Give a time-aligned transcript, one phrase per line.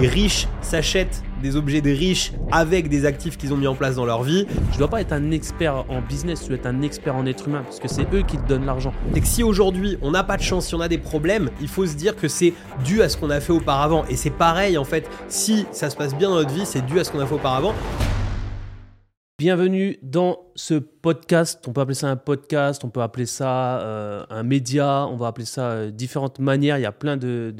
[0.00, 3.96] les riches s'achètent des objets de riches avec des actifs qu'ils ont mis en place
[3.96, 4.46] dans leur vie.
[4.72, 7.48] Tu dois pas être un expert en business, tu dois être un expert en être
[7.48, 8.92] humain parce que c'est eux qui te donnent l'argent.
[9.14, 11.68] C'est que si aujourd'hui on n'a pas de chance, si on a des problèmes, il
[11.68, 14.04] faut se dire que c'est dû à ce qu'on a fait auparavant.
[14.08, 16.98] Et c'est pareil en fait, si ça se passe bien dans notre vie, c'est dû
[16.98, 17.74] à ce qu'on a fait auparavant.
[19.40, 21.64] Bienvenue dans ce podcast.
[21.66, 25.28] On peut appeler ça un podcast, on peut appeler ça euh, un média, on va
[25.28, 26.76] appeler ça euh, différentes manières.
[26.76, 27.54] Il y a plein de,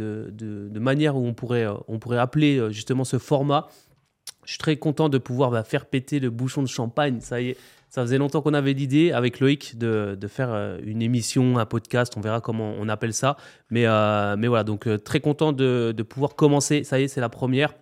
[0.74, 3.68] manières où on pourrait, euh, appeler justement ce format.
[4.44, 7.20] Je suis très content de pouvoir bah, faire péter le bouchon de champagne.
[7.20, 7.56] Ça y est,
[7.88, 12.12] ça faisait longtemps qu'on avait l'idée avec Loïc de, faire une émission, un podcast.
[12.18, 13.38] On verra comment on appelle ça.
[13.70, 16.84] Mais, voilà, donc très content de pouvoir commencer.
[16.84, 17.72] Ça y est, c'est la première.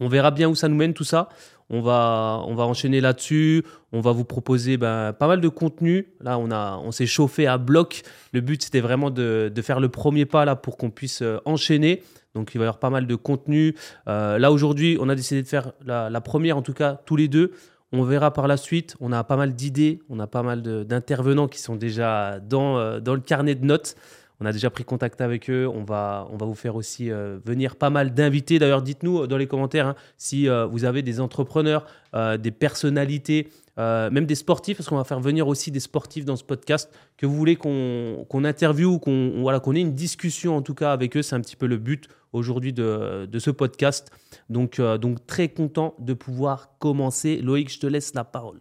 [0.00, 1.28] On verra bien où ça nous mène tout ça.
[1.70, 3.64] On va, on va enchaîner là-dessus.
[3.92, 6.08] On va vous proposer ben, pas mal de contenu.
[6.20, 8.02] Là, on, a, on s'est chauffé à bloc.
[8.32, 12.02] Le but, c'était vraiment de, faire le premier pas là pour qu'on puisse euh, enchaîner.
[12.34, 13.74] Donc, il va y avoir pas mal de contenu.
[14.08, 17.28] Euh, là, aujourd'hui, on a décidé de faire la, première, en tout cas, tous les
[17.28, 17.52] deux.
[17.92, 18.96] On verra par la suite.
[19.00, 20.00] On a pas mal d'idées.
[20.08, 23.94] On a pas mal d'intervenants qui sont déjà dans, euh, dans le carnet de notes.
[24.40, 25.68] On a déjà pris contact avec eux.
[25.68, 28.58] On va, vous faire aussi euh, venir pas mal d'invités.
[28.58, 33.48] D'ailleurs, dites-nous dans les commentaires hein, si euh, vous avez des entrepreneurs, euh, des personnalités,
[33.76, 37.26] même des sportifs, parce qu'on va faire venir aussi des sportifs dans ce podcast que
[37.26, 41.16] vous voulez qu'on qu interviewe, qu'on voilà, qu'on ait une discussion en tout cas avec
[41.16, 41.22] eux.
[41.22, 44.10] C'est un petit peu le but aujourd'hui de, de, ce podcast.
[44.50, 47.36] Donc, donc très content de pouvoir commencer.
[47.36, 48.60] Loïc, je te laisse la parole.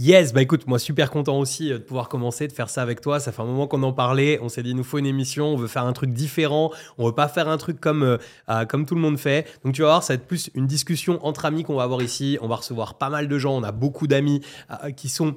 [0.00, 3.00] Yes, bah écoute, moi super content aussi euh, de pouvoir commencer, de faire ça avec
[3.00, 3.18] toi.
[3.18, 4.38] Ça fait un moment qu'on en parlait.
[4.40, 6.70] On s'est dit, il nous faut une émission, on veut faire un truc différent.
[6.98, 9.48] On veut pas faire un truc comme, euh, comme tout le monde fait.
[9.64, 12.00] Donc tu vas voir, ça va être plus une discussion entre amis qu'on va avoir
[12.00, 12.38] ici.
[12.40, 13.56] On va recevoir pas mal de gens.
[13.56, 15.34] On a beaucoup d'amis euh, qui sont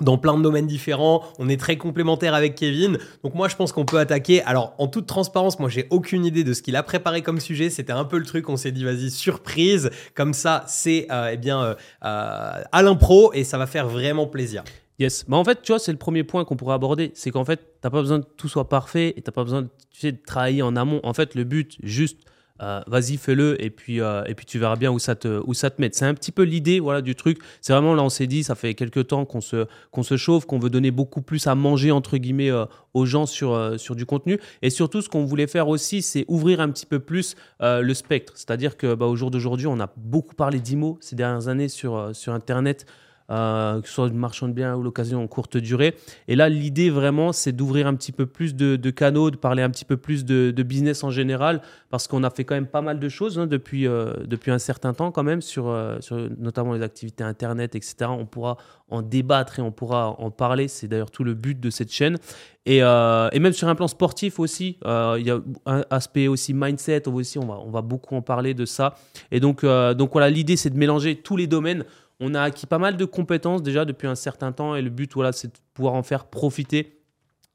[0.00, 1.22] dans plein de domaines différents.
[1.38, 2.98] On est très complémentaires avec Kevin.
[3.22, 4.42] Donc moi, je pense qu'on peut attaquer.
[4.42, 7.70] Alors, en toute transparence, moi, j'ai aucune idée de ce qu'il a préparé comme sujet.
[7.70, 8.48] C'était un peu le truc.
[8.48, 9.90] On s'est dit, vas-y, surprise.
[10.14, 14.26] Comme ça, c'est euh, eh bien euh, euh, à l'impro et ça va faire vraiment
[14.26, 14.64] plaisir.
[14.98, 15.24] Yes.
[15.28, 17.12] Mais en fait, tu vois, c'est le premier point qu'on pourrait aborder.
[17.14, 19.44] C'est qu'en fait, tu n'as pas besoin que tout soit parfait et tu n'as pas
[19.44, 21.00] besoin tu sais, de travailler en amont.
[21.02, 22.18] En fait, le but, juste
[22.62, 25.52] euh, vas-y fais-le et puis euh, et puis tu verras bien où ça te où
[25.52, 25.90] ça te met.
[25.92, 27.38] C'est un petit peu l'idée voilà du truc.
[27.60, 30.46] C'est vraiment là on s'est dit ça fait quelques temps qu'on se qu'on se chauffe,
[30.46, 32.64] qu'on veut donner beaucoup plus à manger entre guillemets euh,
[32.94, 36.60] aux gens sur sur du contenu et surtout ce qu'on voulait faire aussi c'est ouvrir
[36.60, 38.34] un petit peu plus le spectre.
[38.36, 42.10] C'est-à-dire que bah, au jour d'aujourd'hui on a beaucoup parlé d'IMO ces dernières années sur
[42.14, 42.86] sur internet.
[43.32, 45.94] Euh, que ce soit une marchand de biens ou l'occasion en courte durée.
[46.28, 49.70] Et là, l'idée vraiment, c'est d'ouvrir un petit peu plus de, canaux, de parler un
[49.70, 53.00] petit peu plus de, business en général, parce qu'on a fait quand même pas mal
[53.00, 56.74] de choses hein, depuis, euh, depuis un certain temps quand même, sur, euh, sur notamment
[56.74, 58.10] les activités Internet, etc.
[58.10, 58.58] On pourra
[58.90, 60.68] en débattre et on pourra en parler.
[60.68, 62.18] C'est d'ailleurs tout le but de cette chaîne.
[62.66, 67.08] Et, et, même sur un plan sportif aussi, il y a un aspect aussi mindset,
[67.08, 68.94] aussi, on va, on va beaucoup en parler de ça.
[69.30, 71.84] Et donc, donc voilà, l'idée c'est de mélanger tous les domaines
[72.22, 75.12] on a acquis pas mal de compétences déjà depuis un certain temps et le but,
[75.14, 77.00] voilà, c'est de pouvoir en faire profiter.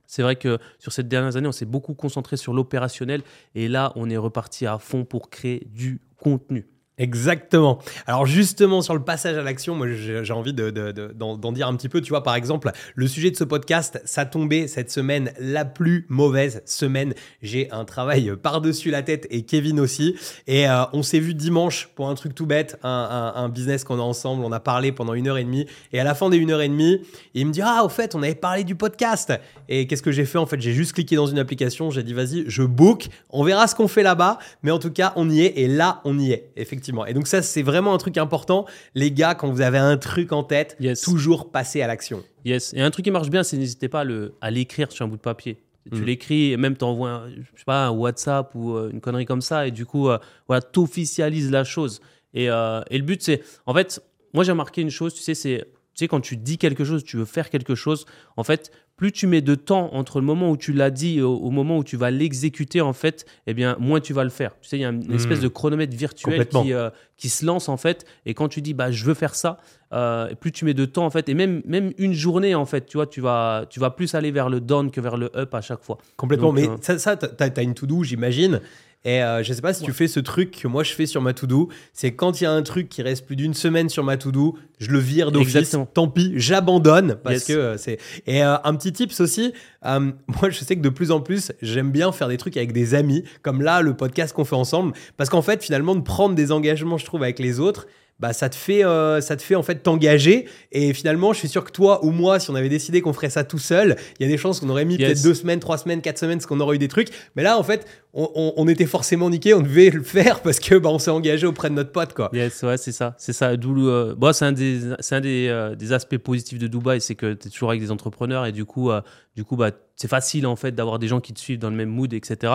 [0.05, 3.23] C'est vrai que sur ces dernières années, on s'est beaucoup concentré sur l'opérationnel
[3.55, 6.67] et là, on est reparti à fond pour créer du contenu.
[7.00, 7.78] Exactement.
[8.08, 11.75] Alors justement sur le passage à l'action, moi j'ai envie d'en de, de, dire un
[11.75, 12.02] petit peu.
[12.02, 16.08] Tu vois, par exemple, le sujet de ce podcast, ça tombait cette semaine la plus
[16.09, 17.13] mauvaise semaine.
[17.44, 20.16] J'ai un travail par-dessus la tête et Kevin aussi.
[20.47, 24.00] Et euh, on s'est vu dimanche pour un truc tout bête, un, un, business qu'on
[24.00, 24.44] a ensemble.
[24.44, 25.68] On a parlé pendant une heure et demie.
[25.94, 27.02] Et à la fin des une heure et demie,
[27.35, 29.34] il me dit Ah, au fait, on avait parlé du podcast.
[29.69, 30.40] Et qu'est-ce que j'ai fait?
[30.40, 31.91] En fait, j'ai juste cliqué dans une application.
[31.91, 33.08] J'ai dit Vas-y, je book.
[33.29, 34.40] On verra ce qu'on fait là-bas.
[34.64, 35.59] Mais en tout cas, on y est.
[35.59, 36.50] Et là, on y est.
[36.56, 38.65] Effectivement et donc ça, c'est vraiment un truc important.
[38.95, 42.23] Les gars, quand vous avez un truc en tête, toujours passer à l'action.
[42.45, 42.73] Yes.
[42.73, 44.05] Et un truc qui marche bien, c'est n'hésitez pas
[44.41, 45.57] à l'écrire sur un bout de papier.
[45.91, 46.03] Tu mm.
[46.03, 49.41] l'écris et même t'envoies un, je sais pas, un WhatsApp ou euh, une connerie comme
[49.41, 50.17] ça et du coup, euh,
[50.47, 52.01] voilà, t'officialises la chose.
[52.33, 54.01] Et, euh, et le but, c'est, en fait,
[54.33, 55.65] moi j'ai remarqué une chose, tu sais, c'est,
[55.97, 59.12] tu sais, quand tu dis quelque chose, tu veux faire quelque chose, en fait, plus
[59.12, 61.84] tu mets de temps entre le moment où tu l'as dit et au, moment où
[61.84, 64.52] tu vas l'exécuter, en fait, eh bien, moins tu vas le faire.
[64.62, 65.16] Tu sais, il y a une hmm.
[65.16, 68.05] espèce de chronomètre virtuel qui, euh, qui, se lance, en fait.
[68.28, 69.58] Et quand tu dis, bah, je veux faire ça,
[69.91, 72.85] euh, plus tu mets de temps, en fait, et même, même une journée, en fait,
[72.85, 75.55] tu vois, tu vas, tu vas plus aller vers le down que vers le up
[75.55, 75.97] à chaque fois.
[76.16, 76.52] Complètement.
[76.52, 78.61] Mais euh, ça, ça tu as, une to-do, j'imagine.
[79.05, 81.22] Et euh, je sais pas si tu fais ce truc que moi je fais sur
[81.22, 84.03] ma to-do, c'est quand il y a un truc qui reste plus d'une semaine sur
[84.03, 85.78] ma to-do, je le vire d'office.
[85.94, 87.99] Tant pis, j'abandonne parce que euh, c'est.
[88.26, 89.53] Et euh, un petit tips aussi,
[89.85, 92.96] moi je sais que de plus en plus j'aime bien faire des trucs avec des
[92.96, 96.52] amis, comme là le podcast qu'on fait ensemble, parce qu'en fait finalement de prendre des
[96.52, 97.88] engagements, je trouve avec les autres,
[98.19, 100.47] bah ça te fait, euh, ça te fait en fait t'engager.
[100.72, 103.29] Et finalement, je suis sûr que toi ou moi, si on avait décidé qu'on ferait
[103.29, 105.08] ça tout seul, il y a des chances qu'on aurait mis Yes.
[105.09, 107.09] peut-être deux semaines, trois semaines, quatre semaines, parce qu'on aurait eu des trucs.
[107.35, 110.59] Mais là, en fait, on, on- on était forcément niqué, on devait le faire parce
[110.59, 112.29] que bah, on s'est engagé auprès de notre pote, quoi.
[112.34, 113.14] Yes, ouais, c'est ça.
[113.19, 113.55] C'est ça.
[113.55, 116.99] D'où euh, bon, c'est un des, c'est un des, euh, des aspects positifs de Dubaï,
[117.02, 118.90] c'est que tu es toujours avec des entrepreneurs et du coup,
[119.35, 121.75] du coup bah, c'est facile en fait d'avoir des gens qui te suivent dans le
[121.75, 122.53] même mood, etc.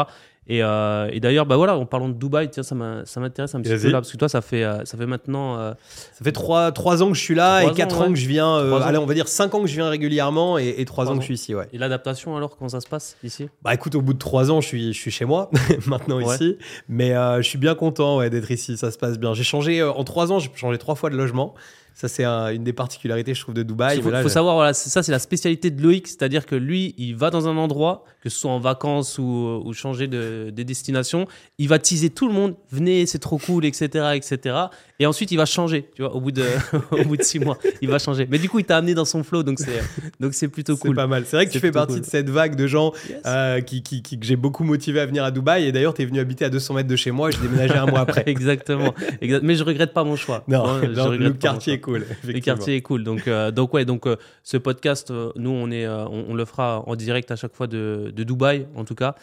[0.49, 3.71] Et, euh, et d'ailleurs, bah voilà, en parlant de Dubaï, tiens, ça m'intéresse un petit
[3.77, 5.56] peu là, parce que toi, ça fait, euh, ça fait maintenant.
[5.59, 5.73] euh,
[6.12, 8.12] Ça fait trois, trois ans que je suis là et quatre ans, ans, ouais.
[8.12, 8.56] que je viens.
[8.56, 11.15] euh, allez, on va dire cinq ans que je viens régulièrement et, et trois Trois
[11.15, 11.69] ans que je suis ici, ouais.
[11.73, 13.49] Et l'adaptation, alors, comment ça se passe ici?
[13.62, 15.49] Bah écoute, au bout de trois ans, je suis, je suis chez moi
[15.87, 16.35] maintenant Ouais.
[16.35, 18.77] ici, mais je suis bien content ouais, d'être ici.
[18.77, 19.35] Ça se passe bien.
[19.35, 21.55] J'ai changé en trois ans, j'ai changé trois fois de logement.
[21.94, 23.99] Ça c'est un- une des particularités, je trouve, de Dubaï.
[23.99, 27.15] Il faut, savoir, voilà, c'est- ça c'est la spécialité de Loïc, c'est-à-dire que lui, il
[27.15, 31.27] va dans un endroit, que ce soit en vacances ou, ou changer de, des destinations,
[31.59, 34.56] il va teaser tout le monde, venez, c'est trop cool, etc., etc.
[35.00, 36.43] Et ensuite, il va changer, tu vois, au bout de,
[36.93, 38.27] au bout de six mois, il va changer.
[38.31, 39.83] Mais du coup, il t'a amené dans son flow, donc c'est,
[40.21, 40.97] donc c'est plutôt C'est cool.
[40.97, 41.25] pas mal.
[41.27, 42.03] C'est vrai que C'est tu fais partie cool.
[42.03, 43.19] de cette vague de gens Yes.
[43.27, 45.65] euh, qui, qui- qui- que j'ai beaucoup motivé à venir à Dubaï.
[45.67, 47.75] Et d'ailleurs, tu es venu habiter à 200 mètres de chez moi et j'ai déménagé
[47.75, 48.23] un mois après.
[48.27, 48.95] Exactement.
[49.21, 50.45] Exact- Mais je regrette pas mon choix.
[50.49, 52.06] Non, Ouais, je non, regrette le pas quartier cool.
[52.25, 53.05] Le quartier est cool.
[53.05, 56.44] Donc, euh, donc ouais, donc euh, ce podcast, euh, nous, on est, on, on le
[56.46, 59.14] fera en direct à chaque fois de, de Dubaï, en tout cas.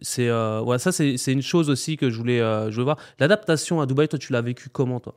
[0.00, 2.98] C'est, ouais, ça, c'est, c'est une chose aussi que je voulais, je voulais voir.
[3.18, 5.14] L'adaptation à Dubaï, toi, tu l'as vécu comment, toi?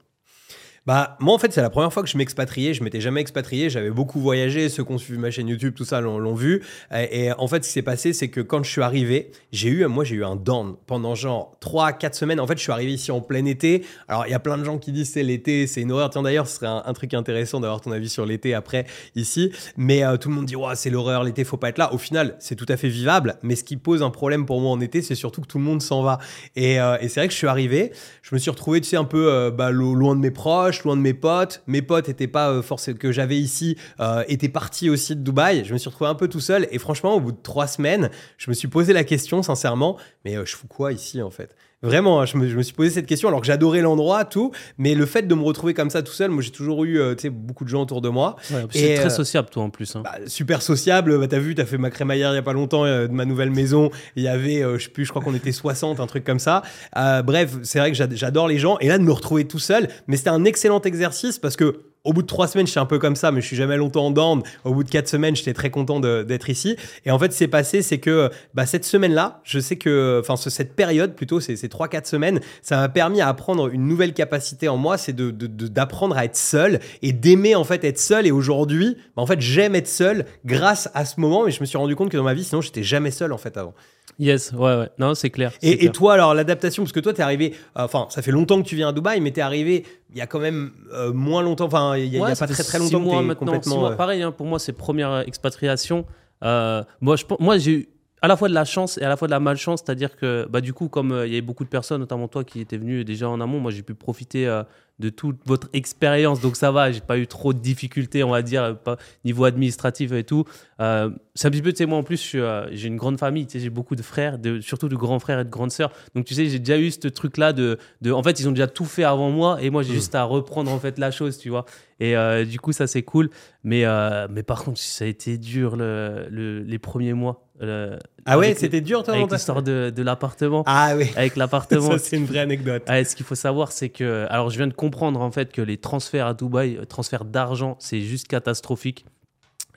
[0.87, 2.73] Bah, moi, en fait, c'est la première fois que je m'expatriais.
[2.73, 3.69] Je m'étais jamais expatrié.
[3.69, 4.67] J'avais beaucoup voyagé.
[4.67, 6.63] Ceux qui ont suivi ma chaîne YouTube, tout ça, l'ont vu.
[6.91, 9.85] Et, en fait, ce qui s'est passé, c'est que quand je suis arrivé, j'ai eu,
[9.85, 12.39] moi, j'ai eu un down pendant genre 3-4 semaines.
[12.39, 13.85] En fait, je suis arrivé ici en plein été.
[14.07, 16.09] Alors, il y a plein de gens qui disent c'est l'été, c'est une horreur.
[16.09, 18.85] Tiens, d'ailleurs, ce serait un, truc intéressant d'avoir ton avis sur l'été après
[19.15, 19.51] ici.
[19.77, 21.93] Mais euh, tout le monde dit, ouais, c'est l'horreur, l'été, faut pas être là.
[21.93, 23.35] Au final, c'est tout à fait vivable.
[23.43, 25.63] Mais ce qui pose un problème pour moi en été, c'est surtout que tout le
[25.63, 26.17] monde s'en va.
[26.55, 27.91] Et, euh, c'est vrai que je suis arrivé,
[28.23, 30.70] je me suis retrouvé, tu sais, un peu euh, bah, lo- loin de mes proches,
[30.83, 31.61] loin de mes potes.
[31.67, 35.63] Mes potes étaient pas euh, forcément que j'avais ici, euh, étaient partis aussi de Dubaï.
[35.65, 36.67] Je me suis retrouvé un peu tout seul.
[36.71, 40.35] Et franchement, au bout de trois semaines, je me suis posé la question, sincèrement, mais
[40.35, 41.55] euh, je fous quoi ici en fait?
[41.83, 44.51] Vraiment, hein, je me, je me suis posé cette question alors que j'adorais l'endroit, tout,
[44.77, 47.15] mais le fait de me retrouver comme ça tout seul, moi j'ai toujours eu euh,
[47.31, 48.35] beaucoup de gens autour de moi.
[48.69, 49.95] C'est Et, très euh, sociable, toi, en plus.
[49.95, 50.01] hein.
[50.03, 52.85] Bah, super sociable, bah, t'as vu, t'as fait ma crémaillère il y a pas longtemps
[52.85, 53.89] euh, de ma nouvelle maison.
[54.15, 56.39] Il y avait, euh, je sais plus, je crois qu'on était 60, un truc comme
[56.39, 56.61] ça.
[56.97, 58.77] Euh, bref, c'est vrai que j'ad- j'adore les gens.
[58.79, 62.13] Et là, de me retrouver tout seul, mais c'était un excellent exercice parce que au
[62.13, 64.07] bout de trois semaines, je suis un peu comme ça, mais je suis jamais longtemps
[64.07, 64.41] en down.
[64.65, 66.75] Au bout de quatre semaines, j'étais très content d'être ici.
[67.05, 70.19] Et en fait, ce qui s'est passé, c'est que bah, cette semaine-là, je sais que,
[70.19, 73.85] enfin, ce- cette période plutôt, ces, trois, quatre semaines, ça m'a permis à apprendre une
[73.85, 77.83] nouvelle capacité en moi, c'est de- de- d'apprendre à être seul et d'aimer en fait
[77.83, 78.25] être seul.
[78.25, 81.45] Et aujourd'hui, bah, en fait, j'aime être seul grâce à ce moment.
[81.45, 83.37] Mais je me suis rendu compte que dans ma vie, sinon, j'étais jamais seul en
[83.37, 83.75] fait avant.
[84.19, 84.89] Yes, ouais, ouais.
[84.99, 85.51] Non, c'est clair.
[85.63, 88.67] Et, toi, alors, l'adaptation, parce que toi, t'es arrivé, euh, enfin, ça fait longtemps que
[88.67, 91.65] tu viens à Dubaï, mais t'es arrivé il y a quand même euh, moins longtemps,
[91.65, 93.73] enfin, il y a, pas très très six longtemps que mois maintenant, complètement.
[93.75, 93.91] six mois.
[93.91, 96.05] euh, Pareil, hein, pour moi, c'est première expatriation.
[96.43, 97.89] Euh, moi, je, moi, j'ai eu
[98.21, 100.47] à la fois de la chance et à la fois de la malchance, c'est-à-dire que,
[100.49, 102.77] bah, du coup, comme euh, il y avait beaucoup de personnes, notamment toi, qui étaient
[102.77, 104.61] venus déjà en amont, moi, j'ai pu profiter euh,
[104.99, 108.43] de toute votre expérience, donc ça va, j'ai pas eu trop de difficultés, on va
[108.43, 110.45] dire, euh, pas, niveau administratif et tout.
[110.79, 112.35] Euh, c'est un petit peu, tu sais, moi en plus,
[112.71, 115.39] j'ai une grande famille, tu sais, j'ai beaucoup de frères, de, surtout de grands frères
[115.39, 115.91] et de grandes sœurs.
[116.13, 118.11] Donc, tu sais, j'ai déjà eu ce truc-là de, de.
[118.11, 119.95] En fait, ils ont déjà tout fait avant moi et moi, j'ai Mm.
[119.95, 121.65] juste à reprendre en fait la chose, tu vois.
[121.99, 122.15] Et
[122.45, 123.29] du coup, ça, c'est cool.
[123.63, 123.83] Mais,
[124.29, 127.47] mais par contre, ça a été dur le, le- les premiers mois.
[127.61, 130.63] Euh, Ah ouais, c'était dur, toi, Avec l'histoire de, de l'appartement.
[130.65, 131.97] Ah oui, Avec l'appartement.
[131.97, 132.83] c'est une vraie anecdote.
[132.87, 134.25] Ouais, ce qu'il faut savoir, c'est que.
[134.29, 137.75] Alors, je viens de comprendre en fait que les transferts à Dubaï, euh, transferts d'argent,
[137.79, 139.05] c'est juste catastrophique.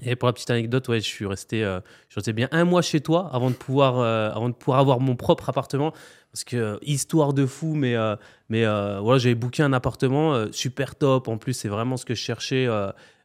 [0.02, 2.82] Et pour la petite anecdote, ouais, je suis resté, euh, je resté bien un mois
[2.82, 5.92] chez toi avant de pouvoir, euh, avant de pouvoir avoir mon propre appartement.
[6.32, 7.94] Parce que euh, histoire de fou, mais,
[8.48, 11.28] mais voilà, j'avais booké un appartement super top.
[11.28, 12.66] En plus, c'est vraiment ce que je cherchais.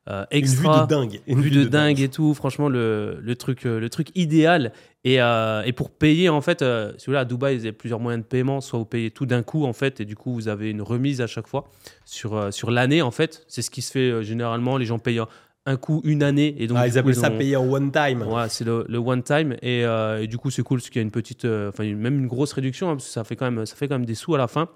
[0.08, 1.22] Euh, euh, Une vue extra de dingue.
[1.28, 2.34] une vue de dingue et tout.
[2.34, 4.72] Franchement, le, le truc, euh, le truc idéal.
[5.04, 7.68] Et, euh, et pour payer, en fait, euh, si vous voulez, à Dubaï, il y
[7.68, 8.62] a plusieurs moyens de paiement.
[8.62, 11.22] Soit vous payez tout d'un coup, en fait, et du coup, vous avez une remise
[11.22, 11.66] à chaque fois
[12.06, 13.44] sur, euh, sur l'année, en fait.
[13.48, 14.78] C'est ce qui se fait généralement.
[14.78, 15.22] Les gens payent
[15.66, 16.56] un coup une année.
[16.58, 18.24] Et donc, Ah, ils coup, appellent ça ont- payer en one time.
[18.24, 21.04] Ouais, c'est le, le one time et, et du coup c'est cool parce qu'il y
[21.04, 23.66] a une petite, enfin même une grosse réduction hein, parce que ça fait quand même,
[23.68, 24.70] ça fait quand même des sous à la fin.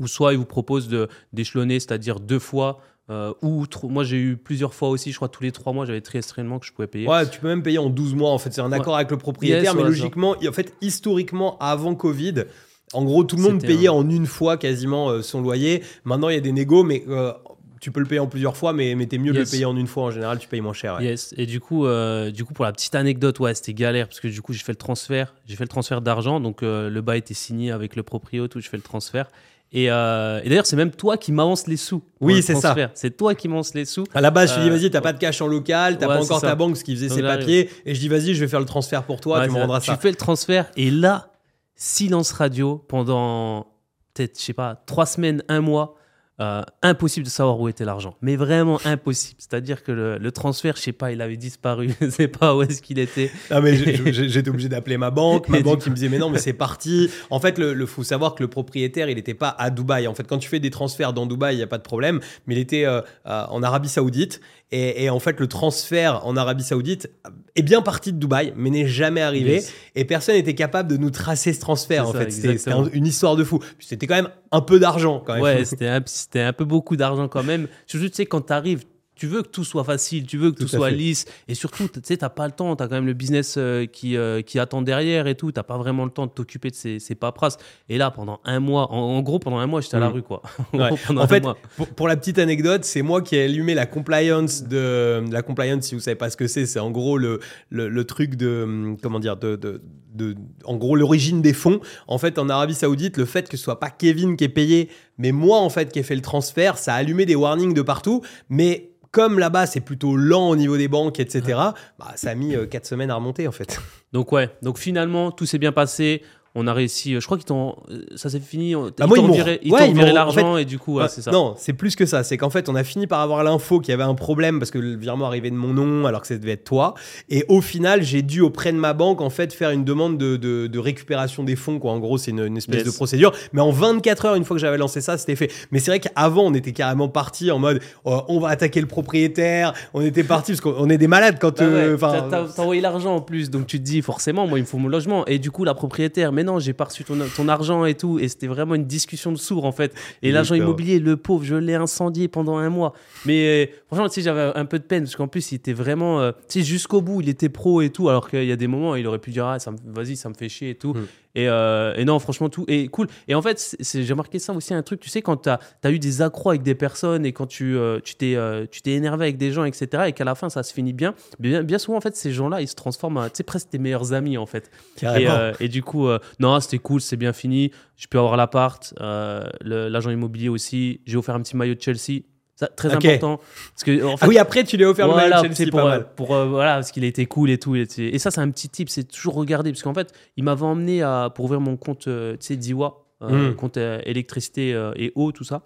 [0.00, 2.80] Ou soit ils vous proposent de d'échelonner, c'est-à-dire deux fois.
[3.10, 6.00] Euh, ou moi j'ai eu plusieurs fois aussi, je crois tous les trois mois j'avais
[6.00, 7.06] trimestriellement que je pouvais payer.
[7.08, 9.16] Ouais, tu peux même payer en 12 mois en fait, c'est un accord avec le
[9.18, 12.44] propriétaire, Yes, mais ouais, logiquement, en fait, historiquement, avant Covid,
[12.92, 15.82] en gros, tout le monde payait un- en une fois quasiment euh, son loyer.
[16.04, 17.32] Maintenant, il y a des négos, mais euh,
[17.80, 19.48] tu peux le payer en plusieurs fois, mais, mais t'es mieux de Yes.
[19.48, 20.96] le payer en une fois en général, tu payes moins cher.
[20.96, 21.04] ouais.
[21.04, 21.32] Yes.
[21.38, 24.28] Et du coup, euh, du coup, pour la petite anecdote, ouais, c'était galère parce que
[24.28, 25.34] du coup, j'ai fait le transfert.
[25.46, 28.60] J'ai fait le transfert d'argent, donc le bail était signé avec le proprio, tout.
[28.60, 29.28] Je fais le transfert.
[29.72, 32.02] Et, euh, et d'ailleurs, c'est même toi qui m'avances les sous.
[32.20, 32.74] Oui, c'est ça.
[32.94, 34.04] C'est toi qui m'avances les sous.
[34.14, 36.08] À la base, je te dis, Euh, vas-y, t'as pas de cash en local, t'as
[36.08, 38.08] ouais, pas encore ta banque, ce qui faisait Donc ses là, papiers, et je dis,
[38.08, 39.86] vas-y, je vais faire le transfert pour toi, Ouais, tu me rendras ça.
[39.86, 39.94] ça.
[39.96, 41.30] Tu fais le transfert et là,
[41.76, 43.68] silence radio pendant
[44.14, 45.94] peut-être, je sais pas, trois semaines, un mois.
[46.40, 49.36] Euh, impossible de savoir où était l'argent, mais vraiment impossible.
[49.38, 52.62] C'est-à-dire que le, le transfert, je sais pas, il avait disparu, je sais pas où
[52.62, 53.30] est-ce qu'il était.
[53.50, 53.76] Ah mais
[54.12, 57.10] j'étais obligé d'appeler ma banque, ma banque qui me disait mais non mais c'est parti.
[57.30, 60.06] En fait le, le faut savoir que le propriétaire il n'était pas à Dubaï.
[60.06, 62.20] En fait quand tu fais des transferts dans Dubaï il y a pas de problème,
[62.46, 64.40] mais il était euh, euh, en Arabie Saoudite
[64.72, 67.10] et, et en fait le transfert en Arabie Saoudite
[67.56, 69.72] est bien parti de Dubaï mais n'est jamais arrivé Yes.
[69.96, 72.30] et personne n'était capable de nous tracer ce transfert en ça, fait.
[72.30, 73.58] C'était un- une histoire de fou.
[73.78, 75.42] C'était quand même un peu d'argent quand même.
[75.42, 76.02] Ouais, c'était un,
[76.36, 77.66] un peu beaucoup d'argent quand même.
[77.86, 78.84] Surtout, tu sais, quand tu arrives,
[79.20, 80.94] tu veux que tout soit facile, tu veux que tout, soit fait.
[80.96, 81.26] lisse.
[81.46, 83.84] Et surtout, tu sais, t'as pas le temps, tu as quand même le business euh,
[83.84, 85.52] qui, euh, qui attend derrière et tout.
[85.52, 87.58] Tu pas vraiment le temps de t'occuper de ces, ces paperasses.
[87.90, 90.12] Et là, pendant un mois, en, en gros, pendant un mois, j'étais à la Mm.
[90.14, 90.40] rue, quoi.
[90.72, 91.26] En Ouais.
[91.28, 91.44] fait,
[91.76, 95.84] pour, pour la petite anecdote, c'est moi qui ai allumé la compliance de la compliance.
[95.84, 98.62] Si vous savez pas ce que c'est, c'est en gros le, le, le truc de
[98.64, 99.82] hum, comment dire de, de,
[100.14, 100.34] de-
[100.64, 101.80] en gros l'origine des fonds.
[102.08, 104.88] En fait, en Arabie Saoudite, le fait que ce soit pas Kevin qui est payé,
[105.18, 107.82] mais moi en fait qui ai fait le transfert, ça a allumé des warnings de
[107.82, 108.22] partout.
[108.48, 111.58] Mais comme là-bas c'est plutôt lent au niveau des banques, etc.
[111.98, 113.80] Bah, ça a mis 4 semaines à remonter en fait.
[114.12, 116.22] Donc, ouais, donc finalement, tout s'est bien passé.
[116.56, 117.14] On a réussi.
[117.14, 117.76] euh, Je crois qu'ils t'ont.
[117.90, 118.74] euh, Ça s'est fini.
[118.74, 120.56] euh, Bah, ils moi, ils m'ont- viré, ils ouais, t'ont ils viré m'ont- en l'argent
[120.56, 121.30] et du coup, ouais, Ouais, c'est ça.
[121.30, 122.24] Non, c'est plus que ça.
[122.24, 124.72] C'est qu'en fait, on a fini par avoir l'info qu'il y avait un problème parce
[124.72, 126.94] que le virement arrivait de mon nom alors que ça devait être toi.
[127.28, 130.36] Et au final, j'ai dû auprès de ma banque en fait faire une demande de,
[130.36, 131.78] de- de récupération des fonds.
[131.78, 131.92] Quoi.
[131.92, 132.86] En gros, c'est une, une espèce Yes.
[132.86, 133.32] de procédure.
[133.52, 135.52] Mais en 24 heures, une fois que j'avais lancé ça, c'était fait.
[135.70, 138.88] Mais c'est vrai qu'avant, on était carrément parti en mode oh, on va attaquer le
[138.88, 139.72] propriétaire.
[139.94, 141.58] On était parti parce qu'on est des malades quand.
[141.58, 144.02] Bah ouais, euh, 'fin, t'as- t'as t'as envoyé l'argent en plus, donc tu te dis
[144.02, 145.24] forcément, moi il me faut mon logement.
[145.26, 148.18] Et du coup, la propriétaire, mais non, j'ai pas reçu ton, ton argent et tout.
[148.18, 149.94] Et c'était vraiment une discussion de sourds en fait.
[150.22, 152.94] Et l'agent immobilier, le pauvre, je l'ai incendié pendant un mois.
[153.26, 155.74] Mais euh, franchement, tu sais, j'avais un peu de peine parce qu'en plus, il était
[155.74, 158.08] vraiment, euh, tu sais, jusqu'au bout, il était pro et tout.
[158.08, 160.48] Alors qu'il y a des moments, il aurait pu dire, ah, vas-y, ça me fait
[160.48, 160.94] chier et tout.
[160.94, 161.06] Mm.
[161.34, 163.06] Et, euh, et non, franchement, tout est cool.
[163.28, 165.98] Et en fait, j'ai remarqué ça aussi, un truc, tu sais, quand tu as, eu
[165.98, 169.26] des accros avec des personnes et quand tu euh, tu t'es euh, tu t'es énervé
[169.26, 171.98] avec des gens, etc., et qu'à la fin, ça se finit bien, bien, bien souvent,
[171.98, 174.46] en fait, ces gens-là, ils se transforment en, tu sais, presque tes meilleurs amis, en
[174.46, 174.70] fait.
[175.02, 176.08] Et, euh, et du coup,
[176.40, 177.70] non, c'était cool, c'est bien fini.
[177.96, 181.00] Je peux avoir l'appart, l'agent immobilier aussi.
[181.06, 182.22] J'ai offert un petit maillot de Chelsea.
[182.60, 183.40] Ça, très important.
[183.74, 185.54] Parce que, en fait, ah oui, après, tu lui as offert le voilà, maillot de
[185.54, 186.06] Chelsea, pour, pas euh, mal.
[186.14, 187.74] pour, euh, voilà, parce qu'il été cool et tout.
[187.74, 189.72] était- Et ça, c'est un petit tip, c'est toujours regarder.
[189.72, 193.06] Parce qu'en fait, il m'avait emmené à, pour ouvrir mon compte, euh, tu sais, Diwa,
[193.22, 193.54] euh, Mm.
[193.56, 195.62] compte électricité et eau, tout ça.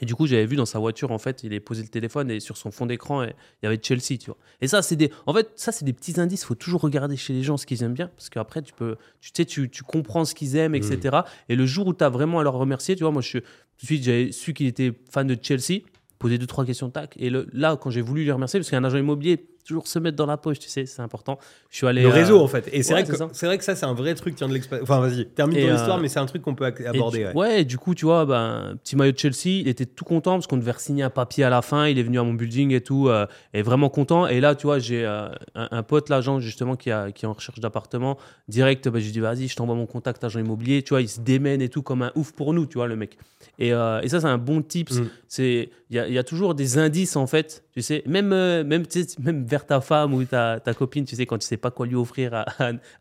[0.00, 2.30] Et du coup, j'avais vu dans sa voiture, en fait, il est posé le téléphone
[2.30, 4.36] et sur son fond d'écran, il y avait Chelsea, tu vois.
[4.60, 6.42] Et ça, c'est des, en fait, ça, c'est des petits indices.
[6.42, 8.96] Il faut toujours regarder chez les gens ce qu'ils aiment bien, parce qu'après, tu peux,
[9.20, 11.18] tu sais, tu, tu comprends ce qu'ils aiment, etc.
[11.48, 13.44] Et le jour où tu as vraiment à leur remercier, tu vois, moi, je, tout
[13.82, 15.80] de suite, j'avais su qu'il était fan de Chelsea,
[16.18, 17.14] poser deux, trois questions, tac.
[17.18, 20.16] Et le, là, quand j'ai voulu les remercier, parce qu'un agent immobilier, toujours se mettre
[20.16, 21.38] dans la poche, tu sais, c'est important.
[21.70, 22.02] Je suis allé.
[22.02, 22.68] Le euh, réseau en fait.
[22.72, 23.28] Et c'est ouais, vrai, que ça.
[23.32, 24.88] c'est vrai que ça, c'est un vrai truc qui vient de l'expérience.
[24.88, 27.18] Enfin, vas-y, termine ton euh, histoire, mais c'est un truc qu'on peut aborder.
[27.18, 27.34] du, ouais.
[27.34, 30.46] ouais, du coup, tu vois, ben, petit maillot de Chelsea, il était tout content parce
[30.46, 31.86] qu'on devait signer un papier à la fin.
[31.86, 34.26] Il est venu à mon building et tout, euh, et vraiment content.
[34.26, 37.28] Et là, tu vois, j'ai euh, un, un pote, l'agent, justement, qui, a, qui est
[37.28, 38.18] en recherche d'appartement.
[38.48, 40.82] Direct, ben, je lui dis, vas-y, je t'envoie mon contact agent immobilier.
[40.82, 42.96] Tu vois, il se démène et tout comme un ouf pour nous, tu vois, le
[42.96, 43.18] mec.
[43.58, 45.00] Et, euh, et ça, c'est un bon tips.
[45.00, 45.08] Mm.
[45.28, 48.32] C'est Il y a, il y a toujours des indices, en fait, tu sais, même,
[48.32, 48.84] euh, même,
[49.18, 51.84] même vers ta femme ou ta, ta copine, tu sais, quand tu sais pas quoi
[51.84, 52.46] lui offrir à,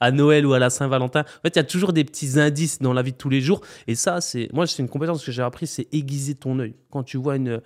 [0.01, 1.21] à, Noël ou à la Saint-Valentin.
[1.21, 3.39] En fait, il y a toujours des petits indices dans la vie de tous les
[3.39, 3.61] jours.
[3.87, 6.75] Et ça, c'est moi, c'est une compétence que j'ai appris, c'est aiguiser ton œil.
[6.89, 7.61] Quand tu vois une,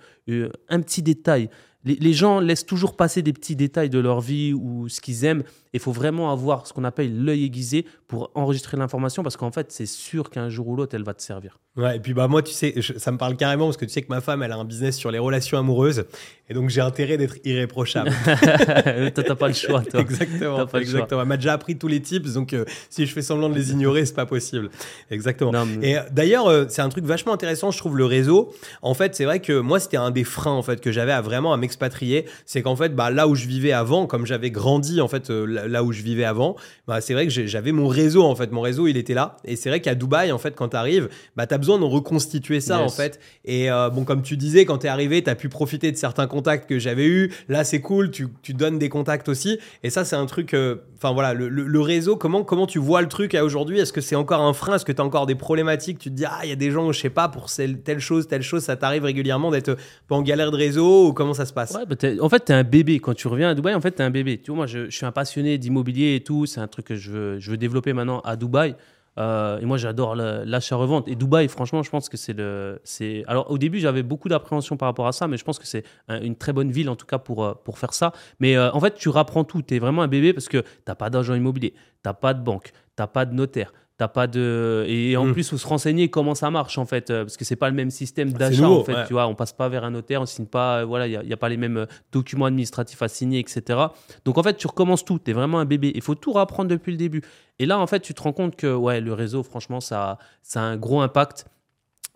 [0.68, 1.50] un petit détail,
[1.82, 5.24] les, les gens laissent toujours passer des petits détails de leur vie ou ce qu'ils
[5.24, 5.42] aiment.
[5.72, 9.72] Il faut vraiment avoir ce qu'on appelle l'œil aiguisé pour enregistrer l'information parce qu'en fait,
[9.72, 11.58] c'est sûr qu'un jour ou l'autre, elle va te servir.
[11.80, 13.90] Ouais, et puis bah moi, tu sais, je- ça me parle carrément parce que tu
[13.90, 16.04] sais que ma femme, elle a un business sur les relations amoureuses,
[16.48, 18.10] et donc j'ai intérêt d'être irréprochable.
[19.14, 20.00] toi, t'as pas le choix, toi.
[20.00, 20.94] exactement, T'as pas le choix.
[20.94, 21.22] exactement.
[21.22, 23.70] Elle m'a déjà appris tous les tips, donc euh, si je fais semblant de les
[23.72, 24.70] ignorer, c'est pas possible.
[25.10, 25.52] Exactement.
[25.52, 28.52] Non, mais- Et euh, d'ailleurs, euh, c'est un truc vachement intéressant, je trouve, le réseau.
[28.82, 31.20] En fait, c'est vrai que moi, c'était un des freins en fait que j'avais à
[31.20, 32.26] vraiment à m'expatrier.
[32.46, 35.46] C'est qu'en fait, bah, là où je vivais avant, comme j'avais grandi en fait euh,
[35.68, 36.56] là, où je vivais avant,
[36.86, 38.50] bah, c'est vrai que j'avais mon réseau en fait.
[38.52, 39.36] Mon réseau, il était là.
[39.44, 41.88] Et c'est vrai qu'à Dubaï, en fait, quand tu arrives, bah, tu as besoin besoin
[41.88, 43.20] de reconstituer ça, en fait.
[43.44, 45.96] Et euh, bon, comme tu disais, quand tu es arrivé, tu as pu profiter de
[45.96, 47.32] certains contacts que j'avais eus.
[47.48, 49.58] Là, c'est cool, tu, tu donnes des contacts aussi.
[49.82, 50.54] Et ça, c'est un truc.
[50.54, 53.78] euh, Enfin, voilà, le, le- le réseau, comment, comment tu vois le truc à aujourd'hui?
[53.78, 54.74] Est-ce que c'est encore un frein?
[54.74, 55.98] Est-ce que tu as encore des problématiques?
[55.98, 58.28] Tu te dis, ah, il y a des gens, je sais pas, pour telle chose,
[58.28, 61.54] telle chose, ça t'arrive régulièrement d'être pas en galère de réseau ou comment ça se
[61.54, 61.72] passe?
[61.74, 62.98] Ouais, bah, t'es- en fait, tu es un bébé.
[62.98, 64.36] Quand tu reviens à Dubaï, en fait, tu es un bébé.
[64.44, 66.44] Tu vois, moi, je, je suis un passionné d'immobilier et tout.
[66.44, 68.74] C'est un truc que je veux, je veux développer maintenant à Dubaï.
[69.18, 71.08] Euh, et moi, j'adore l'achat-revente.
[71.08, 72.80] Et Dubaï, franchement, je pense que c'est le.
[73.26, 75.84] Alors, au début, j'avais beaucoup d'appréhension par rapport à ça, mais je pense que c'est
[76.08, 78.12] un- une très bonne ville, en tout cas, pour, euh, pour faire ça.
[78.38, 79.62] Mais euh, en fait, tu rapprends tout.
[79.62, 81.74] Tu es vraiment un bébé parce que tu n'as pas d'agent immobilier,
[82.04, 83.72] tu pas de banque, tu pas de notaire.
[84.00, 85.32] T'as pas de et en Mm.
[85.34, 87.76] plus faut se renseigner comment ça marche en fait euh, parce que c'est pas le
[87.76, 89.06] même système c'est d'achat en fait ouais.
[89.06, 89.26] tu vois.
[89.26, 91.36] On passe pas vers un notaire on signe pas euh, voilà il y y a
[91.36, 93.78] pas les mêmes euh, documents administratifs à signer etc
[94.24, 95.18] donc en fait tu recommences tout.
[95.22, 95.92] Tu es vraiment un bébé.
[95.94, 97.20] Il faut tout reprendre depuis le début.
[97.58, 100.60] Et là en fait tu te rends compte que ouais le réseau franchement ça ça
[100.62, 101.44] a un gros impact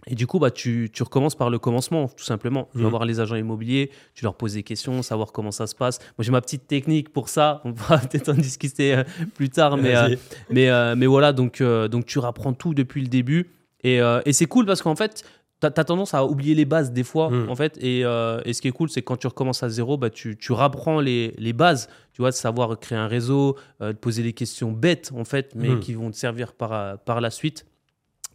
[0.06, 2.68] et du coup, bah, tu, tu recommences par le commencement, tout simplement.
[2.72, 2.90] Tu vas Mhm.
[2.90, 5.98] voir les agents immobiliers, tu leur poses des questions, savoir comment ça se passe.
[6.18, 7.60] Moi, j'ai ma petite technique pour ça.
[7.64, 9.76] On va peut-être en discuter euh, plus tard.
[9.78, 10.14] Mais, euh,
[10.50, 13.50] mais, euh, mais voilà, donc, donc tu rapprends tout depuis le début.
[13.82, 15.24] Et, et c'est cool parce qu'en fait,
[15.60, 17.30] tu as, tendance à oublier les bases des fois.
[17.30, 17.48] Mm.
[17.50, 19.96] En fait, et, et ce qui est cool, c'est que quand tu recommences à zéro,
[19.96, 21.88] bah, tu, tu rapprends les, les bases.
[22.12, 25.70] Tu vois, de savoir créer un réseau, de poser des questions bêtes, en fait, mais
[25.76, 25.80] Mm.
[25.80, 27.66] qui vont te servir par, par la suite.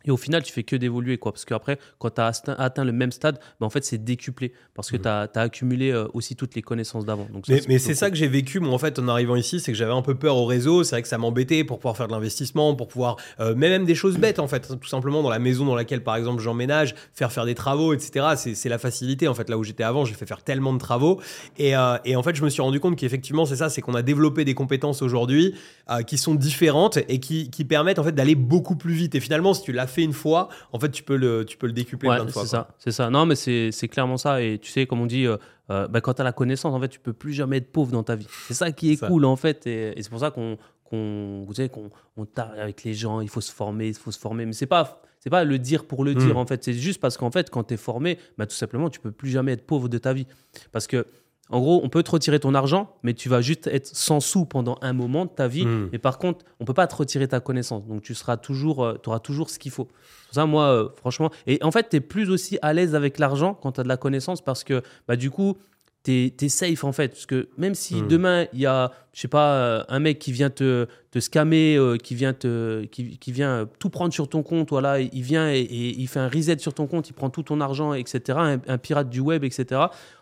[0.05, 1.31] Et au final, tu fais que d'évoluer, quoi.
[1.31, 4.53] Parce qu'après, quand tu as atteint le même stade, bah, en fait, c'est décuplé.
[4.73, 7.27] Parce que tu as, accumulé euh, aussi toutes les connaissances d'avant.
[7.67, 9.93] Mais, c'est ça que j'ai vécu, moi, en fait, en arrivant ici, c'est que j'avais
[9.93, 10.83] un peu peur au réseau.
[10.83, 13.17] C'est vrai que ça m'embêtait pour pouvoir faire de l'investissement, pour pouvoir.
[13.39, 14.67] euh, mais même des choses bêtes, en fait.
[14.79, 18.27] Tout simplement, dans la maison dans laquelle, par exemple, j'emménage, faire faire des travaux, etc.
[18.35, 19.49] C'est c'est la facilité, en fait.
[19.49, 21.19] Là où j'étais avant, j'ai fait faire tellement de travaux.
[21.57, 23.95] Et, euh, et en fait, je me suis rendu compte qu'effectivement, c'est ça, c'est qu'on
[23.95, 25.55] a développé des compétences aujourd'hui
[25.89, 29.15] euh, qui sont différentes et qui, qui permettent, en fait, d'aller beaucoup plus vite.
[29.15, 31.67] Et finalement, si tu l'as fait une fois, en fait, tu peux le, tu peux
[31.67, 32.43] le décupler Ouais, plein de fois.
[32.43, 33.09] c'est ça, c'est ça.
[33.09, 34.41] Non, mais c'est c'est clairement ça.
[34.41, 35.37] Et tu sais, comme on dit, euh,
[35.69, 37.91] euh, bah, quand tu as la connaissance, en fait, tu peux plus jamais être pauvre
[37.91, 38.27] dans ta vie.
[38.47, 39.07] C'est ça qui est Ça.
[39.07, 39.67] cool, en fait.
[39.67, 43.21] Et, et c'est pour ça qu'on qu'on vous savez, qu'on on tarde avec les gens,
[43.21, 44.45] il faut se former, il faut se former.
[44.45, 45.01] Mais c'est pas.
[45.21, 46.63] C'est pas le dire pour le dire, en fait.
[46.63, 49.29] C'est juste parce qu'en fait, quand tu es formé, bah, tout simplement, tu peux plus
[49.29, 50.25] jamais être pauvre de ta vie.
[50.71, 51.05] Parce que,
[51.49, 54.45] en gros, on peut te retirer ton argent, mais tu vas juste être sans sous
[54.45, 55.65] pendant un moment de ta vie.
[55.65, 55.89] Mm.
[55.91, 57.85] Mais par contre, on peut pas te retirer ta connaissance.
[57.87, 59.85] Donc, tu seras toujours, tu auras toujours ce qu'il faut.
[59.85, 61.31] Pour ça, moi, euh, franchement.
[61.47, 63.87] Et en fait, tu es plus aussi à l'aise avec l'argent quand tu as de
[63.87, 65.57] la connaissance parce que, bah, du coup,
[66.03, 67.09] tu es, safe en fait.
[67.09, 68.07] Parce que même si Mm.
[68.07, 71.75] demain, il y a, je sais pas, euh, un mec qui vient te, te scammer,
[71.77, 75.21] euh, qui vient, te, qui, qui vient euh, tout prendre sur ton compte, voilà, il
[75.23, 77.93] vient et, et il fait un reset sur ton compte, il prend tout ton argent,
[77.93, 78.37] etc.
[78.39, 79.81] Un, un pirate du web, etc.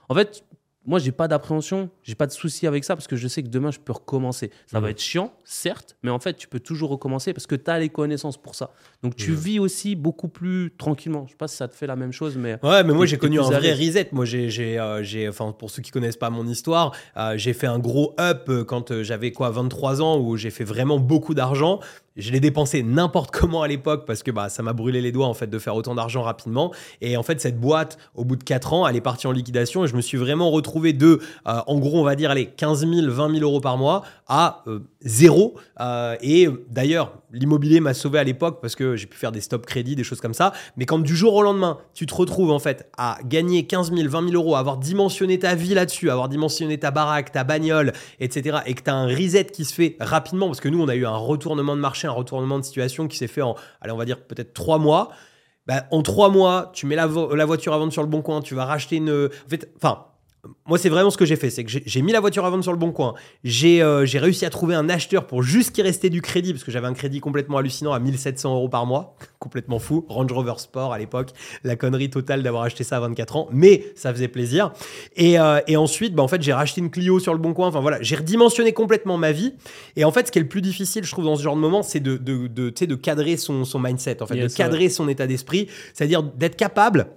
[0.10, 0.43] En fait,
[0.88, 3.50] moi, j'ai pas d'appréhension, j'ai pas de souci avec ça parce que je sais que
[3.50, 4.50] demain, je peux recommencer.
[4.65, 4.91] Ça va Mhm.
[4.91, 7.89] être chiant, certes, mais en fait, tu peux toujours recommencer parce que tu as les
[7.89, 8.71] connaissances pour ça.
[9.04, 9.38] Donc, tu Mhm.
[9.38, 11.26] vis aussi beaucoup plus tranquillement.
[11.28, 12.58] Je sais pas si ça te fait la même chose, mais.
[12.63, 14.10] Ouais, mais moi j'ai connu un vrai reset.
[14.13, 17.54] Moi j'ai, j'ai, euh, j'ai, enfin pour ceux qui connaissent pas mon histoire, euh, j'ai
[17.54, 21.34] fait un gros up euh, quand j'avais quoi 23 ans où j'ai fait vraiment beaucoup
[21.34, 21.82] d'argent.
[22.17, 25.27] Je l'ai dépensé n'importe comment à l'époque parce que bah ça m'a brûlé les doigts
[25.27, 26.73] en fait de faire autant d'argent rapidement.
[27.01, 29.86] Et en fait cette boîte au bout de 4 ans elle est partie en liquidation
[29.86, 32.88] et je me suis vraiment retrouvé de euh, en gros on va dire allez 15
[32.88, 35.56] 000 20 000 euros par mois à euh, zéro.
[35.80, 39.65] Euh, et d'ailleurs l'immobilier m'a sauvé à l'époque parce que j'ai pu faire des stop
[39.65, 40.53] crédits des choses comme ça.
[40.77, 44.09] Mais quand du jour au lendemain, tu te retrouves en fait à gagner 15 000,
[44.09, 48.59] 20 000 euros, avoir dimensionné ta vie là-dessus, avoir dimensionné ta baraque, ta bagnole, etc.,
[48.65, 50.95] et que tu as un reset qui se fait rapidement, parce que nous, on a
[50.95, 53.97] eu un retournement de marché, un retournement de situation qui s'est fait en, allez, on
[53.97, 55.09] va dire peut-être trois mois.
[55.65, 58.41] Bah, en trois mois, tu mets la, la voiture à vendre sur le bon coin,
[58.41, 59.29] tu vas racheter une.
[59.45, 60.05] En fait, enfin.
[60.65, 61.50] Moi, c'est vraiment ce que j'ai fait.
[61.50, 63.15] C'est que j'ai- mis la voiture à vendre sur le bon coin.
[63.43, 66.63] J'ai euh, j'ai réussi à trouver un acheteur pour juste qu'il restait du crédit, parce
[66.63, 69.15] que j'avais un crédit complètement hallucinant à 1700 euros par mois.
[69.39, 70.06] complètement fou.
[70.10, 71.32] Range Rover Sport à l'époque.
[71.63, 73.50] La connerie totale d'avoir acheté ça à 24 ans.
[73.52, 74.71] Mais ça faisait plaisir.
[75.15, 77.67] Et, euh, et ensuite, bah, en fait, j'ai racheté une Clio sur le bon coin.
[77.67, 79.54] Enfin voilà, j'ai redimensionné complètement ma vie.
[79.95, 81.62] Et en fait, ce qui est le plus difficile, je trouve, dans ce genre de
[81.62, 85.28] moment, c'est de, de, cadrer son, son mindset, en fait, Yes, de cadrer son état
[85.28, 85.67] d'esprit.
[85.93, 87.08] C'est-à-dire d'être capable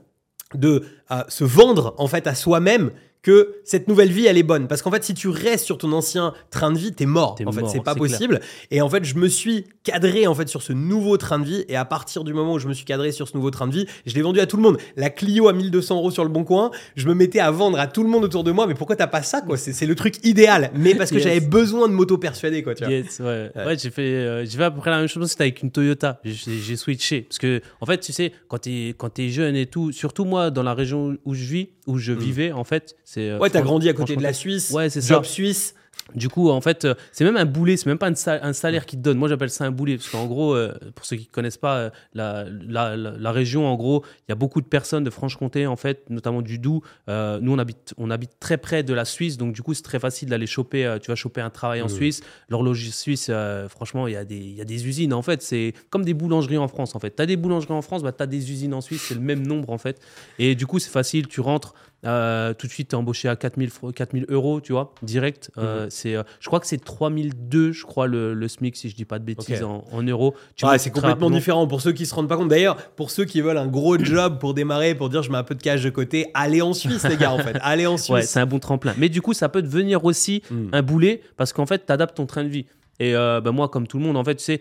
[0.54, 2.90] de euh, se vendre en fait à soi-même
[3.22, 5.92] que cette nouvelle vie elle est bonne parce qu'en fait si tu restes sur ton
[5.92, 9.14] ancien train de vie t'es mort en fait c'est pas possible et en fait je
[9.16, 12.32] me suis cadré en fait sur ce nouveau train de vie et à partir du
[12.32, 14.40] moment où je me suis cadré sur ce nouveau train de vie je l'ai vendu
[14.40, 17.12] à tout le monde la Clio à 1200 euros sur le bon coin je me
[17.14, 19.42] mettais à vendre à tout le monde autour de moi mais pourquoi t'as pas ça
[19.42, 19.58] quoi?
[19.58, 21.24] C'est le truc idéal mais parce que Yes.
[21.24, 22.92] j'avais besoin de m'auto persuader quoi tu vois.
[22.94, 23.50] Yes, ouais.
[23.54, 23.64] Ouais.
[23.66, 25.70] Ouais, j'ai fait, euh, j'ai fait à peu près la même chose, c'était avec une
[25.70, 26.20] Toyota.
[26.24, 27.22] J'ai switché.
[27.22, 30.50] Parce que, en fait, tu sais, quand t'es, quand t'es jeune et tout, surtout moi,
[30.50, 33.30] dans la région où je vis, où je vivais, en fait, c'est.
[33.30, 35.30] euh, ouais t'as grandi à côté de la Suisse Ouais, c'est job ça.
[35.30, 35.74] suisse
[36.14, 38.52] Du coup, en fait, euh, c'est même un boulet, c'est même pas un, sa- un
[38.52, 39.18] salaire qu'ils te donnent.
[39.18, 39.96] Moi, j'appelle ça un boulet.
[39.96, 43.76] Parce qu'en gros, euh, pour ceux qui ne connaissent pas euh, la, la, région, en
[43.76, 46.82] gros, il y a beaucoup de personnes de Franche-Comté, en fait, notamment du Doubs.
[47.08, 49.36] Euh, nous, on habite, on habite très près de la Suisse.
[49.36, 50.96] Donc, du coup, c'est très facile d'aller choper.
[51.02, 51.88] tu vas choper un travail en.
[51.88, 52.22] Suisse.
[52.48, 55.12] L'horlogerie suisse, euh, franchement, il y, a des- il y a des usines.
[55.12, 56.94] En fait, c'est comme des boulangeries en France.
[56.94, 59.02] En fait, tu as des boulangeries en France, bah, tu as des usines en Suisse.
[59.08, 60.00] C'est le même nombre, en fait.
[60.38, 61.26] Et du coup, c'est facile.
[61.26, 61.74] Tu rentres.
[62.06, 65.50] Euh, tout de suite, tu es embauché à 4000, fr- 4000 euros, tu vois, direct.
[65.58, 68.94] Euh, c'est, euh, je crois que c'est 3002, je crois, le, le SMIC, si je
[68.96, 70.34] dis pas de bêtises, en, en euros.
[70.56, 71.30] Tu montes c'est complètement rapidement.
[71.36, 72.48] différent pour ceux qui se rendent pas compte.
[72.48, 75.44] D'ailleurs, pour ceux qui veulent un gros job pour démarrer, pour dire je mets un
[75.44, 77.56] peu de cash de côté, allez en Suisse, les gars, en fait.
[77.62, 78.10] Allez en Suisse.
[78.10, 78.94] Ouais, c'est un bon tremplin.
[78.96, 80.68] Mais du coup, ça peut devenir aussi Mm.
[80.72, 82.66] un boulet parce qu'en fait, tu adaptes ton train de vie.
[83.00, 84.60] Et euh, bah, moi, comme tout le monde, en fait, tu sais,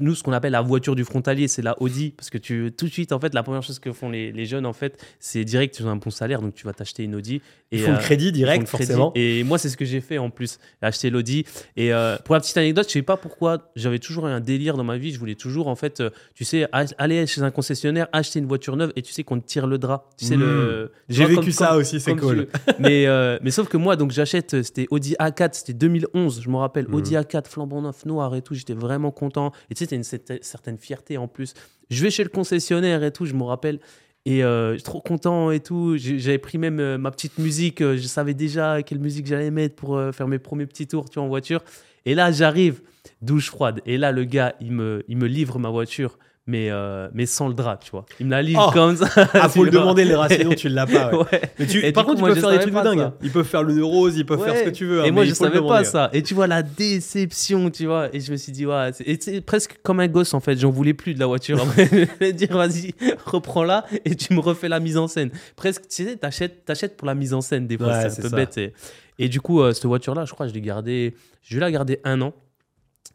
[0.00, 2.12] nous, ce qu'on appelle la voiture du frontalier, c'est la Audi.
[2.16, 4.46] Parce que tu, tout de suite, en fait, la première chose que font les, les
[4.46, 7.14] jeunes, en fait, c'est direct, tu as un bon salaire, donc tu vas t'acheter une
[7.16, 7.40] Audi.
[7.72, 8.86] Ils font le euh, crédit direct, le crédit.
[8.86, 9.12] forcément.
[9.14, 11.44] Et moi, c'est ce que j'ai fait en plus, acheter l'Audi.
[11.76, 14.76] Et euh, pour la petite anecdote, je sais pas pourquoi, j'avais toujours eu un délire
[14.76, 15.12] dans ma vie.
[15.12, 18.46] Je voulais toujours, en fait, euh, tu sais, a- aller chez un concessionnaire, acheter une
[18.46, 20.10] voiture neuve et tu sais qu'on te tire le drap.
[20.18, 20.92] Tu sais, le.
[21.08, 22.46] tu J'ai vécu comme- ça comme- aussi, c'est cool.
[22.52, 26.48] tu- mais, euh, mais sauf que moi, donc j'achète, c'était Audi A4, c'était 2011, je
[26.50, 26.94] me rappelle, Mhm.
[26.94, 29.52] Audi A4, flambant neuf, noir et tout, j'étais vraiment content.
[29.70, 31.54] Et tu sais, une cer- certaine fierté en plus.
[31.90, 33.80] Je vais chez le concessionnaire et tout, je me rappelle.
[34.24, 35.96] Et euh, trop content et tout.
[35.96, 37.80] J'avais pris même euh, ma petite musique.
[37.80, 41.14] euh, je savais déjà quelle musique j'allais mettre pour faire mes premiers petits tours tu
[41.14, 41.62] vois, en voiture.
[42.04, 42.82] Et là, j'arrive,
[43.22, 43.80] douche froide.
[43.86, 46.18] Et là, le gars, il me, il me livre ma voiture,
[46.50, 48.06] mais, euh, mais sans le drap, tu vois.
[48.18, 48.72] Il me la livre Oh.
[48.72, 49.06] comme ça.
[49.34, 51.10] Ah, faut tu le demander, le rat, sinon tu l'as pas.
[51.14, 51.18] ouais.
[51.30, 51.42] Ouais.
[51.58, 53.00] Mais tu- par contre, ils moi, peuvent faire des trucs de dingue.
[53.00, 53.14] hein.
[53.22, 55.02] Ils peuvent faire le neurose, ils peuvent faire ce que tu veux.
[55.02, 55.84] hein, Et moi, mais je le savais pas demander.
[55.84, 56.10] ça.
[56.14, 58.08] Et tu vois la déception, tu vois.
[58.14, 60.56] Et je me suis dit, ouais, c'est presque comme un gosse en fait.
[60.58, 61.58] J'en voulais plus de la voiture.
[61.76, 62.94] Je vais dire, vas-y,
[63.26, 65.30] reprends-la et tu me refais la mise en scène.
[65.56, 67.88] Presque, tu sais, t'achètes, t'achètes pour la mise en scène des fois.
[67.88, 68.36] Ouais, c'est un peu ça.
[68.36, 68.56] bête.
[68.58, 68.72] Et,
[69.18, 71.14] et du coup, euh, cette voiture-là, je crois, je l'ai gardée.
[71.42, 72.32] Je vais la garder un an.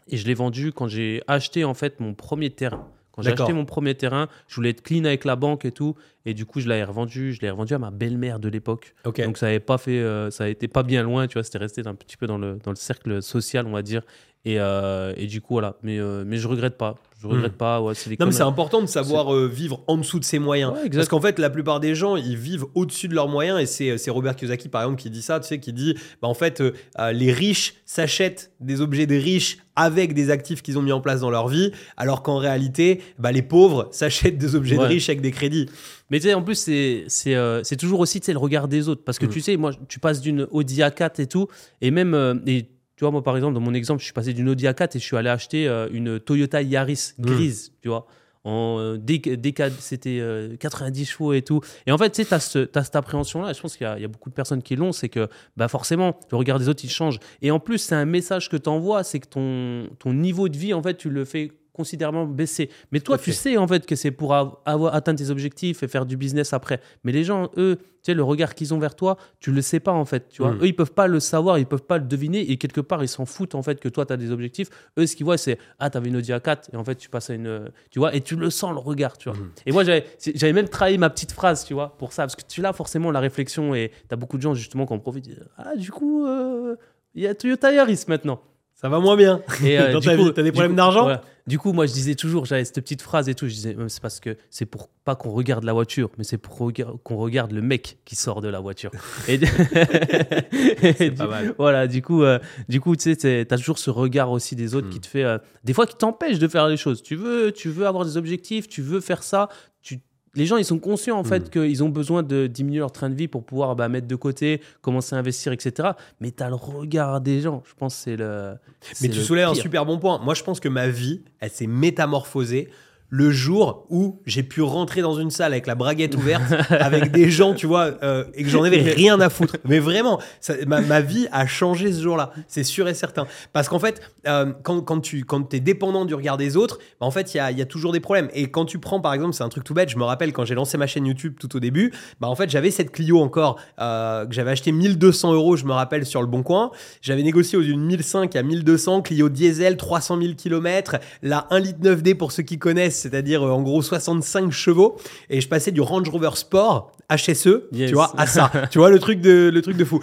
[0.09, 2.87] Et je l'ai vendue quand j'ai acheté en fait mon premier terrain.
[3.13, 5.95] Quand j'ai acheté mon premier terrain, je voulais être clean avec la banque et tout.
[6.26, 7.32] Et du coup, je l'ai revendu.
[7.34, 8.93] Je l'ai revendu à ma belle-mère de l'époque.
[9.26, 11.60] Donc ça avait pas fait, euh, ça a été pas bien loin, tu vois, c'était
[11.60, 14.02] resté un petit peu dans le, dans le cercle social, on va dire.
[14.45, 15.78] Et, euh, et du coup, voilà.
[15.84, 16.95] Mais, euh, mais je regrette pas.
[17.23, 17.81] Je regrette pas.
[17.81, 18.15] Ouais, c'est Hmm.
[18.19, 20.73] Non, mais c'est important de savoir euh, vivre en dessous de ses moyens.
[20.73, 20.89] Ouais.
[20.89, 23.59] Parce qu'en fait, la plupart des gens, ils vivent au-dessus de leurs moyens.
[23.62, 26.27] Et c'est c'est Robert Kiyosaki, par exemple, qui dit ça, tu sais, qui dit, bah,
[26.27, 30.77] en fait, euh, euh, les riches s'achètent des objets des riches avec des actifs qu'ils
[30.77, 34.53] ont mis en place dans leur vie, alors qu'en réalité, bah, les pauvres s'achètent des
[34.55, 35.67] objets de riches avec des crédits.
[36.12, 39.03] Mais tu sais, en plus, c'est c'est euh, c'est toujours aussi le regard des autres.
[39.03, 39.29] Parce que Mm.
[39.29, 41.47] tu sais, moi, tu passes d'une Audi A4 et tout,
[41.81, 42.13] et même.
[42.13, 44.65] euh, et, tu vois, moi, par exemple, dans mon exemple, je suis passé d'une Audi
[44.65, 48.06] A4 et je suis allé acheter euh, une Toyota Yaris grise, tu vois.
[48.45, 51.62] En, euh, dès, que- dès que c'était euh, 90 chevaux et tout.
[51.88, 52.34] Et en fait, tu sais, tu
[52.77, 53.51] as, cette appréhension-là.
[53.51, 54.91] et Je pense qu'il y, a- il y a beaucoup de personnes qui l'ont.
[54.91, 57.19] C'est que bah forcément, le regard des autres, il change.
[57.41, 60.58] Et en plus, c'est un message que tu envoies c'est que ton, ton niveau de
[60.58, 62.69] vie, en fait, tu le fais considérablement baisser.
[62.91, 65.88] Mais toi, tu sais en fait que c'est pour av- avoir atteint tes objectifs et
[65.88, 66.79] faire du business après.
[67.03, 69.79] Mais les gens, eux, tu sais, le regard qu'ils ont vers toi, tu le sais
[69.79, 70.29] pas en fait.
[70.29, 70.57] Tu vois, Mm.
[70.62, 73.07] eux, ils peuvent pas le savoir, ils peuvent pas le deviner et quelque part, ils
[73.07, 74.69] s'en foutent en fait que toi, tu as des objectifs.
[74.99, 77.29] Eux, ce qu'ils voient, c'est ah, t'avais une Audi A4 et en fait, tu passes
[77.29, 79.38] à une, tu vois, et tu le sens le regard, tu vois.
[79.38, 79.51] Mm.
[79.65, 82.62] Et moi, j'avais même trahi ma petite phrase, tu vois, pour ça, parce que tu
[82.62, 85.29] l'as forcément la réflexion et t'as beaucoup de gens justement qui en profitent.
[85.57, 86.75] Ah, du coup, euh,
[87.15, 88.41] il y a Toyota Yaris maintenant.
[88.83, 89.41] Ça va moins bien.
[89.63, 91.21] Et, euh, Dans du ta coup- vie, t'as des problèmes coup- d'argent voilà.
[91.47, 93.47] Du coup, moi, je disais toujours, j'avais cette petite phrase et tout.
[93.49, 96.57] Je disais, c'est parce que c'est pour pas qu'on regarde la voiture, mais c'est pour
[96.57, 98.91] rega- qu'on regarde le mec qui sort de la voiture.
[99.27, 99.33] Et,
[100.99, 101.53] Et du- pas mal.
[101.57, 104.87] Voilà, du coup, euh, du coup, tu sais, t'as toujours ce regard aussi des autres
[104.87, 104.91] Mm.
[104.91, 107.01] qui te fait, euh, des fois, qui t'empêche de faire les choses.
[107.03, 109.49] Tu veux, tu veux avoir des objectifs, tu veux faire ça.
[109.81, 109.99] Tu,
[110.35, 111.49] les gens, ils sont conscients en fait Mm.
[111.49, 114.61] qu'ils ont besoin de diminuer leur train de vie pour pouvoir bah, mettre de côté,
[114.81, 115.89] commencer à investir, etc.
[116.19, 117.61] Mais t'as le regard des gens.
[117.67, 118.55] Je pense que c'est le.
[119.01, 120.19] Mais tu soulèves un super bon point.
[120.23, 122.69] Moi, je pense que ma vie, elle s'est métamorphosée
[123.15, 127.30] le jour où j'ai pu rentrer dans une salle avec la braguette ouverte, avec des
[127.30, 129.58] gens, tu vois, euh, et que j'en avais rien à foutre.
[129.65, 132.32] Mais vraiment, ça- ma, ma vie a changé ce jour-là.
[132.47, 133.28] C'est sûr et certain.
[133.52, 137.06] Parce qu'en fait, euh, quand, quand tu quand es dépendant du regard des autres, bah,
[137.06, 138.30] en fait, il y a, il y a toujours des problèmes.
[138.34, 140.45] Et quand tu prends, par exemple, c'est un truc tout bête, je me rappelle quand
[140.45, 143.60] j'ai lancé ma chaîne YouTube tout au début, bah, en fait, j'avais cette Clio encore,
[143.80, 146.71] euh, que j'avais acheté 1200 euros, je me rappelle, sur le Bon Coin.
[147.04, 151.80] J'avais négocié aux d'une 1005 à 1200, Clio diesel, 300 000 km, la 1 litre
[151.84, 154.97] 9D pour ceux qui connaissent, c'est-à-dire euh, en gros 65 chevaux.
[155.29, 157.89] Et je passais du Range Rover Sport HSE, Yes.
[157.89, 158.51] tu vois, à ça.
[158.71, 159.99] tu vois, le truc de, le truc de fou.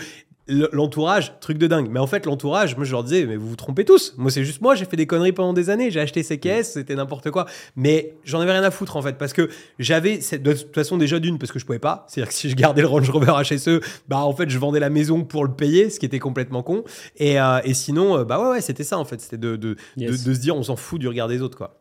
[0.73, 1.89] l'entourage, truc de dingue.
[1.91, 4.15] Mais en fait, l'entourage, moi je leur disais, mais vous vous trompez tous.
[4.19, 5.91] Moi, c'est juste moi, j'ai fait des conneries pendant des années.
[5.93, 7.47] J'ai acheté ces caisses, c'était n'importe quoi.
[7.77, 11.21] Mais j'en avais rien à foutre en fait, parce que j'avais, de toute façon, déjà
[11.21, 12.05] d'une, parce que je pouvais pas.
[12.09, 14.91] C'est-à-dire que si je gardais le Range Rover HSE, bah en fait, je vendais la
[14.91, 16.83] maison pour le payer, ce qui était complètement con.
[17.17, 19.21] Et, euh, et sinon, euh, bah ouais, ouais, c'était ça en fait.
[19.21, 21.77] C'était de, de, de, de, se dire, on s'en fout du regard des autres, quoi.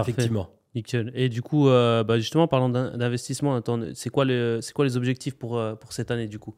[0.00, 0.48] Effectivement.
[0.74, 1.12] Nickel.
[1.14, 3.60] Et du coup, euh, bah justement, parlant d'investissement,
[3.94, 6.54] c'est quoi, le, quoi les objectifs pour, euh, pour cette année du coup?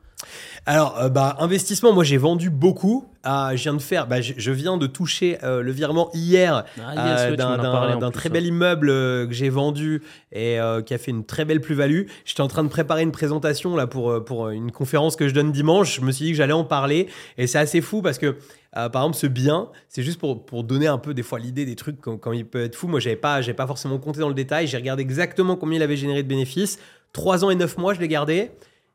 [0.67, 3.07] Alors, euh, bah, investissement, moi j'ai vendu beaucoup.
[3.25, 8.29] je viens de faire, bah, je, viens de toucher le virement hier ah, d'un très
[8.29, 12.03] bel immeuble que j'ai vendu et qui a fait une très belle plus-value.
[12.25, 15.51] J'étais en train de préparer une présentation là pour, pour une conférence que je donne
[15.51, 15.97] dimanche.
[15.97, 18.37] Je me suis dit que j'allais en parler et c'est assez fou parce que
[18.75, 21.77] par exemple, ce bien, c'est juste pour, pour, donner un peu des fois l'idée des
[21.77, 22.89] trucs quand, il peut être fou.
[22.89, 24.67] Moi, j'avais pas, pas forcément compté dans le détail.
[24.67, 26.79] J'ai regardé exactement combien il avait généré de bénéfices.
[27.13, 28.51] 3 ans et 9 mois, je l'ai gardé.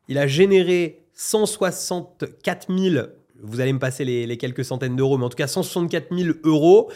[0.08, 3.06] Il a généré 164 000
[3.42, 6.36] vous allez me passer les, les quelques centaines d'euros, mais en tout cas 164 000
[6.44, 6.90] euros.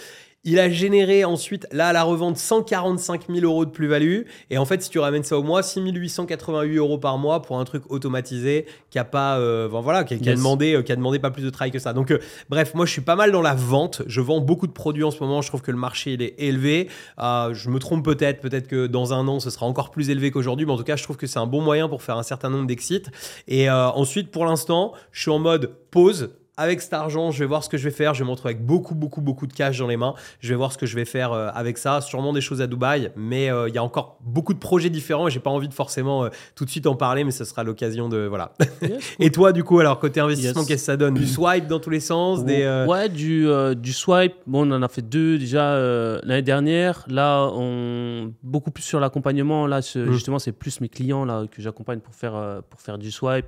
[0.46, 4.22] Il a généré ensuite, là, à la revente, 145 000 euros de plus-value.
[4.50, 7.58] Et en fait, si tu ramènes ça au mois, 6 888 euros par mois pour
[7.58, 11.18] un truc automatisé qui a pas, euh, voilà, qui, a demandé, euh, qui a demandé
[11.18, 11.94] pas plus de travail que ça.
[11.94, 12.18] Donc, euh,
[12.50, 14.02] bref, moi, je suis pas mal dans la vente.
[14.06, 15.40] Je vends beaucoup de produits en ce moment.
[15.40, 16.90] Je trouve que le marché, il est élevé.
[17.18, 18.42] je me trompe peut-être.
[18.42, 20.66] Peut-être que dans un an, ce sera encore plus élevé qu'aujourd'hui.
[20.66, 22.50] Mais en tout cas, je trouve que c'est un bon moyen pour faire un certain
[22.50, 23.04] nombre d'exits.
[23.48, 27.64] Et ensuite, pour l'instant, je suis en mode pause avec cet argent, je vais voir
[27.64, 28.14] ce que je vais faire.
[28.14, 30.14] Je vais me retrouver avec beaucoup, beaucoup, beaucoup de cash dans les mains.
[30.40, 32.00] Je vais voir ce que je vais faire euh, avec ça.
[32.00, 35.26] Sûrement des choses à Dubaï, mais euh, il y a encore beaucoup de projets différents
[35.26, 37.64] et j'ai pas envie de forcément euh, tout de suite en parler, mais ce sera
[37.64, 38.26] l'occasion de.
[38.26, 38.52] Voilà.
[39.18, 41.14] et toi, du coup, alors, côté investissement, qu'est-ce que ça donne?
[41.14, 44.34] Du swipe dans tous les sens des, Ouais, du, du swipe.
[44.46, 45.78] Bon, on en a fait deux déjà
[46.22, 47.04] l'année dernière.
[47.08, 48.32] Là, on...
[48.42, 49.66] beaucoup plus sur l'accompagnement.
[49.66, 50.12] Là, mmh.
[50.12, 53.46] justement, c'est plus mes clients là, que j'accompagne pour faire, pour faire du swipe.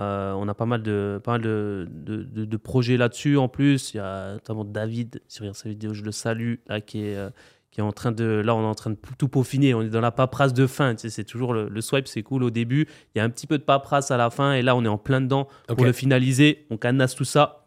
[0.00, 3.94] Euh, on a pas mal de, pas mal de, de, projets là-dessus en plus.
[3.94, 7.30] Il y a notamment David sur sa vidéo, je le salue, là, qui est, euh,
[7.70, 8.24] qui est en train de.
[8.44, 9.72] Là, on est en train de tout peaufiner.
[9.72, 10.96] On est dans la paperasse de fin.
[10.96, 12.88] Tu sais, c'est toujours le, swipe, c'est cool au début.
[13.14, 14.54] Il y a un petit peu de paperasse à la fin.
[14.54, 16.66] Et là, on est en plein dedans pour le finaliser.
[16.70, 17.66] On cadenasse tout ça.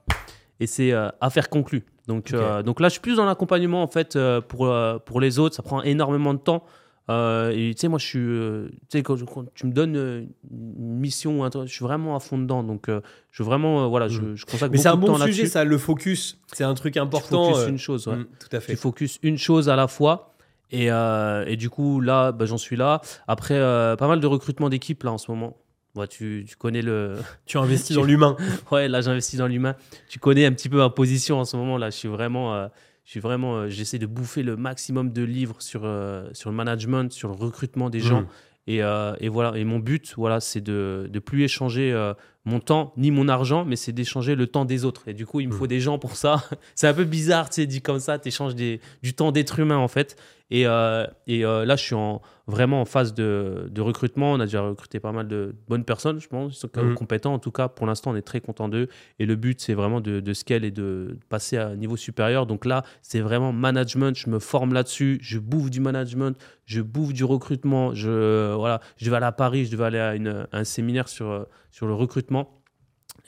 [0.60, 1.86] Et c'est euh, affaire conclue.
[2.08, 4.74] Donc, donc là, je suis plus dans l'accompagnement en fait pour,
[5.06, 5.56] pour les autres.
[5.56, 6.64] Ça prend énormément de temps.
[7.10, 8.20] Euh, et tu sais, moi, je suis.
[8.20, 9.16] Euh, tu sais, quand,
[9.56, 12.64] tu me donnes euh, une mission, je suis vraiment à fond dedans.
[12.64, 12.90] Donc,
[13.32, 13.90] je vraiment.
[13.90, 14.36] voilà, je, mm.
[14.36, 16.40] je consacre Mais c'est un bon sujet, ça, le focus.
[16.52, 17.48] C'est un truc important.
[17.48, 18.18] Tu focus une chose, ouais.
[18.18, 18.74] Mm, tout à fait.
[18.74, 20.34] Tu focus une chose à la fois.
[20.70, 23.02] Et, et du coup, là, bah, j'en suis là.
[23.28, 23.58] Après,
[23.98, 25.58] pas mal de recrutement d'équipe, là, en ce moment.
[25.96, 27.16] Ouais, tu, tu, connais le.
[27.48, 28.36] Tu investis dans l'humain.
[28.72, 29.76] ouais, là, j'investis dans l'humain.
[30.10, 31.78] Tu connais un petit peu ma position en ce moment.
[31.78, 32.70] Là, je suis vraiment
[33.08, 36.56] je suis vraiment, euh, j'essaie de bouffer le maximum de livres sur, euh, sur le
[36.58, 38.24] management, sur le recrutement des gens.
[38.24, 38.28] Mm.
[38.68, 39.58] Et, euh, et, voilà.
[39.58, 41.96] Et mon but, voilà, c'est de ne plus échanger
[42.44, 45.08] mon temps ni mon argent, mais c'est d'échanger le temps des autres.
[45.08, 45.70] Et du coup, il me faut mm.
[45.70, 46.44] des gens pour ça.
[46.76, 49.78] c'est un peu bizarre, tu sais, dit comme ça, tu échanges du temps d'être humain,
[49.78, 50.18] en fait.
[50.50, 54.32] Et, et là, je suis en, vraiment en phase de, de, recrutement.
[54.32, 56.56] On a déjà recruté pas mal de bonnes personnes, je pense.
[56.56, 56.96] Ils sont mm.
[56.96, 57.34] compétents.
[57.34, 58.88] En tout cas, pour l'instant, on est très content d'eux.
[59.20, 62.46] Et le but, c'est vraiment de, de scale et de passer à un niveau supérieur.
[62.46, 64.18] Donc là, c'est vraiment management.
[64.18, 65.20] Je me forme là-dessus.
[65.22, 66.38] Je bouffe du management.
[66.66, 67.94] Je bouffe du recrutement.
[67.94, 69.66] Je, voilà, je devais aller à Paris.
[69.66, 72.57] Je devais aller à, une, un séminaire sur, sur le recrutement.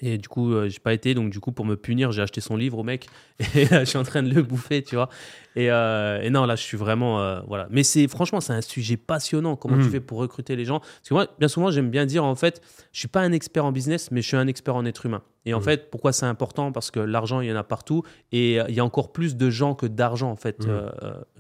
[0.02, 1.14] Et du coup, euh, j'ai pas été.
[1.14, 3.08] Donc, du coup, pour me punir, j'ai acheté son livre au mec.
[3.56, 5.10] Et je suis en train de le bouffer, tu vois.
[5.56, 7.20] Et, euh, et non, là, je suis vraiment.
[7.22, 7.68] Euh, voilà.
[7.70, 9.56] Mais c'est franchement, c'est un sujet passionnant.
[9.56, 9.92] Comment tu mmh.
[9.92, 12.62] fais pour recruter les gens Parce que moi, bien souvent, j'aime bien dire, en fait,
[12.92, 15.22] je suis pas un expert en business, mais je suis un expert en être humain.
[15.46, 15.64] Et en mmh.
[15.64, 16.72] fait, pourquoi c'est important?
[16.72, 18.04] Parce que l'argent, il y en a partout.
[18.32, 20.66] Et il y a encore plus de gens que d'argent, en fait.
[20.66, 20.92] Mmh.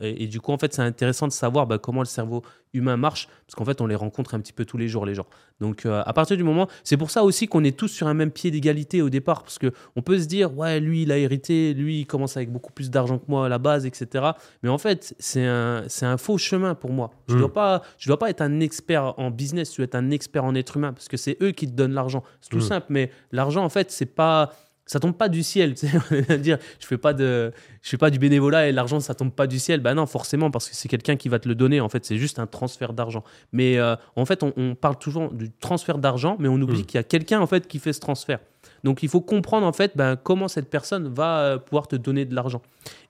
[0.01, 2.41] et, du coup, en fait, c'est intéressant de savoir bah, comment le cerveau
[2.73, 3.27] humain marche.
[3.45, 5.25] Parce qu'en fait, on les rencontre un petit peu tous les jours, les gens.
[5.59, 6.67] Donc, à partir du moment.
[6.83, 9.43] C'est pour ça aussi qu'on est tous sur un même pied d'égalité au départ.
[9.43, 11.73] Parce qu'on peut se dire, ouais, lui, il a hérité.
[11.73, 14.31] Lui, il commence avec beaucoup plus d'argent que moi à la base, etc.
[14.63, 17.12] Mais en fait, c'est un, un faux chemin pour moi.
[17.27, 17.41] Je ne hmm.
[17.41, 20.43] dois, pas, je dois pas être un expert en business, je dois être un expert
[20.43, 22.23] en être humain parce que c'est eux qui te donnent l'argent.
[22.41, 24.51] C'est tout simple, mais l'argent, en fait, c'est pas
[24.89, 25.73] ça tombe pas du ciel.
[26.39, 29.45] Dire, je fais pas de, je fais pas du bénévolat et l'argent ça tombe pas
[29.45, 29.81] du ciel.
[29.81, 31.79] Ben non, forcément parce que c'est quelqu'un qui va te le donner.
[31.79, 33.23] En fait, c'est juste un transfert d'argent.
[33.51, 36.85] Mais euh, en fait, on, parle toujours du transfert d'argent, mais on oublie hmm.
[36.85, 38.39] qu'il y a quelqu'un en fait qui fait ce transfert.
[38.83, 42.25] Donc il faut comprendre en fait ben, comment cette personne va euh, pouvoir te donner
[42.25, 42.63] de l'argent.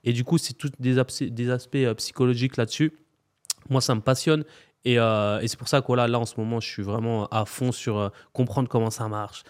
[0.04, 0.96] Et du coup, c'est tous des,
[1.30, 2.92] des aspects euh, psychologiques là-dessus.
[3.70, 4.44] Moi, ça me passionne.
[4.84, 7.46] Et, euh, et c'est pour ça que là, en ce moment, je suis vraiment à
[7.46, 9.44] fond sur comprendre comment ça marche,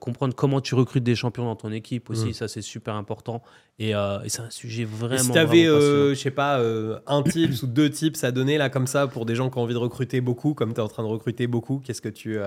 [0.00, 2.32] comprendre comment tu recrutes des champions dans ton équipe aussi, mmh.
[2.34, 3.42] ça c'est super important.
[3.78, 5.14] Et, et c'est un sujet vraiment.
[5.14, 6.60] Et si tu avais, je sais pas,
[7.06, 9.62] un tips ou deux tips à donner là comme ça pour des gens qui ont
[9.62, 12.38] envie de recruter beaucoup, comme tu es en train de recruter beaucoup, qu'est-ce que tu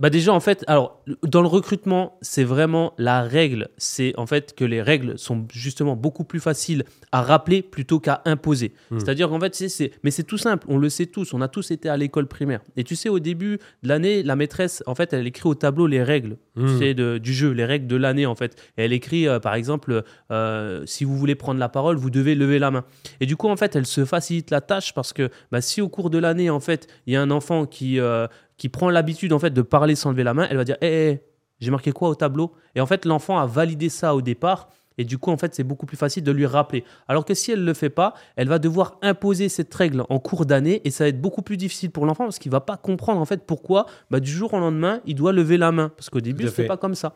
[0.00, 4.54] bah déjà en fait, alors dans le recrutement, c'est vraiment la règle, c'est en fait
[4.54, 8.72] que les règles sont justement beaucoup plus faciles à rappeler plutôt qu'à imposer.
[8.90, 8.98] Hmm.
[9.00, 11.70] C'est-à-dire qu'en fait, c'est, mais c'est tout simple, on le sait tous, on a tous
[11.70, 12.60] été à l'école primaire.
[12.76, 15.86] Et tu sais, au début de l'année, la maîtresse, en fait, elle écrit au tableau
[15.86, 16.78] les règles tu Hmm.
[16.80, 18.56] sais, de- du jeu, les règles de l'année en fait.
[18.76, 22.34] Et elle écrit euh, par exemple, euh, si vous voulez prendre la parole, vous devez
[22.34, 22.84] lever la main.
[23.20, 25.88] Et du coup, en fait, elle se facilite la tâche parce que bah, si au
[25.88, 28.26] cours de l'année, en fait, il y a un enfant qui, euh,
[28.58, 30.86] qui prend l'habitude en fait de parler sans lever la main, elle va dire Hé,
[30.86, 31.22] hé, hé,
[31.60, 32.52] j'ai marqué quoi au tableau?
[32.74, 34.68] Et en fait, l'enfant a validé ça au départ.
[35.00, 36.84] Et du coup, en fait, c'est beaucoup plus facile de lui rappeler.
[37.06, 40.18] Alors que si elle ne le fait pas, elle va devoir imposer cette règle en
[40.18, 42.76] cours d'année et ça va être beaucoup plus difficile pour l'enfant parce qu'il va pas
[42.76, 45.90] comprendre en fait pourquoi bah, du jour au lendemain, il doit lever la main.
[45.90, 46.66] Parce qu'au début, c'était fait.
[46.66, 47.14] pas comme ça.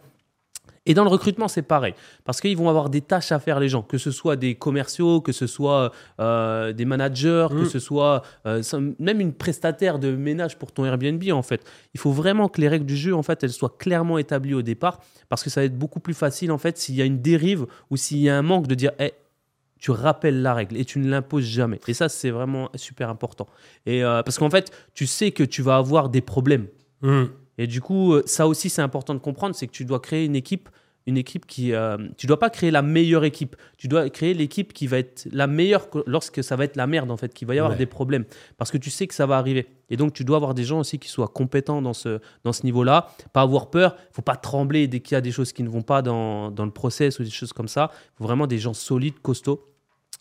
[0.85, 1.95] Et dans le recrutement, c'est pareil.
[2.25, 3.83] Parce qu'ils vont avoir des tâches à faire, les gens.
[3.83, 7.67] Que ce soit des commerciaux, que ce soit euh, des managers, que Mm.
[7.67, 8.63] ce soit euh,
[8.99, 11.63] même une prestataire de ménage pour ton Airbnb, en fait.
[11.95, 14.63] Il faut vraiment que les règles du jeu, en fait, elles soient clairement établies au
[14.63, 14.99] départ.
[15.29, 17.67] Parce que ça va être beaucoup plus facile, en fait, s'il y a une dérive
[17.91, 19.13] ou s'il y a un manque de dire, Eh,
[19.79, 21.81] tu rappelles la règle et tu ne l'imposes jamais.
[21.89, 23.49] Et ça, c'est vraiment super important.
[23.87, 26.67] Et euh, parce qu'en fait, tu sais que tu vas avoir des problèmes.
[27.03, 27.25] Hmm.
[27.59, 30.25] Et du coup, euh, ça aussi, c'est important de comprendre, c'est que tu dois créer
[30.25, 30.69] une équipe,
[31.07, 33.57] une équipe qui, euh, tu dois pas créer la meilleure équipe.
[33.77, 36.87] Tu dois créer l'équipe qui va être la meilleure que- lorsque ça va être la
[36.87, 37.79] merde en fait, qu'il va y avoir Ouais.
[37.79, 38.25] des problèmes,
[38.57, 39.67] parce que tu sais que ça va arriver.
[39.91, 42.63] Et donc, tu dois avoir des gens aussi qui soient compétents dans ce dans ce
[42.65, 43.97] niveau-là, pas avoir peur.
[44.13, 46.65] Faut pas trembler dès qu'il y a des choses qui ne vont pas dans, dans
[46.65, 47.91] le process ou des choses comme ça.
[48.17, 49.67] Faut vraiment des gens solides, costauds.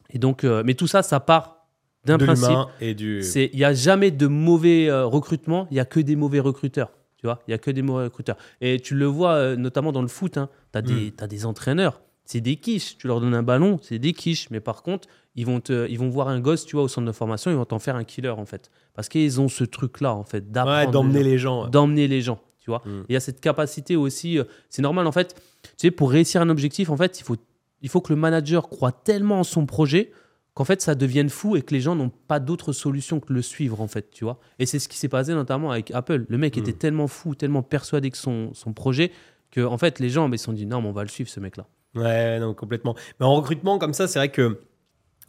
[0.10, 1.68] Et donc, euh, mais tout ça, ça part
[2.06, 2.50] d'un principe.
[2.50, 3.22] l'humain et du.
[3.22, 6.40] C'est il y a jamais de mauvais euh, recrutement, il y a que des mauvais
[6.40, 6.92] recruteurs.
[7.22, 8.38] Tu vois, il y a que des mauvais recruteurs.
[8.62, 10.38] Et tu le vois euh, notamment dans le foot.
[10.38, 12.98] Hein, tu as, des t'as des entraîneurs, c'est des quiches.
[12.98, 14.50] Tu leur donnes un ballon, c'est des quiches.
[14.50, 17.08] Mais par contre, ils vont, te, ils vont voir un gosse, tu vois, au centre
[17.08, 18.70] de formation, ils vont t'en faire un killer en fait.
[18.94, 22.40] Parce qu'ils ont ce truc-là en fait, Ouais, d'apprendre d'emmener les gens d'emmener les gens,
[22.60, 22.82] tu vois.
[22.86, 23.04] Mm.
[23.10, 26.42] Il y a cette capacité aussi, euh, c'est normal en fait, tu sais, pour réussir
[26.42, 27.38] un objectif, en fait, il faut,
[27.82, 30.12] il faut que le manager croit tellement en son projet
[30.54, 33.34] qu'en fait, ça devienne fou et que les gens n'ont pas d'autre solution que de
[33.34, 34.40] le suivre, en fait, tu vois.
[34.60, 36.26] Et c'est ce qui s'est passé notamment avec Apple.
[36.28, 36.60] Le mec Mm.
[36.60, 39.12] était tellement fou, tellement persuadé que son, son projet,
[39.52, 41.30] que en fait, les gens mais, se sont dit, non, mais on va le suivre,
[41.30, 41.68] ce mec-là.
[41.96, 42.96] Ouais, non, complètement.
[43.20, 44.60] Mais en recrutement, comme ça, c'est vrai que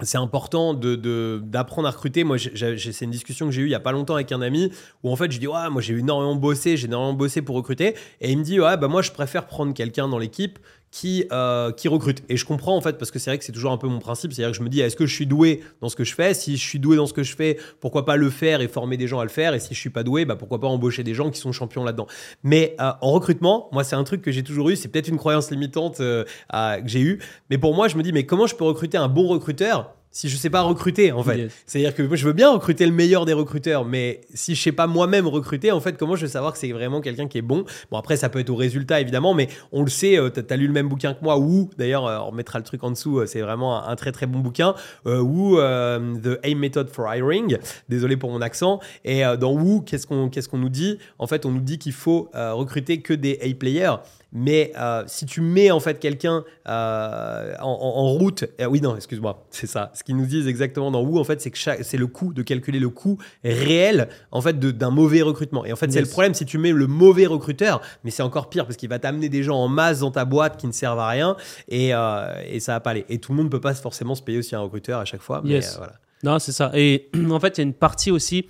[0.01, 2.25] c'est important de, d'apprendre à recruter.
[2.25, 4.73] Moi, c'est une discussion que j'ai eue il y a pas longtemps avec un ami
[5.03, 7.95] où en fait, je dis ouais, moi j'ai énormément bossé, j'ai énormément bossé pour recruter,
[8.21, 10.59] et il me dit ouais, bah moi je préfère prendre quelqu'un dans l'équipe
[10.93, 12.23] qui euh, qui recrute.
[12.29, 13.99] Et je comprends en fait parce que c'est vrai que c'est toujours un peu mon
[13.99, 16.15] principe, c'est-à-dire que je me dis est-ce que je suis doué dans ce que je
[16.15, 16.35] fais?
[16.35, 18.99] Si je suis doué dans ce que je fais, pourquoi pas le faire et former
[18.99, 19.55] des gens à le faire?
[19.55, 21.83] Et si je suis pas doué, bah pourquoi pas embaucher des gens qui sont champions
[21.83, 22.07] là-dedans?
[22.45, 25.17] Mais euh, en recrutement, moi c'est un truc que j'ai toujours eu, c'est peut-être une
[25.17, 28.55] croyance limitante euh, que j'ai eue, mais pour moi je me dis mais comment je
[28.55, 31.39] peux recruter un bon recruteur si je sais pas recruter en fait.
[31.39, 31.53] Yes.
[31.67, 34.73] C'est-à-dire que moi je veux bien recruter le meilleur des recruteurs, mais si je sais
[34.73, 37.43] pas moi-même recruter, en fait comment je vais savoir que c'est vraiment quelqu'un qui est
[37.43, 37.65] bon?
[37.91, 40.57] Bon après ça peut être au résultat évidemment, mais on le sait, euh, t'as as
[40.57, 43.21] lu le même bouquin que moi, ou d'ailleurs euh, on mettra le truc en dessous,
[43.21, 44.75] euh, c'est vraiment un, un très très bon bouquin,
[45.07, 47.57] euh, ou The AIM Method for Hiring,
[47.89, 50.99] désolé pour mon accent, et dans Woo, qu'est-ce qu'on qu'est-ce qu'on nous dit?
[51.19, 53.97] En fait on nous dit qu'il faut recruter que des A-players,
[54.33, 59.45] mais euh, si tu mets en fait quelqu'un euh, en, route, euh, oui non, excuse-moi,
[59.51, 59.91] c'est ça.
[59.95, 62.33] Ce qu'ils nous disent exactement dans Woo, en fait, c'est que chaque- c'est le coût
[62.33, 65.65] de calculer le coût réel en fait de- d'un mauvais recrutement.
[65.65, 68.49] Et en fait, c'est le problème si tu mets le mauvais recruteur, mais c'est encore
[68.49, 70.99] pire parce qu'il va t'amener des gens en masse dans ta boîte qui ne servent
[71.01, 71.37] à rien
[71.69, 73.05] et, euh, et ça va pas aller.
[73.09, 75.21] Et tout le monde ne peut pas forcément se payer aussi un recruteur à chaque
[75.23, 75.41] fois.
[75.45, 75.77] Mais Yes.
[75.77, 75.95] voilà.
[76.25, 76.71] Non, c'est ça.
[76.75, 78.47] Et en fait, il y a une partie aussi.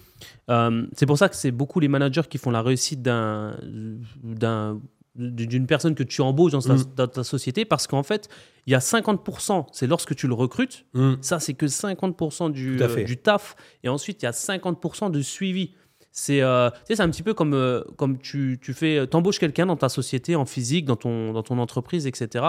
[0.51, 3.57] euh, c'est pour ça que c'est beaucoup les managers qui font la réussite d'un,
[4.23, 4.79] d'un,
[5.14, 6.85] d'une personne que tu embauches dans ta, Mm.
[6.96, 8.29] dans ta société parce qu'en fait,
[8.66, 10.87] il y a 50%, c'est lorsque tu le recrutes.
[10.94, 11.14] Mm.
[11.20, 13.55] Ça, c'est que 50% du, euh, du taf.
[13.85, 15.72] Et ensuite, il y a 50% de suivi.
[16.14, 19.77] C'est euh, c'est un petit peu comme, euh, comme tu, tu fais, t'embauches quelqu'un dans
[19.77, 22.44] ta société, en physique, dans ton, dans ton entreprise, etc.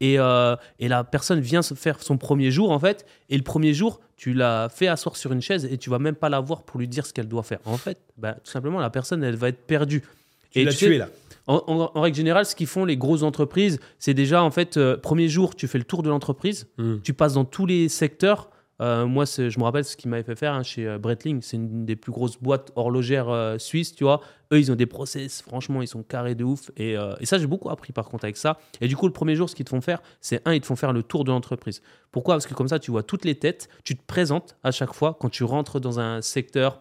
[0.00, 3.06] Et, et la personne vient se faire son premier jour, en fait.
[3.28, 6.14] Et le premier jour, tu l'as fait asseoir sur une chaise et tu vas même
[6.16, 7.60] pas la voir pour lui dire ce qu'elle doit faire.
[7.64, 10.02] En fait, bah, tout simplement, la personne, elle va être perdue.
[10.50, 11.08] Tu Et l'as sais, tué là.
[11.46, 14.76] en, en- en règle générale, ce qu'ils font les grosses entreprises, c'est déjà en fait,
[14.76, 16.96] euh, premier jour, tu fais le tour de l'entreprise, Mm.
[17.02, 18.50] tu passes dans tous les secteurs.
[18.80, 21.42] Euh, moi, je me rappelle ce qu'ils m'avaient fait faire hein, chez euh, Breitling.
[21.42, 24.20] C'est une des plus grosses boîtes horlogères euh, suisses, tu vois.
[24.52, 26.70] Eux, ils ont des process, franchement, ils sont carrés de ouf.
[26.76, 28.56] Et, et ça, j'ai beaucoup appris par contre avec ça.
[28.80, 30.66] Et du coup, le premier jour, ce qu'ils te font faire, c'est un, ils te
[30.66, 31.82] font faire le tour de l'entreprise.
[32.12, 32.34] Pourquoi?
[32.36, 35.18] Parce que comme ça, tu vois toutes les têtes, tu te présentes à chaque fois
[35.20, 36.80] quand tu rentres dans un secteur,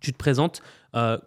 [0.00, 0.60] tu te présentes,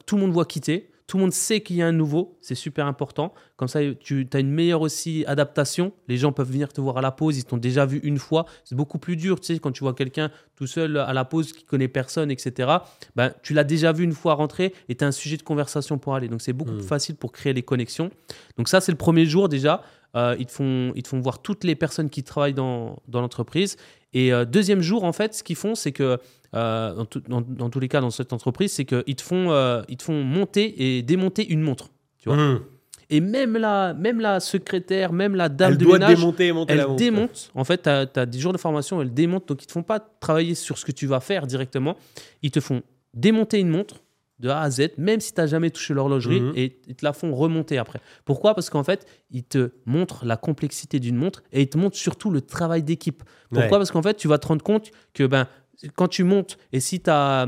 [0.05, 2.55] tout le monde voit quitter, tout le monde sait qu'il y a un nouveau, c'est
[2.55, 3.35] super important.
[3.55, 5.93] Comme ça, tu as une meilleure aussi adaptation.
[6.07, 8.47] Les gens peuvent venir te voir à la pause, ils t'ont déjà vu une fois.
[8.63, 11.53] C'est beaucoup plus dur, tu sais, quand tu vois quelqu'un tout seul à la pause
[11.53, 12.77] qui connaît personne, etc.
[13.15, 15.99] Ben, tu l'as déjà vu une fois rentrer et tu as un sujet de conversation
[15.99, 16.29] pour aller.
[16.29, 18.09] Donc, c'est beaucoup plus facile pour créer les connexions.
[18.57, 19.83] Donc, ça, c'est le premier jour déjà.
[20.15, 23.21] Euh, ils, te font, ils te font voir toutes les personnes qui travaillent dans, dans
[23.21, 23.77] l'entreprise.
[24.13, 26.19] Et euh, deuxième jour, en fait, ce qu'ils font, c'est que,
[26.55, 30.03] euh, dans, dans, tous les cas, dans cette entreprise, c'est qu'ils te, font, ils te
[30.03, 31.89] font monter et démonter une montre.
[32.19, 32.61] Tu vois mmh.
[33.09, 36.71] Et même la, même la secrétaire, même la dame elle de doit ménage, démonter, monter
[36.71, 36.97] elle la montre.
[36.97, 37.51] démonte.
[37.53, 39.47] En fait, tu as, as, des jours de formation, elle démonte.
[39.47, 41.95] Donc, ils te font pas travailler sur ce que tu vas faire directement.
[42.41, 42.81] Ils te font
[43.13, 44.03] démonter une montre
[44.43, 46.53] de A à Z, même si tu n'as jamais touché l'horlogerie, Mhm.
[46.55, 47.99] et ils te la font remonter après.
[48.25, 48.53] Pourquoi?
[48.53, 52.29] Parce qu'en fait, ils te montrent la complexité d'une montre et ils te montrent surtout
[52.29, 53.23] le travail d'équipe.
[53.49, 53.63] Pourquoi?
[53.63, 53.69] Ouais.
[53.79, 55.47] Parce qu'en fait, tu vas te rendre compte que ben,
[55.95, 57.47] quand tu montes et si ta,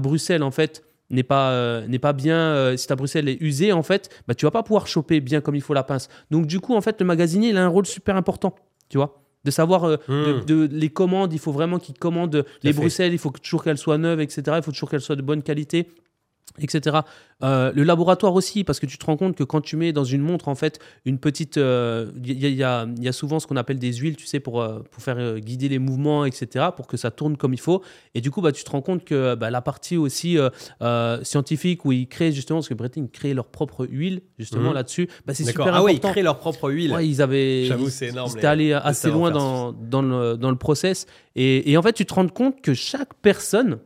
[0.00, 3.72] Bruxelles, en fait, n'est pas, euh, n'est pas bien, euh, si ta Bruxelles est usée,
[3.72, 6.08] en fait, bah, tu vas pas pouvoir choper bien comme il faut la pince.
[6.30, 8.54] Donc, du coup, en fait, le magasinier, il a un rôle super important,
[8.88, 9.22] tu vois?
[9.44, 10.44] De savoir euh, Hmm.
[10.44, 12.72] de, de- les commandes, il faut vraiment qu'il commande les.
[12.72, 14.42] Bruxelles, il faut toujours qu'elles soient neuves, etc.
[14.56, 15.88] Il faut toujours qu'elles soient de bonne qualité
[16.60, 16.98] etc.
[17.44, 20.02] Euh, le laboratoire aussi, parce que tu te rends compte que quand tu mets dans
[20.04, 21.56] une montre, en fait, une petite...
[21.56, 24.16] euh, Il y, a- il y a, y a souvent ce qu'on appelle des huiles,
[24.16, 27.36] tu sais, pour, euh, pour faire euh, guider les mouvements, etc., pour que ça tourne
[27.36, 27.82] comme il faut.
[28.14, 30.48] Et du coup, bah, tu te rends compte que bah, la partie aussi euh,
[30.82, 34.74] euh, scientifique, où ils créent justement, parce que Breitling crée leur propre huile, justement, Mhm.
[34.74, 36.12] là-dessus, bah, c'est super Ah ouais, ils important.
[36.12, 36.92] créent leur propre huile.
[36.92, 37.64] Ouais, ils avaient.
[37.66, 41.06] J'avoue, ils- c'est énorme, Ils étaient allés assez loin dans, dans, le, dans le process.
[41.36, 43.78] Et, et en fait, tu te rends compte que chaque personne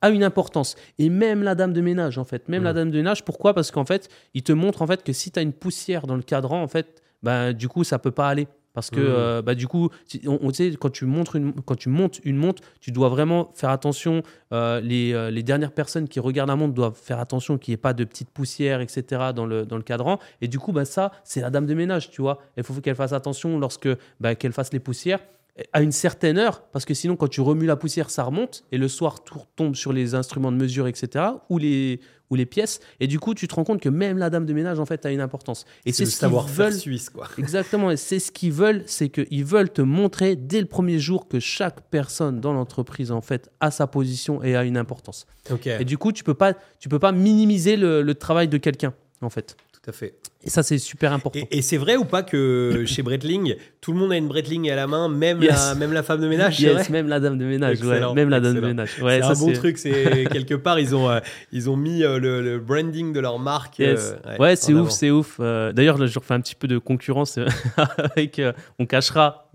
[0.00, 0.76] a une importance.
[0.98, 2.48] Et même la dame de ménage, en fait.
[2.48, 2.76] Même la Mhm.
[2.76, 3.54] dame de ménage, pourquoi?
[3.54, 6.16] Parce qu'en fait, il te montre en fait, que si tu as une poussière dans
[6.16, 8.46] le cadran, en fait, ben, du coup, ça peut pas aller.
[8.74, 9.06] Parce que, Mhm.
[9.06, 9.88] euh, bah, du coup,
[10.26, 13.52] on, on sait, quand tu, montres une, quand tu montes une montre, tu dois vraiment
[13.54, 14.22] faire attention.
[14.52, 17.74] euh, les, euh, les dernières personnes qui regardent la montre doivent faire attention qu'il n'y
[17.74, 19.32] ait pas de petites poussières, etc.
[19.34, 20.18] dans le, dans le cadran.
[20.40, 22.38] Et du coup, bah, ça, c'est la dame de ménage, tu vois.
[22.56, 23.88] Il faut qu'elle fasse attention lorsque
[24.20, 25.20] bah, qu'elle fasse les poussières
[25.72, 28.78] à une certaine heure, parce que sinon, quand tu remues la poussière, ça remonte, et
[28.78, 32.80] le soir, tout tombe sur les instruments de mesure, etc., ou les, ou les pièces,
[32.98, 35.06] et du coup, tu te rends compte que même la dame de ménage, en fait,
[35.06, 35.64] a une importance.
[35.86, 37.28] Et C'est ce qu'ils veulent suisse, quoi.
[37.38, 41.28] Exactement, et c'est ce qu'ils veulent, c'est qu'ils veulent te montrer dès le premier jour
[41.28, 45.26] que chaque personne dans l'entreprise, en fait, a sa position et a une importance.
[45.80, 48.92] Et du coup, tu peux pas, tu peux pas minimiser le, le travail de quelqu'un,
[49.20, 49.56] en fait.
[49.84, 50.14] Tout à fait.
[50.42, 51.38] Et ça, c'est super important.
[51.50, 54.70] Et, et c'est vrai ou pas que chez Breitling, tout le monde a une Breitling
[54.70, 55.50] à la main, même, Yes.
[55.68, 58.30] la, même la femme de ménage, Yes, vrai même la dame de ménage, ouais, même
[58.30, 58.98] la dame de ménage.
[59.02, 61.20] Ouais, c'est un bon truc, c'est quelque part ils ont euh,
[61.52, 63.78] ils ont mis euh, le, le branding de leur marque.
[63.78, 64.16] Yes.
[64.26, 65.38] euh, ouais, c'est ouf, c'est ouf.
[65.38, 67.38] D'ailleurs, là, je refais un petit peu de concurrence
[67.98, 68.40] avec.
[68.78, 69.50] on cachera.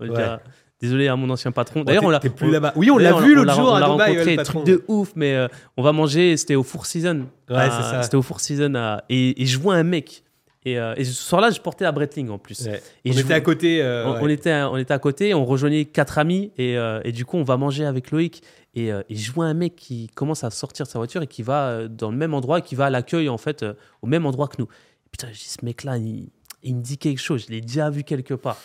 [0.80, 1.84] Désolé à mon ancien patron.
[1.84, 2.20] D'ailleurs, on l'a.
[2.20, 2.72] plus là-bas.
[2.74, 5.12] Oui, on l'a vu l'autre l'a- jour on à l'a Dubaï, rencontré, truc de ouf,
[5.14, 6.36] mais euh, on va manger.
[6.38, 7.26] C'était au Four Season.
[7.50, 8.02] Ouais, c'est ça.
[8.02, 8.98] C'était au Four Season.
[9.10, 10.24] et, je vois un mec.
[10.64, 12.66] Et, euh, ce soir-là, je portais la Breitling en plus.
[13.06, 13.82] On était à côté.
[14.06, 17.36] on, était, à- on était à côté, on rejoignait quatre amis et, euh, du coup
[17.38, 18.42] on va manger avec Loïc
[18.74, 21.88] et, je vois un mec qui commence à sortir de sa voiture et qui va
[21.88, 23.64] dans le même endroit, et qui va à l'accueil en fait
[24.02, 24.68] au même endroit que nous.
[25.10, 26.28] Putain, je dis ce mec là, il,
[26.62, 28.58] il me dit quelque chose, je l'ai déjà vu quelque part.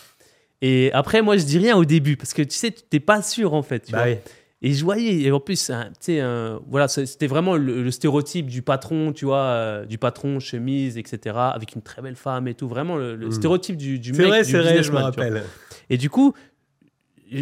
[0.62, 3.22] Et après moi je dis rien au début parce que tu sais tu t'es pas
[3.22, 3.80] sûr en fait.
[3.80, 4.12] tu Bah vois.
[4.12, 4.18] oui.
[4.62, 7.82] Et je voyais, et en plus, un- tu sais, un- voilà, c'est- c'était vraiment le,
[7.82, 12.16] le stéréotype du patron, tu vois, euh, du patron, chemise, etc., avec une très belle
[12.16, 13.32] femme et tout, vraiment le, le Mm.
[13.32, 15.44] stéréotype du, du C'est mec, vrai, du c'est vrai, je me rappelle.
[15.90, 16.32] Et du coup,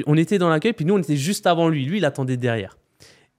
[0.07, 1.85] on était dans l'accueil, puis nous, on était juste avant lui.
[1.85, 2.77] Lui, il attendait derrière.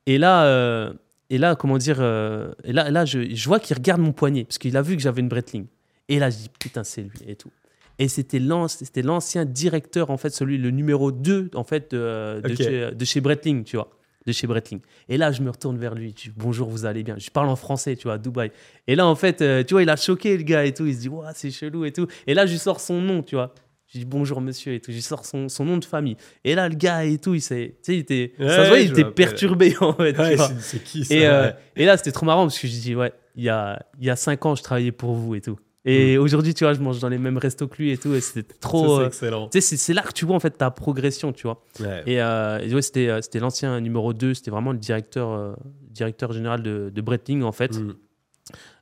[0.05, 0.93] Et là, euh,
[1.29, 4.45] et là comment dire, euh, et là, là je, je vois qu'il regarde mon poignet,
[4.45, 5.65] parce qu'il a vu que j'avais une Breitling.
[6.07, 7.51] Et là, je dis, putain, c'est lui et tout.
[7.99, 12.41] Et c'était l'an- c'était l'ancien directeur, en fait, celui, le numéro 2, en fait, de,
[12.43, 12.57] de Ok.
[12.57, 13.89] chez, de chez Breitling, tu vois.
[14.25, 14.79] De chez Breitling.
[15.07, 16.09] Et là, je me retourne vers lui.
[16.17, 17.15] Je dis, bonjour, vous allez bien.
[17.19, 18.51] Je parle en français, tu vois, à Dubaï.
[18.87, 20.85] Et là, en fait, euh, tu vois, il a choqué le gars et tout.
[20.87, 22.07] Il se dit, ouais, c'est chelou et tout.
[22.27, 23.53] Et là, je lui sors son nom, tu vois.
[23.93, 24.89] Je dis bonjour monsieur et tout.
[24.89, 26.17] Je lui sors son, son nom de famille.
[26.43, 27.75] Et là, le gars et tout, il s'est.
[27.83, 28.33] Tu sais, il était.
[28.39, 30.17] ça Ouais, se voit, il était perturbé en fait.
[30.17, 31.55] Ouais, c'est qui ça Et, euh, ouais.
[31.75, 34.09] et là, c'était trop marrant parce que je dis, ouais, il y a, il y
[34.09, 35.59] a cinq ans, je travaillais pour vous et tout.
[35.85, 35.89] Mm.
[35.89, 38.13] Et aujourd'hui, tu vois, je mange dans les mêmes restos que lui et tout.
[38.15, 38.97] Et c'était trop.
[38.97, 39.49] c'est euh, excellent.
[39.49, 41.61] tu sais, c'est- là que tu vois en fait ta progression, tu vois.
[41.79, 42.01] Ouais.
[42.07, 45.53] Et, euh, et ouais, c'était euh, c'était l'ancien numéro 2, c'était vraiment le directeur, euh,
[45.91, 47.77] directeur général de, de Breitling en fait.
[47.77, 47.95] Mm.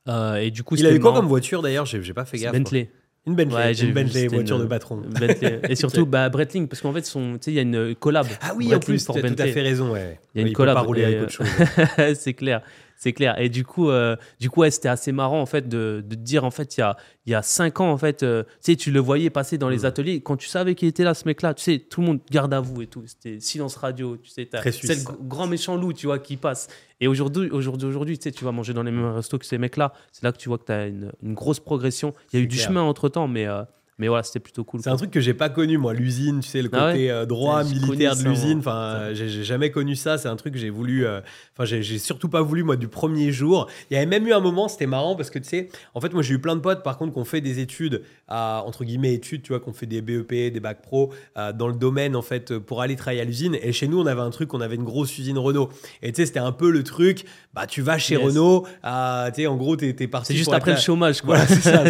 [0.09, 1.21] Euh, et du coup, Il avait quoi marrant.
[1.21, 1.85] comme voiture d'ailleurs?
[1.85, 2.51] J'ai j'ai pas fait gaffe.
[2.53, 2.89] Bentley.
[3.25, 4.97] Une Bentley, Ouais, une Bentley, voiture une- de patron.
[5.19, 5.61] Bentley.
[5.69, 7.09] Et surtout, bah, Breitling, parce qu'en fait,
[7.47, 8.27] il y a une collab.
[8.41, 9.91] Ah oui, en plus, tu as tout à fait raison.
[9.93, 10.19] Ouais.
[10.35, 10.75] Il y a une il collab.
[10.75, 11.47] pas rouler et, avec autre chose.
[12.15, 12.61] c'est clair.
[13.03, 13.37] C'est clair.
[13.37, 16.21] Et du coup, euh, du coup ouais, c'était assez marrant en fait de, de te
[16.21, 16.95] dire en fait il y a,
[17.25, 19.67] il y a cinq ans en fait, euh, tu sais, tu le voyais passer dans
[19.67, 20.21] les ateliers.
[20.21, 22.61] Quand tu savais qu'il était là, ce mec-là, tu sais, tout le monde garde à
[22.61, 23.03] vous et tout.
[23.05, 26.69] C'était silence radio, tu sais, c'est le grand méchant loup, tu vois, qui passe.
[27.01, 29.57] Et aujourd'hui, aujourd'hui, aujourd'hui, tu sais, tu vas manger dans les mêmes restos que ces
[29.57, 29.91] mecs-là.
[30.13, 32.13] C'est là que tu vois que tu as une, une grosse progression.
[32.31, 33.63] Il y a eu du chemin entre temps, mais, euh,
[33.99, 34.81] mais voilà, c'était plutôt cool.
[34.83, 37.09] C'est un truc que j'ai pas connu moi, l'usine, tu sais, le côté Ah ouais
[37.09, 38.59] euh, droit militaire de l'usine.
[38.59, 40.17] Enfin, euh, j'ai jamais connu ça.
[40.17, 41.05] C'est un truc que j'ai voulu.
[41.05, 41.21] euh,
[41.53, 43.69] Enfin, j'ai j'ai surtout pas voulu moi du premier jour.
[43.89, 46.13] Il y avait même eu un moment, c'était marrant parce que tu sais, en fait,
[46.13, 48.83] moi j'ai eu plein de potes par contre qui ont fait des études à entre
[48.83, 52.15] guillemets études, tu vois, qu'on fait des BEP, des bacs pro euh, dans le domaine
[52.15, 53.55] en fait pour aller travailler à l'usine.
[53.61, 55.69] Et chez nous, on avait un truc, on avait une grosse usine Renault.
[56.01, 57.25] Et tu sais, c'était un peu le truc.
[57.53, 58.23] Bah, tu vas chez Yes.
[58.23, 58.65] Renault.
[58.85, 60.33] euh, tu sais, en gros, t'es t'es parti.
[60.33, 61.35] C'est juste après le chômage, quoi.
[61.37, 61.83] voilà, c'est ça.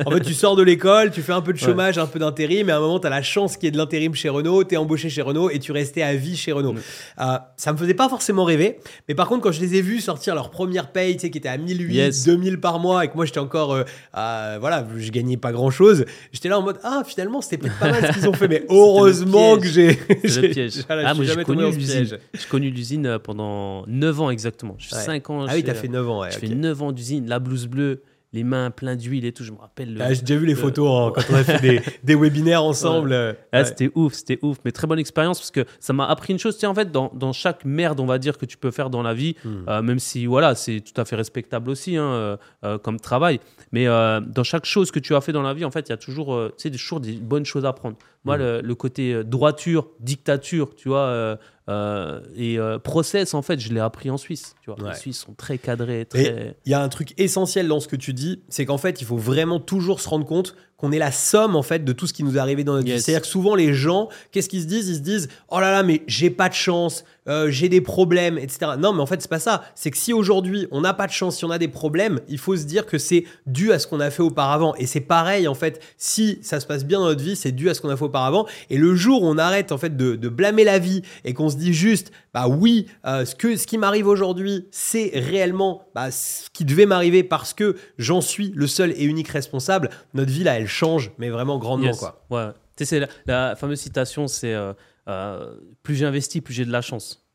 [0.06, 1.64] En fait, tu sors de l'école, tu fais un peu de Ouais.
[1.64, 3.70] chômage, un peu d'intérim, et à un moment, tu as la chance qu'il y ait
[3.72, 6.52] de l'intérim chez Renault, tu es embauché chez Renault et tu restais à vie chez
[6.52, 6.74] Renault.
[6.74, 6.78] Mm.
[7.20, 8.78] Euh, ça me faisait pas forcément rêver,
[9.08, 11.38] mais par contre, quand je les ai vus sortir leur première paye, tu sais, qui
[11.38, 12.24] était à 1008, Yes.
[12.24, 16.04] 2000 par mois, et que moi, j'étais encore, euh, voilà, je gagnais pas grand chose,
[16.32, 18.64] j'étais là en mode, ah, finalement, c'était peut-être pas mal ce qu'ils ont fait, mais
[18.70, 19.98] heureusement que j'ai.
[20.08, 20.72] C'est le j'ai- piège.
[20.86, 22.18] voilà, je ah, moi, j'ai connu l'usine.
[22.34, 24.74] J'ai connu l'usine pendant 9 ans exactement.
[24.78, 25.02] Je suis Ouais.
[25.02, 25.46] 5 ans.
[25.48, 26.28] Ah oui, t'as fait 9 ans, ouais.
[26.30, 26.48] J'ai ok.
[26.48, 28.02] fait 9 ans d'usine, la blouse bleue,
[28.32, 29.42] les mains pleines d'huile et tout.
[29.42, 29.94] Je me rappelle.
[29.94, 32.62] le- Ah, J'ai déjà vu les photos hein, quand on a fait des, des webinaires
[32.62, 33.12] ensemble.
[33.52, 33.64] Ah, ouais.
[33.64, 36.54] C'était ouf, c'était ouf, mais très bonne expérience parce que ça m'a appris une chose.
[36.54, 38.88] Tu sais, en fait, dans, dans chaque merde, on va dire, que tu peux faire
[38.90, 39.64] dans la vie, Hmm.
[39.68, 43.40] euh, même si voilà, c'est tout à fait respectable aussi hein, euh, euh, comme travail,
[43.72, 45.90] mais euh, dans chaque chose que tu as fait dans la vie, en fait, il
[45.90, 47.96] y a toujours, euh, des- toujours des bonnes choses à prendre.
[48.24, 48.40] Moi, Hmm.
[48.40, 51.36] le, le côté euh, droiture, dictature, tu vois, euh,
[51.70, 54.54] euh, et euh, process, en fait, je l'ai appris en Suisse.
[54.60, 54.90] Tu vois, Ouais.
[54.90, 56.56] les Suisses sont très cadrés, très.
[56.66, 59.06] il y a un truc essentiel dans ce que tu dis, c'est qu'en fait, il
[59.06, 62.12] faut vraiment toujours se rendre compte qu'on est la somme en fait de tout ce
[62.12, 63.00] qui nous est arrivé dans notre vie.
[63.00, 64.88] C'est-à-dire que souvent les gens, qu'est-ce qu'ils se disent?
[64.88, 68.38] Ils se disent "Oh là là, mais j'ai pas de chance, euh, j'ai des problèmes,
[68.38, 69.62] etc." Non, mais en fait, c'est pas ça.
[69.74, 72.38] C'est que si aujourd'hui on n'a pas de chance, si on a des problèmes, il
[72.38, 74.74] faut se dire que c'est dû à ce qu'on a fait auparavant.
[74.76, 75.80] Et c'est pareil en fait.
[75.98, 78.04] Si ça se passe bien dans notre vie, c'est dû à ce qu'on a fait
[78.04, 78.46] auparavant.
[78.70, 81.50] Et le jour où on arrête en fait de, de blâmer la vie et qu'on
[81.50, 86.10] se dit juste bah oui, euh, ce que ce qui m'arrive aujourd'hui, c'est réellement bah,
[86.10, 89.90] ce qui devait m'arriver parce que j'en suis le seul et unique responsable.
[90.14, 91.98] Notre vie là, elle change, mais vraiment grandement Yes.
[91.98, 92.24] quoi.
[92.30, 92.48] Ouais.
[92.76, 94.72] Tu sais, c'est la, la fameuse citation, c'est euh,
[95.08, 97.26] euh, plus j'investis, plus j'ai de la chance.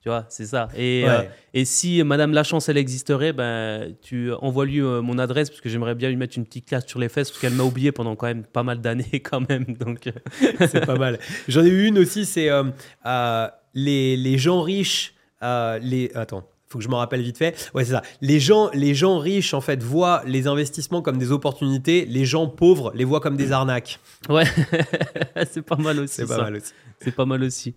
[0.00, 0.68] Tu vois, c'est ça.
[0.76, 1.10] Et, Ouais.
[1.10, 1.22] euh,
[1.52, 5.68] et si Madame la chance, elle existerait, ben, tu envoies-lui euh, mon adresse parce que
[5.68, 8.14] j'aimerais bien lui mettre une petite classe sur les fesses parce qu'elle m'a oublié pendant
[8.14, 9.64] quand même pas mal d'années quand même.
[9.64, 10.08] Donc,
[10.60, 11.18] c'est pas mal.
[11.48, 12.62] J'en ai eu une aussi, c'est euh,
[13.76, 16.48] les, les gens riches, euh, les attends.
[16.68, 17.70] Faut que je m'en rappelle vite fait.
[17.74, 18.02] Ouais, c'est ça.
[18.20, 22.04] Les gens, les gens riches, en fait, voient les investissements comme des opportunités.
[22.06, 24.00] Les gens pauvres les voient comme des arnaques.
[24.28, 24.44] ouais,
[25.48, 26.14] c'est pas mal aussi.
[26.14, 26.42] C'est pas ça.
[26.42, 26.72] mal aussi.
[27.00, 27.74] C'est pas mal aussi.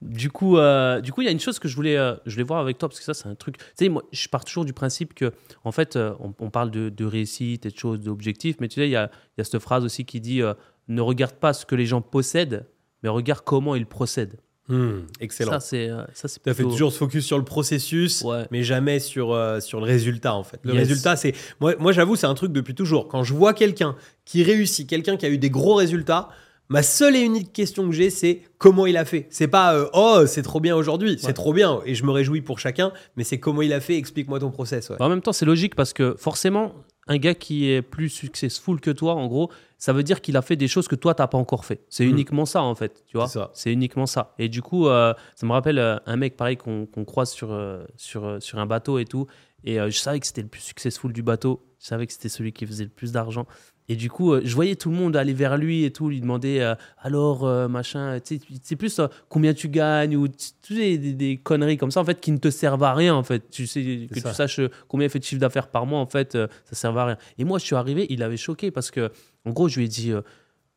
[0.00, 2.34] Du coup, euh, du coup, il y a une chose que je voulais, euh, je
[2.34, 3.58] voulais voir avec toi parce que ça, c'est un truc.
[3.58, 5.32] Tu sais, moi, je pars toujours du principe que,
[5.64, 8.76] en fait, euh, on, on parle de, de réussite et de choses, d'objectifs, mais tu
[8.76, 10.42] sais, il y a, il y a cette phrase aussi qui dit
[10.86, 12.66] ne regarde pas ce que les gens possèdent,
[13.02, 14.38] mais regarde comment ils procèdent.
[14.68, 15.52] Hmm, excellent.
[15.52, 18.22] Ça, c'est, euh, ça, c'est Tu as fait plutôt- toujours se focus sur le processus,
[18.22, 18.46] Ouais.
[18.50, 20.60] mais jamais sur, euh, sur le résultat en fait.
[20.62, 20.88] Le Yes.
[20.88, 21.32] résultat, c'est.
[21.60, 23.08] Moi, moi j'avoue, c'est un truc depuis toujours.
[23.08, 26.28] Quand je vois quelqu'un qui réussit, quelqu'un qui a eu des gros résultats,
[26.68, 29.26] ma seule et unique question que j'ai, c'est comment il a fait.
[29.30, 32.42] C'est pas euh, oh, c'est trop bien aujourd'hui, c'est trop bien et je me réjouis
[32.42, 34.90] pour chacun, mais c'est comment il a fait, explique-moi ton process.
[34.90, 34.96] ouais.
[34.98, 36.74] Bah, En même temps, c'est logique parce que forcément,
[37.06, 40.42] un gars qui est plus successful que toi, en gros, ça veut dire qu'il a
[40.42, 41.84] fait des choses que toi, t'as pas encore fait.
[41.88, 42.10] C'est Mm.
[42.10, 43.04] uniquement ça, en fait.
[43.06, 44.34] Tu vois C'est uniquement ça.
[44.38, 47.84] Et du coup, euh, ça me rappelle euh, un mec pareil qu'on croise sur, euh,
[47.96, 49.26] sur, sur un bateau et tout.
[49.64, 51.64] Et je savais que c'était le plus successful du bateau.
[51.80, 53.44] Je savais que c'était celui qui faisait le plus d'argent.
[53.90, 56.60] Et du coup, je voyais tout le monde aller vers lui et tout, lui demander
[56.60, 60.98] euh, alors, euh, machin, tu sais, c'est plus euh, combien tu gagnes ou tu sais,
[60.98, 63.48] des, des conneries comme ça, en fait, qui ne te servent à rien, en fait.
[63.50, 64.28] Tu sais, que ça.
[64.30, 67.04] tu saches combien il fait de chiffre d'affaires par mois, en fait, ça sert à
[67.06, 67.16] rien.
[67.38, 69.10] Et moi, je suis arrivé, il avait choqué parce que,
[69.44, 70.22] en gros, je lui ai dit, euh,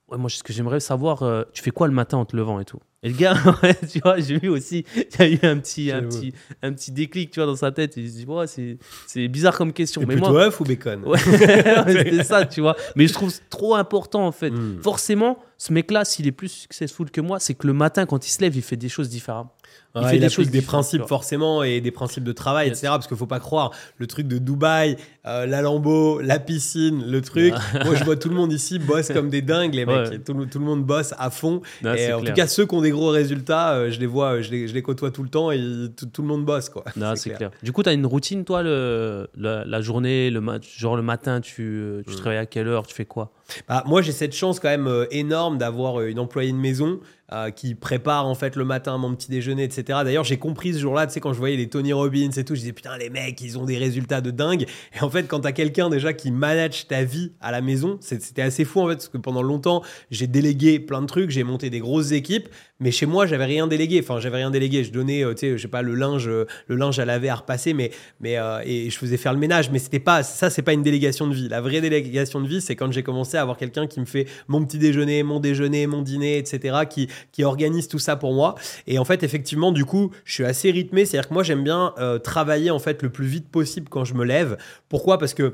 [0.09, 2.59] ouais, moi, ce que j'aimerais savoir, euh, tu fais quoi le matin en te levant
[2.59, 2.79] et tout?
[3.03, 3.33] Et le gars,
[3.91, 6.91] tu vois, j'ai vu aussi, il y a eu un petit, un petit, un petit
[6.91, 7.97] déclic, tu vois, dans sa tête.
[7.97, 10.01] Il se dit, ouais, c'est, bizarre comme question.
[10.01, 11.17] Mais plutôt moi, œuf ou bacon Ouais,
[11.87, 12.75] c'était ça, tu vois.
[12.95, 14.51] Mais je trouve trop important, en fait.
[14.51, 14.79] Hmm.
[14.81, 18.29] Forcément, ce mec-là, s'il est plus successful que moi, c'est que le matin, quand il
[18.29, 19.49] se lève, il fait des choses différentes.
[19.93, 22.77] Ouais, Il il, fait des choses des principes forcément et des principes de travail, Yes.
[22.77, 22.93] etc.
[22.93, 24.95] Parce qu'il faut pas croire le truc de Dubaï,
[25.25, 27.53] euh, la Lambeau, la piscine, le truc.
[27.83, 30.09] Moi, je vois tout le monde ici bosse comme des dingues, les mecs.
[30.09, 30.19] Ouais.
[30.19, 31.61] Tout, le- tout le monde bosse à fond.
[31.83, 32.33] Non, et c'est en clair.
[32.33, 34.67] tout cas, ceux qui ont des gros résultats, euh, je les vois, euh, je les,
[34.69, 35.59] je les côtoie tout le temps et
[35.97, 36.85] tout, tout le monde bosse, quoi.
[36.95, 37.51] Non, c'est clair.
[37.61, 40.41] Du coup, tu as une routine, toi, le, la, la journée, le
[40.77, 42.15] genre le matin, tu, euh, tu Mm.
[42.17, 43.33] travailles à quelle heure, tu fais quoi?
[43.67, 46.99] Bah, moi, j'ai cette chance quand même euh, énorme d'avoir euh, une employée de maison
[47.33, 49.99] euh, qui prépare en fait le matin mon petit déjeuner, etc.
[50.03, 52.55] D'ailleurs, j'ai compris ce jour-là, tu sais, quand je voyais les Tony Robbins et tout,
[52.55, 54.65] je disais putain, les mecs, ils ont des résultats de dingue.
[54.93, 58.41] Et en fait, quand t'as quelqu'un déjà qui manage ta vie à la maison, c'était
[58.41, 61.69] assez fou en fait, parce que pendant longtemps, j'ai délégué plein de trucs, j'ai monté
[61.69, 62.49] des grosses équipes,
[62.81, 63.99] mais chez moi, j'avais rien délégué.
[64.01, 64.83] Enfin, j'avais rien délégué.
[64.83, 67.73] Je donnais, tu sais, je sais pas, le linge, le linge à laver, à repasser,
[67.73, 69.69] mais, mais et je faisais faire le ménage.
[69.71, 71.47] Mais c'était pas, ça, c'est pas une délégation de vie.
[71.47, 74.27] La vraie délégation de vie, c'est quand j'ai commencé à avoir quelqu'un qui me fait
[74.47, 78.55] mon petit déjeuner, mon déjeuner, mon dîner, etc., qui, qui organise tout ça pour moi.
[78.87, 81.05] Et en fait, effectivement, du coup, je suis assez rythmé.
[81.05, 84.13] C'est-à-dire que moi, j'aime bien euh, travailler en fait le plus vite possible quand je
[84.13, 84.57] me lève.
[84.89, 85.17] Pourquoi?
[85.17, 85.53] Parce que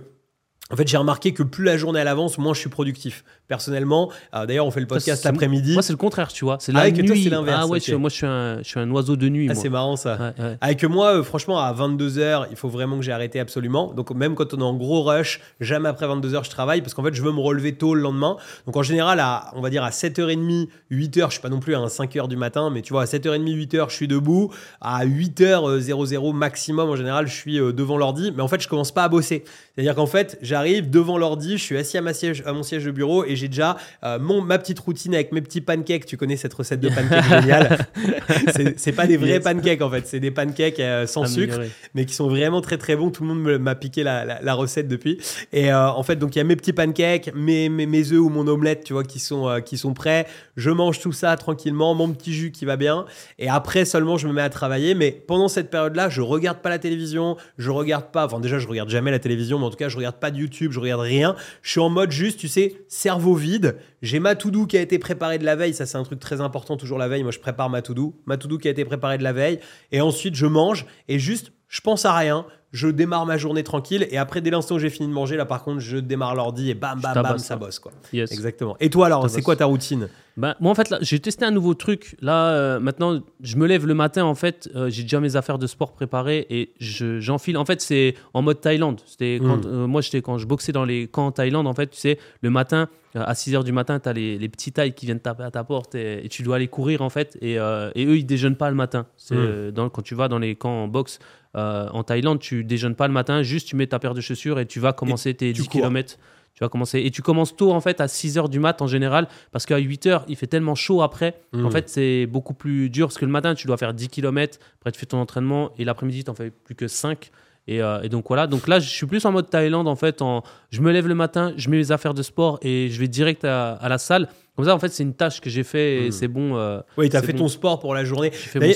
[0.70, 3.24] en fait, j'ai remarqué que plus la journée elle avance, moins je suis productif.
[3.48, 5.74] Personnellement, euh, d'ailleurs, on fait le podcast l'après-midi.
[5.74, 6.58] Moi, c'est le contraire, tu vois.
[6.60, 7.06] C'est la Avec nuit.
[7.06, 7.60] toi, c'est l'inverse.
[7.64, 9.48] Ah ouais, je- moi, je suis, un, je suis un oiseau de nuit.
[9.50, 10.18] Ah, c'est marrant ça.
[10.38, 10.58] Ouais, ouais.
[10.60, 13.93] Avec moi, euh, franchement, à 22h, il faut vraiment que j'ai arrêté absolument.
[13.93, 17.04] Donc, même quand on est en gros rush, jamais après 22h, je travaille parce qu'en
[17.04, 18.36] fait, je veux me relever tôt le lendemain.
[18.66, 21.74] Donc, en général, à, on va dire à 7h30, 8h, je suis pas non plus
[21.76, 24.52] à 5h du matin, mais tu vois, à 7h30, 8h, je suis debout.
[24.82, 28.34] À 8h00 maximum, en général, je suis euh, devant l'ordi.
[28.36, 29.43] Mais en fait, je commence pas à bosser.
[29.76, 32.84] C'est-à-dire qu'en fait, j'arrive devant l'ordi, je suis assis à, ma siège, à mon siège
[32.86, 36.06] de bureau et j'ai déjà euh, mon, ma petite routine avec mes petits pancakes.
[36.06, 37.88] Tu connais cette recette de pancakes géniale
[38.78, 39.44] C'est- pas des vrais Yes.
[39.44, 41.60] pancakes en fait, c'est des pancakes euh, sans sucre
[41.94, 43.12] mais qui sont vraiment très très bons.
[43.12, 45.20] Tout le monde m'a piqué la, la- la recette depuis.
[45.54, 48.20] Et euh, en fait, donc il y a mes petits pancakes, mes, mes, mes œufs
[48.20, 50.26] ou mon omelette, tu vois, qui sont, qui sont prêts.
[50.56, 53.06] Je mange tout ça tranquillement, mon petit jus qui va bien.
[53.38, 54.96] Et après seulement, je me mets à travailler.
[54.96, 58.26] Mais pendant cette période-là, je regarde pas la télévision, je regarde pas.
[58.26, 60.38] Enfin, déjà, je regarde jamais la télévision, mais en tout cas, je regarde pas de
[60.38, 61.36] YouTube, je regarde rien.
[61.62, 63.78] Je suis en mode juste, tu sais, cerveau vide.
[64.02, 65.74] J'ai ma to-do qui a été préparée de la veille.
[65.74, 67.24] Ça, c'est un truc très important, toujours la veille.
[67.24, 68.16] Moi, je prépare ma to-do.
[68.26, 69.60] Ma to-do qui a été préparée de la veille.
[69.92, 72.45] Et ensuite, je mange et juste, je pense à rien.
[72.74, 74.05] Je démarre ma journée tranquille.
[74.11, 76.70] Et après, dès l'instant où j'ai fini de manger, là, par contre, je démarre l'ordi
[76.70, 77.57] et bam, bam, bam, ça hein.
[77.57, 77.93] bosse, quoi.
[78.11, 78.30] Yes.
[78.34, 78.76] Exactement.
[78.82, 80.09] Et toi, alors, c'est quoi ta routine?
[80.36, 82.18] Ben, moi, en fait, j'ai testé un nouveau truc.
[82.22, 85.57] Là, euh, maintenant, je me lève le matin, en fait, euh, j'ai déjà mes affaires
[85.57, 87.57] de sport préparées et je- j'enfile.
[87.57, 88.99] en fait, c'est en mode Thaïlande.
[89.05, 89.70] C'était quand, Mm.
[89.70, 92.20] euh, moi, j'étais quand je boxais dans les camps en Thaïlande, en fait, tu sais,
[92.41, 95.22] le matin, à 6 h du matin, tu as les, les petits Thaïs qui viennent
[95.22, 97.36] taper à ta porte et, et tu dois aller courir, en fait.
[97.41, 99.07] Et, euh, et eux, ils déjeunent pas le matin.
[99.15, 99.38] C'est, Mm.
[99.39, 101.18] euh, dans, quand tu vas dans les camps en boxe
[101.58, 104.60] euh, en Thaïlande, tu déjeunes pas le matin, juste tu mets ta paire de chaussures
[104.60, 105.82] et tu vas commencer tes tu 10 cours.
[105.82, 106.18] km.
[106.53, 106.99] Tu vas commencer.
[106.99, 109.78] Et tu commences tôt, en fait, à 6 h du mat en général, parce qu'à
[109.78, 111.39] 8 h, il fait tellement chaud après.
[111.53, 111.66] Mm.
[111.66, 114.58] En fait, c'est beaucoup plus dur, parce que le matin, tu dois faire 10 km,
[114.80, 117.30] après tu fais ton entraînement, et l'après-midi, tu n'en fais plus que 5.
[117.70, 120.22] Et, euh, et donc voilà, donc là je suis plus en mode Thaïlande en fait.
[120.22, 120.41] En,
[120.72, 123.43] je me lève le matin, je mets mes affaires de sport et je vais direct
[123.43, 124.28] à, à la salle.
[124.55, 126.11] Comme ça en fait c'est une tâche que j'ai fait et Mm.
[126.11, 126.55] c'est bon.
[126.57, 127.39] euh, Oui, t'as fait bon.
[127.39, 128.32] ton sport pour la journée.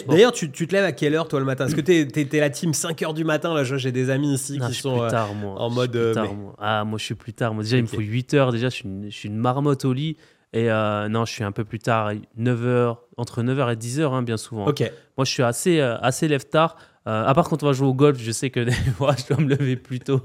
[0.07, 1.65] D'ailleurs, tu, tu te lèves à quelle heure, toi, le matin?
[1.67, 4.67] Est-ce que t'es es, la team 5h du matin Là, j'ai des amis ici Non,
[4.67, 4.97] qui je sont.
[4.97, 5.55] plus euh, tard, moi.
[5.59, 6.55] en Je suis mode, plus euh, tard, mais- moi.
[6.59, 7.53] Ah, moi, je suis plus tard.
[7.55, 8.51] Moi, déjà, il me faut 8 heures.
[8.51, 10.17] Déjà, je suis une, je suis une marmotte au lit.
[10.53, 14.11] Et euh, non, je suis un peu plus tard, 9 heures, entre 9h et 10h,
[14.13, 14.67] hein, bien souvent.
[14.67, 14.81] Ok.
[15.17, 16.75] Moi, je suis assez, euh, assez lève tard.
[17.07, 19.33] Euh, à part quand on va jouer au golf, je sais que des fois, je
[19.33, 20.21] dois me lever plus tôt.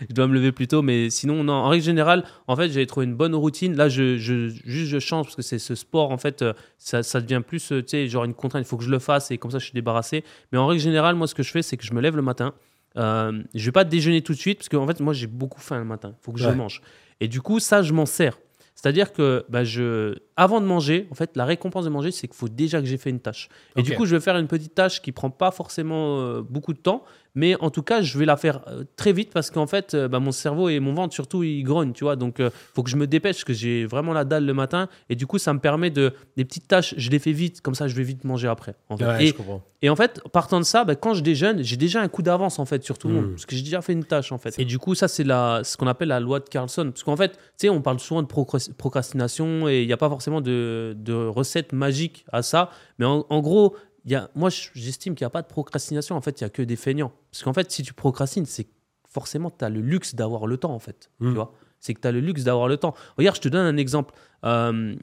[0.00, 1.54] je dois me lever plus tôt, mais sinon, non.
[1.54, 3.74] En règle générale, en fait, j'avais trouvé une bonne routine.
[3.74, 7.02] Là, je, je, juste, je change parce que c'est ce sport, en fait, euh, ça,
[7.02, 8.64] ça devient plus, euh, tu sais, genre une contrainte.
[8.64, 10.24] Il faut que je le fasse et comme ça, je suis débarrassé.
[10.52, 12.22] Mais en règle générale, moi, ce que je fais, c'est que je me lève le
[12.22, 12.52] matin.
[12.96, 15.78] Euh, je vais pas déjeuner tout de suite parce qu'en fait, moi, j'ai beaucoup faim
[15.78, 16.14] le matin.
[16.20, 16.82] Il faut que je mange.
[17.20, 18.38] Et du coup, ça, je m'en sers.
[18.74, 22.36] C'est-à-dire que bah, je, avant de manger, en fait, la récompense de manger, c'est qu'il
[22.36, 23.48] faut déjà que j'ai fait une tâche.
[23.76, 26.72] Et du coup, je vais faire une petite tâche qui prend pas forcément euh, beaucoup
[26.72, 27.04] de temps,
[27.34, 30.08] mais en tout cas, je vais la faire euh, très vite parce qu'en fait, euh,
[30.08, 32.16] bah, mon cerveau et mon ventre surtout, ils grognent, tu vois.
[32.16, 34.88] Donc, il faut que je me dépêche parce que j'ai vraiment la dalle le matin.
[35.08, 37.74] Et du coup, ça me permet de des petites tâches, je les fais vite, comme
[37.74, 38.74] ça, je vais vite manger après.
[38.88, 39.04] en fait.
[39.06, 39.62] Ouais, et, je comprends.
[39.82, 42.58] et en fait, partant de ça, bah, quand je déjeune, j'ai déjà un coup d'avance
[42.58, 44.58] en fait sur tout le monde, parce que j'ai déjà fait une tâche en fait.
[44.58, 47.32] Et du coup, ça c'est ce qu'on appelle la loi de Carlson, parce qu'en fait,
[47.32, 50.94] tu sais, on parle souvent de procras- procrastination et il n'y a pas forcément de,
[50.98, 53.74] de recette magique à ça, mais en, en gros,
[54.10, 56.16] y a, moi j'estime qu'il n'y a pas de procrastination.
[56.16, 58.64] En fait, il y a que des feignants, parce qu'en fait, si tu procrastines, c'est
[58.64, 58.72] que
[59.08, 61.54] forcément tu as le luxe d'avoir le temps en fait, tu vois.
[61.80, 62.94] C'est que tu as le luxe d'avoir le temps.
[63.18, 64.14] Regarde, je te donne un exemple.
[64.44, 64.94] Euh,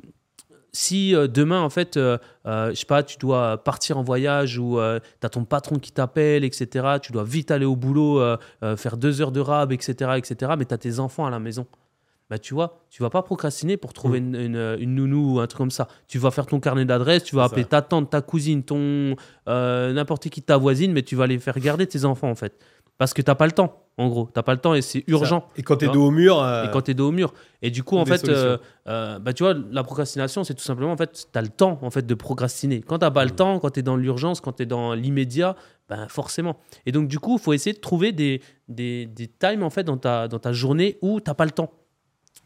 [0.73, 4.77] si euh, demain, en fait, euh, je sais pas, tu dois partir en voyage ou
[4.79, 8.19] tu as ton patron qui t'appelle, etc., tu dois vite aller au boulot,
[8.77, 11.67] faire deux heures de rab, etc., etc., mais tu as tes enfants à la maison.
[12.31, 14.35] Bah, tu vois, tu vas pas procrastiner pour trouver Mm.
[14.35, 15.87] une, une- une nounou ou un truc comme ça.
[16.07, 17.67] Tu vas faire ton carnet d'adresses, tu vas appeler ça.
[17.67, 19.15] ta tante, ta cousine, ton
[19.49, 22.53] euh, n'importe qui ta voisine, mais tu vas les faire garder tes enfants en fait.
[22.97, 24.29] Parce que t'as pas le temps, en gros.
[24.31, 25.41] T'as pas le temps et c'est urgent.
[25.49, 25.53] Ça.
[25.57, 26.39] Et quand Tu dos au mur.
[26.41, 27.33] euh, Et quand tu es dos au mur.
[27.63, 28.57] Et du coup, en fait, euh,
[29.19, 31.89] bah, tu vois, la procrastination, c'est tout simplement, en fait, tu as le temps en
[31.89, 32.81] fait, de procrastiner.
[32.81, 33.27] Quand tu pas Mm.
[33.29, 35.55] le temps, quand tu es dans l'urgence, quand tu es dans l'immédiat,
[35.89, 36.57] ben, forcément.
[36.85, 39.83] Et donc, du coup, il faut essayer de trouver des, des, des times en fait,
[39.83, 41.71] dans, ta, dans ta journée où tu pas le temps.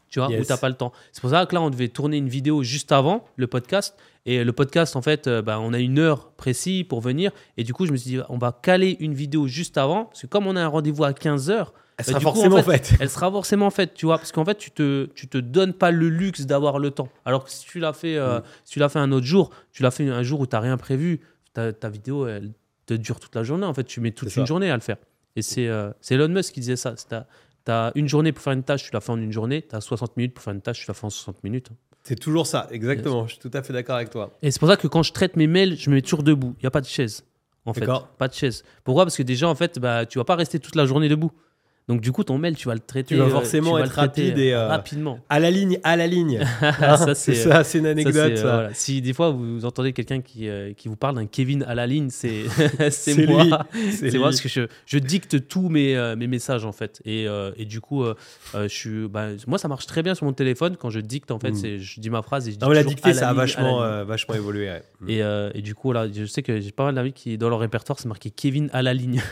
[0.08, 0.46] Tu vois, où Yes.
[0.46, 0.92] t'as pas le temps.
[1.12, 3.96] C'est pour ça que là, on devait tourner une vidéo juste avant le podcast.
[4.24, 7.30] Et le podcast, en fait, euh, bah, on a une heure précise pour venir.
[7.56, 10.06] Et du coup, je me suis dit, on va caler une vidéo juste avant.
[10.06, 12.34] Parce que comme on a un rendez-vous à 15h, Elle Bah, sera du coup, en
[12.34, 12.98] forcément fait, faite.
[13.00, 15.90] elle sera forcément faite, tu vois, parce qu'en fait, tu te, tu te donnes pas
[15.90, 17.08] le luxe d'avoir le temps.
[17.24, 18.42] Alors que si tu l'as fait, euh, Mm.
[18.64, 20.60] si tu l'as fait un autre jour, tu l'as fait un jour où tu n'as
[20.60, 21.20] rien prévu,
[21.54, 22.52] ta, ta vidéo, elle
[22.84, 23.64] te dure toute la journée.
[23.64, 24.44] En fait, tu mets toute une ça.
[24.44, 24.98] journée à le faire.
[25.36, 26.94] Et c'est euh, Elon Musk qui disait ça.
[27.66, 29.62] Tu as, une journée pour faire une tâche, tu la fais en une journée.
[29.62, 31.70] Tu as 60 minutes pour faire une tâche, tu la fais en 60 minutes.
[32.04, 33.26] C'est toujours ça, exactement.
[33.26, 34.30] Je suis tout à fait d'accord avec toi.
[34.40, 36.54] Et c'est pour ça que quand je traite mes mails, je me mets toujours debout.
[36.58, 37.24] Il n'y a pas de chaise.
[37.64, 38.06] En fait, D'accord.
[38.10, 38.62] pas de chaise.
[38.84, 39.04] Pourquoi?
[39.04, 41.32] Parce que déjà, en fait, bah, tu vas pas rester toute la journée debout.
[41.88, 43.14] Donc, du coup, ton mail, tu vas le traiter.
[43.14, 45.20] Tu vas euh, forcément vas être rapide et, euh, rapidement.
[45.28, 46.40] À la ligne, à la ligne.
[46.60, 48.36] ça, c'est ça, c'est une anecdote.
[48.38, 48.46] ça.
[48.46, 48.74] euh, voilà.
[48.74, 51.86] Si des fois vous entendez quelqu'un qui, euh, qui vous parle d'un Kevin à la
[51.86, 52.42] ligne, c'est,
[52.90, 53.64] c'est, moi.
[53.92, 57.00] C'est, moi parce que je, je dicte tous mes, euh, mes messages en fait.
[57.04, 58.14] Et, euh, et du coup, euh,
[58.56, 60.76] euh, je suis, bah, moi ça marche très bien sur mon téléphone.
[60.76, 61.54] Quand je dicte, en fait, Mm.
[61.54, 64.02] c'est, je dis ma phrase et je dis Non, la dictée, ça a vachement, euh,
[64.04, 64.66] vachement évolué.
[64.66, 64.82] ouais.
[65.02, 65.08] Mm.
[65.10, 67.48] Et, euh, et du coup, là, je sais que j'ai pas mal d'amis qui, dans
[67.48, 69.22] leur répertoire, c'est marqué Kevin à la ligne.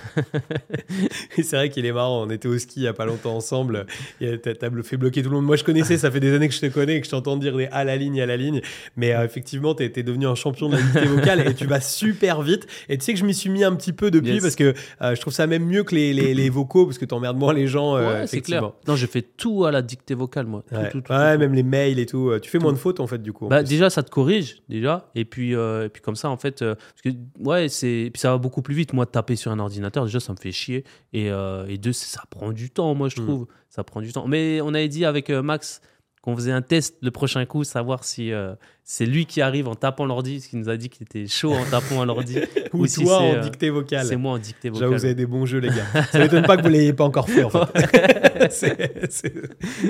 [1.42, 2.22] C'est vrai qu'il est marrant.
[2.24, 3.86] On était au ski il y a pas longtemps ensemble.
[4.20, 5.46] Et T'as fait bloquer tout le monde.
[5.46, 5.96] Moi, je connaissais.
[5.98, 7.84] Ça fait des années que je te connais et que je t'entends dire des à
[7.84, 8.60] la ligne, à la ligne.
[8.96, 11.80] Mais euh, effectivement, t'es es devenu un champion de la dictée vocale et tu vas
[11.80, 12.66] super vite.
[12.88, 14.42] Et tu sais que je m'y suis mis un petit peu depuis Yes.
[14.42, 17.04] parce que euh, je trouve ça même mieux que les, les, les vocaux parce que
[17.04, 17.96] t'emmerdes moins les gens.
[17.96, 18.72] euh, ouais, c'est clair.
[18.88, 20.62] Non, je fais tout à la dictée vocale, moi.
[20.68, 21.38] Tout, Ouais, tout, tout, Ouais, tout.
[21.40, 22.30] même les mails et tout.
[22.30, 23.48] Euh, Tu fais moins de fautes en fait du coup.
[23.48, 25.10] Bah, déjà, ça te corrige, déjà.
[25.14, 28.62] Et puis, et puis comme ça, en fait, parce que, ouais, c'est, ça va beaucoup
[28.62, 28.92] plus vite.
[28.92, 30.84] Moi, taper sur un ordinateur, déjà, ça me fait chier.
[31.12, 31.26] Et,
[31.68, 33.24] et deux, c'est- ça prend du temps, moi, je Mm.
[33.24, 33.46] trouve.
[33.70, 34.26] Ça prend du temps.
[34.26, 35.80] Mais on avait dit avec euh, Max
[36.22, 39.74] qu'on faisait un test le prochain coup, savoir si euh, c'est lui qui arrive en
[39.74, 42.38] tapant l'ordi, parce qu'il nous a dit qu'il était chaud en tapant à l'ordi.
[42.72, 44.06] Ou ou toi en euh, dictée vocale.
[44.06, 44.88] C'est moi en dictée vocale.
[44.88, 46.02] vous avez des bons jeux, les gars.
[46.12, 48.48] Ça m'étonne pas que vous l'ayez pas encore fait, en fait.
[48.50, 49.32] C'est- c'est-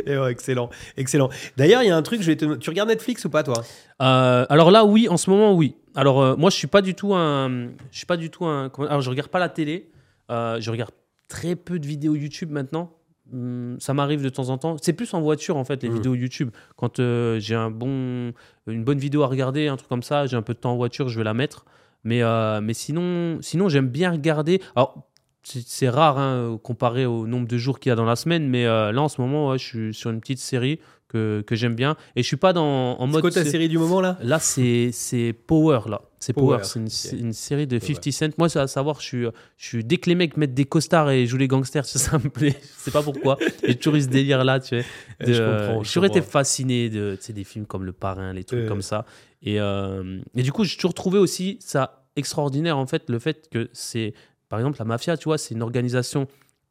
[0.06, 1.28] et ouais, excellent, excellent.
[1.56, 2.54] D'ailleurs, il y a un truc, je vais te...
[2.56, 3.62] tu regardes Netflix ou pas, toi?
[4.02, 5.76] Euh, alors là, oui, en ce moment, oui.
[5.96, 8.70] Alors euh, moi, je suis pas du tout un, je suis pas du tout un.
[8.88, 9.88] Alors je regarde pas la télé.
[10.28, 10.90] Je regarde
[11.28, 12.90] très peu de vidéos YouTube maintenant.
[13.32, 14.76] Hum, ça m'arrive de temps en temps.
[14.82, 15.94] C'est plus en voiture en fait les Mm.
[15.94, 16.50] vidéos YouTube.
[16.76, 18.32] Quand euh, j'ai un bon,
[18.66, 20.76] une bonne vidéo à regarder, un truc comme ça, j'ai un peu de temps en
[20.76, 21.64] voiture, je vais la mettre.
[22.04, 24.60] Mais euh, mais sinon, sinon j'aime bien regarder.
[24.76, 25.08] Alors
[25.42, 28.46] c'est c'est rare hein, comparé au nombre de jours qu'il y a dans la semaine,
[28.48, 30.78] mais euh, là en ce moment, ouais, je suis sur une petite série
[31.14, 33.20] que, que j'aime bien et je suis pas dans en C'est mode.
[33.22, 34.18] quoi ta sé- série du moment, là?
[34.20, 36.02] Là, c'est c'est Power, là.
[36.18, 37.94] C'est Power, Power, c'est une, c'est série de Power.
[37.94, 38.28] 50 Cent.
[38.38, 39.24] Moi, c'est à savoir, je suis,
[39.58, 42.18] je suis, dès que les mecs mettent des costards et jouent les gangsters, ça, ça
[42.18, 42.56] me plaît.
[42.60, 43.38] Je sais pas pourquoi.
[43.66, 44.84] J'ai toujours eu ce délire-là, tu sais.
[45.24, 48.44] De- je comprends, toujours été fasciné de tu sais, des films comme Le Parrain, les
[48.44, 48.68] trucs Euh.
[48.68, 49.04] comme ça.
[49.42, 53.48] Et, euh, et du coup, j'ai toujours trouvé aussi ça extraordinaire, en fait, le fait
[53.50, 54.14] que c'est,
[54.48, 56.26] par exemple, la mafia, tu vois, c'est une organisation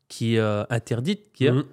[0.08, 1.64] qui est euh, interdite, qui est, Mhm.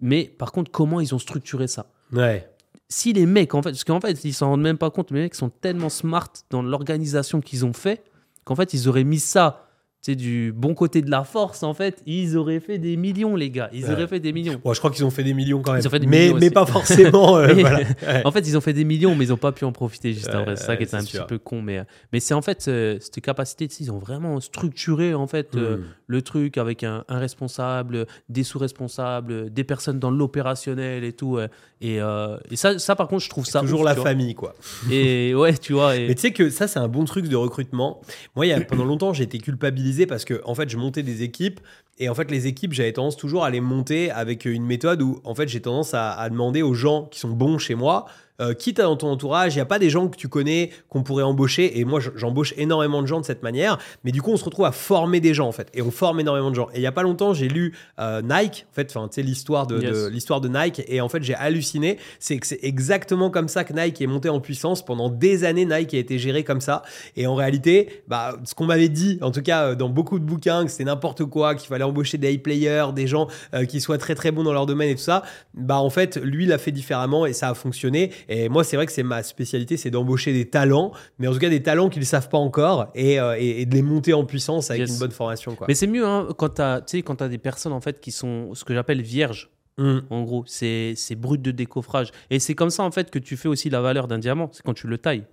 [0.00, 1.86] mais par contre, comment ils ont structuré ça?
[2.12, 2.48] Ouais.
[2.88, 5.18] si les mecs, en fait, parce qu'en fait, ils s'en rendent même pas compte, mais
[5.18, 8.04] les mecs sont tellement smart dans l'organisation qu'ils ont fait
[8.44, 9.65] qu'en fait, ils auraient mis ça,
[10.12, 13.50] sais, du bon côté de la force, en fait, ils auraient fait des millions, les
[13.50, 13.70] gars.
[13.72, 13.92] Ils Ouais.
[13.92, 14.60] auraient fait des millions.
[14.64, 15.80] Bon, je crois qu'ils ont fait des millions quand même.
[15.82, 17.36] Ils ont fait des mais, mais pas forcément.
[17.36, 17.78] euh, Mais- voilà.
[17.78, 18.22] Ouais.
[18.24, 20.28] En fait, ils ont fait des millions, mais ils n'ont pas pu en profiter juste
[20.28, 20.56] Ouais, après.
[20.56, 21.62] C'est ça qui ouais, était un c'est petit peu con.
[21.62, 21.82] Mais,
[22.12, 25.84] mais c'est en fait euh, cette capacité, ils ont vraiment structuré en fait euh, Mm.
[26.06, 31.32] le truc avec un, un responsable, des sous-responsables, des personnes dans l'opérationnel et tout.
[31.36, 31.48] ouais.
[31.80, 33.60] Et, euh, et ça, ça, par contre, je trouve ça.
[33.60, 34.54] Toujours ouf, la famille, quoi.
[34.90, 35.96] Et ouais, tu vois.
[35.96, 36.08] Et...
[36.08, 38.00] Mais tu sais que ça, c'est un bon truc de recrutement.
[38.34, 41.02] Moi, il y a, pendant longtemps, j'ai été culpabilisé parce que, en fait, je montais
[41.02, 41.60] des équipes.
[41.98, 45.22] Et en fait, les équipes, j'avais tendance toujours à les monter avec une méthode où,
[45.24, 48.06] en fait, j'ai tendance à, à demander aux gens qui sont bons chez moi,
[48.40, 50.70] euh, qui t'as dans ton entourage, il n'y a pas des gens que tu connais
[50.88, 51.78] qu'on pourrait embaucher.
[51.78, 53.78] Et moi, je- j'embauche énormément de gens de cette manière.
[54.04, 55.68] Mais du coup, on se retrouve à former des gens, en fait.
[55.74, 56.68] Et on forme énormément de gens.
[56.72, 59.22] Et il n'y a pas longtemps, j'ai lu euh, Nike, en fait, enfin, tu sais,
[59.22, 59.90] l'histoire de, Yes.
[59.92, 60.82] de- l'histoire de Nike.
[60.88, 61.98] Et en fait, j'ai halluciné.
[62.18, 64.84] C'est que c'est exactement comme ça que Nike est monté en puissance.
[64.84, 66.82] Pendant des années, Nike a été géré comme ça.
[67.16, 70.24] Et en réalité, bah, ce qu'on m'avait dit, en tout cas euh, dans beaucoup de
[70.24, 73.80] bouquins, que c'était n'importe quoi, qu'il fallait embaucher des high players, des gens euh, qui
[73.80, 75.22] soient très très bons dans leur domaine et tout ça,
[75.54, 78.12] bah en fait, lui l'a fait différemment et ça a fonctionné.
[78.28, 81.38] Et moi, c'est vrai que c'est ma spécialité, c'est d'embaucher des talents, mais en tout
[81.38, 84.12] cas des talents qu'ils ne savent pas encore et, euh, et- et de les monter
[84.12, 84.90] en puissance avec Yes.
[84.92, 85.54] une bonne formation.
[85.54, 85.66] Quoi.
[85.68, 86.82] Mais c'est mieux hein, quand tu as,
[87.20, 89.50] as des personnes en fait qui sont ce que j'appelle vierges.
[89.78, 89.98] Mm.
[90.10, 92.10] En gros, c'est brut de décoffrage.
[92.30, 94.48] Et c'est comme ça en fait que tu fais aussi la valeur d'un diamant.
[94.52, 95.24] C'est quand tu le tailles.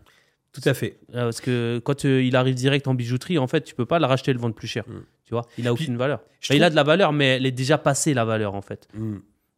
[0.52, 1.00] Tout à fait.
[1.16, 3.98] Euh, Parce que quand euh, il arrive direct en bijouterie, en fait, tu peux pas
[3.98, 4.84] le racheter et le vendre plus cher.
[4.88, 5.00] Mm.
[5.26, 6.20] Tu vois, il a Puis, aucune valeur.
[6.52, 8.88] il a de la valeur, mais elle est déjà passée la valeur en fait.
[8.94, 9.16] Mm.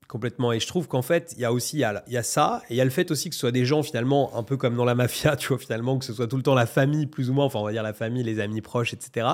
[0.08, 0.54] Complètement.
[0.54, 2.24] Et je trouve qu'en fait, il y a aussi il y a, il y a
[2.24, 4.44] ça, et il y a le fait aussi que ce soit des gens finalement un
[4.44, 6.68] peu comme dans la mafia, tu vois, finalement, que ce soit tout le temps la
[6.68, 9.28] famille, plus ou moins, enfin on va dire la famille, les amis proches, etc.,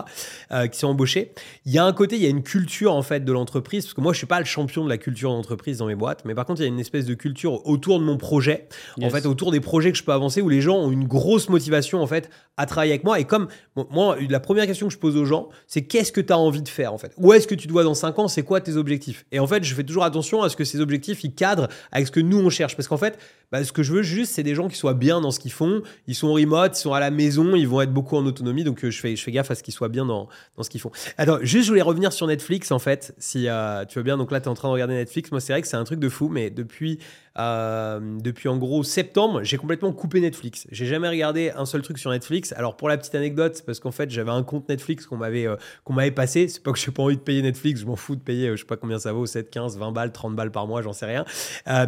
[0.52, 1.34] euh, qui sont embauchés.
[1.66, 3.94] Il y a un côté, il y a une culture en fait de l'entreprise, parce
[3.94, 6.36] que moi je suis pas le champion de la culture d'entreprise dans mes boîtes, mais
[6.36, 8.68] par contre il y a une espèce de culture autour de mon projet,
[9.02, 11.50] en fait autour des projets que je peux avancer, où les gens ont une grosse
[11.50, 13.20] motivation en fait à travailler avec moi.
[13.20, 16.22] Et comme bon, moi, la première question que je pose aux gens, c'est qu'est-ce que
[16.22, 17.14] tu as envie de faire en fait?
[17.18, 18.28] Où est-ce que tu dois dans 5 ans?
[18.28, 19.26] C'est quoi tes objectifs?
[19.32, 22.08] Et en fait, je fais toujours attention à ce que ces objectifs ils cadrent avec
[22.08, 23.18] ce que nous on cherche, parce qu'en fait,
[23.52, 25.52] bah, ce que je veux juste, c'est des gens qui soient bien dans ce qu'ils
[25.52, 25.82] font.
[26.08, 28.64] Ils sont remote, ils sont à la maison, ils vont être beaucoup en autonomie.
[28.64, 30.70] Donc, euh, je, fais, je fais gaffe à ce qu'ils soient bien dans, dans ce
[30.70, 30.92] qu'ils font.
[31.18, 34.18] Attends, juste, je voulais revenir sur Netflix, en fait, si euh, tu veux bien.
[34.18, 35.32] Donc là, tu es en train de regarder Netflix.
[35.32, 37.00] Moi, c'est vrai que c'est un truc de fou, mais depuis,
[37.40, 40.68] euh, depuis en gros septembre, j'ai complètement coupé Netflix.
[40.72, 42.54] J'ai jamais regardé un seul truc sur Netflix.
[42.54, 45.56] Alors, pour la petite anecdote, parce qu'en fait, j'avais un compte Netflix qu'on m'avait euh,
[45.84, 46.48] qu'on m'avait passé.
[46.48, 48.58] C'est pas que j'ai pas envie de payer Netflix, je m'en fous de payer, je
[48.58, 51.06] sais pas combien ça vaut, 7, 15, 20 balles, 30 balles par mois, j'en sais
[51.06, 51.26] rien.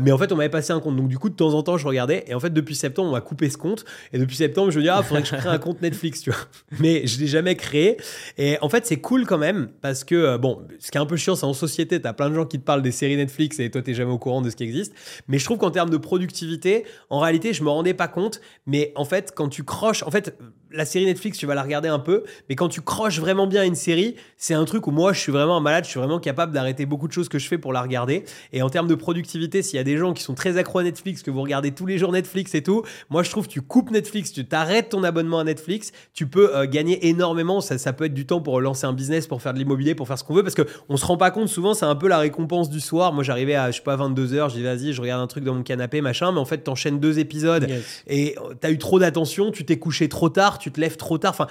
[0.01, 0.95] Mais en fait, on m'avait passé un compte.
[0.95, 2.23] Donc, du coup, en temps, je regardais.
[2.27, 3.85] Et en fait, depuis septembre, on m'a coupé ce compte.
[4.11, 6.31] Et depuis septembre, je me dis, ah, faudrait que je crée un compte Netflix, tu
[6.31, 6.39] vois.
[6.79, 7.97] Mais je l'ai jamais créé.
[8.37, 11.05] Et en fait, c'est cool quand même parce que, euh, bon, ce qui est un
[11.05, 13.59] peu chiant, c'est en société, t'as plein de gens qui te parlent des séries Netflix
[13.59, 14.93] et toi, t'es jamais au courant de ce qui existe.
[15.27, 18.41] Mais je trouve qu'en termes de productivité, en réalité, je me rendais pas compte.
[18.65, 20.37] Mais en fait, quand tu croches, en fait,
[20.73, 23.63] la série Netflix, tu vas la regarder un peu, mais quand tu croches vraiment bien
[23.63, 26.19] une série, c'est un truc où moi, je suis vraiment un malade, je suis vraiment
[26.19, 28.23] capable d'arrêter beaucoup de choses que je fais pour la regarder.
[28.51, 30.83] Et en termes de productivité, s'il y a des gens qui sont très accros à
[30.83, 33.61] Netflix, que vous regardez tous les jours Netflix et tout, moi, je trouve que tu
[33.61, 37.61] coupes Netflix, tu t'arrêtes ton abonnement à Netflix, tu peux euh, gagner énormément.
[37.61, 40.07] Ça, ça peut être du temps pour lancer un business, pour faire de l'immobilier, pour
[40.07, 42.07] faire ce qu'on veut, parce que on se rend pas compte souvent, c'est un peu
[42.07, 43.13] la récompense du soir.
[43.13, 45.53] Moi, j'arrivais à, je sais pas, 22h, je dis vas-y, je regarde un truc dans
[45.53, 48.03] mon canapé, machin, mais en fait, t'enchaînes deux épisodes Yes.
[48.07, 51.17] et tu as eu trop d'attention, tu t'es couché trop tard, tu te lèves trop
[51.17, 51.31] tard.
[51.31, 51.47] Enfin,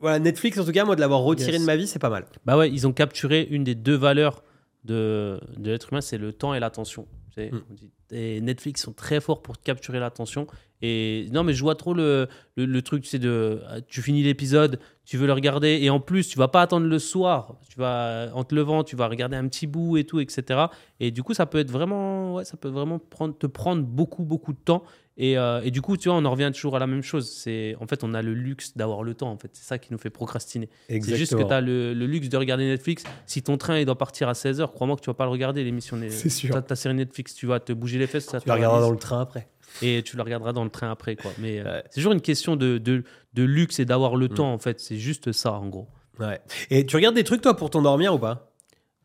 [0.00, 1.60] voilà, Netflix, en tout cas, moi, de l'avoir retiré Yes.
[1.60, 2.24] de ma vie, c'est pas mal.
[2.44, 4.42] Bah ouais, ils ont capturé une des deux valeurs
[4.84, 7.06] de, de l'être humain, c'est le temps et l'attention.
[7.36, 7.48] Mm.
[7.70, 10.46] dit- Et Netflix sont très forts pour capturer l'attention.
[10.82, 14.80] Et non, mais je vois trop le, le, le truc, sais, de tu finis l'épisode,
[15.04, 17.56] tu veux le regarder, et en plus, tu vas pas attendre le soir.
[17.68, 20.64] Tu vas, en te levant, tu vas regarder un petit bout et tout, etc.
[21.00, 24.24] Et du coup, ça peut être vraiment, ouais, ça peut vraiment prendre, te prendre beaucoup,
[24.24, 24.82] beaucoup de temps.
[25.18, 27.30] Et, euh, et du coup, tu vois, on en revient toujours à la même chose.
[27.30, 29.30] C'est en fait, on a le luxe d'avoir le temps.
[29.30, 30.68] En fait, c'est ça qui nous fait procrastiner.
[30.88, 33.04] C'est juste que tu as le, le luxe de regarder Netflix.
[33.26, 35.64] Si ton train il doit partir à 16h, crois-moi que tu vas pas le regarder,
[35.64, 35.98] l'émission.
[36.08, 36.54] C'est sûr.
[36.54, 38.24] Ta, ta série Netflix, tu vas te bouger les fesses.
[38.24, 39.48] Ça Tu la regarderas dans le train après.
[39.80, 41.16] Et tu la regarderas dans le train après.
[41.16, 41.30] quoi.
[41.38, 41.82] Mais euh, Ouais.
[41.90, 43.04] c'est toujours une question de, de,
[43.34, 44.34] de luxe et d'avoir le Mm.
[44.34, 44.80] temps, en fait.
[44.80, 45.88] C'est juste ça, en gros.
[46.20, 46.40] Ouais.
[46.70, 48.52] Et tu regardes des trucs, toi, pour t'endormir ou pas?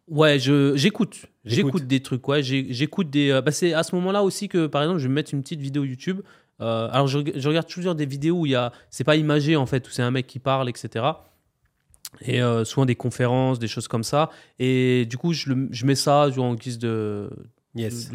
[0.09, 1.25] Ouais, je, j'écoute.
[1.45, 1.83] J'écoute.
[1.87, 2.27] Des trucs.
[2.27, 3.29] Ouais, j'écoute des.
[3.31, 5.59] euh, bah, c'est à ce moment-là aussi que, par exemple, je vais mettre une petite
[5.61, 6.21] vidéo YouTube.
[6.61, 8.71] Euh, alors, je, je regarde toujours des vidéos où il y a.
[8.89, 11.05] C'est pas imagé, en fait, où c'est un mec qui parle, etc.
[12.21, 14.29] Et euh, souvent des conférences, des choses comme ça.
[14.59, 17.29] Et du coup, je, le- je mets ça en guise de.
[17.75, 18.09] Yes.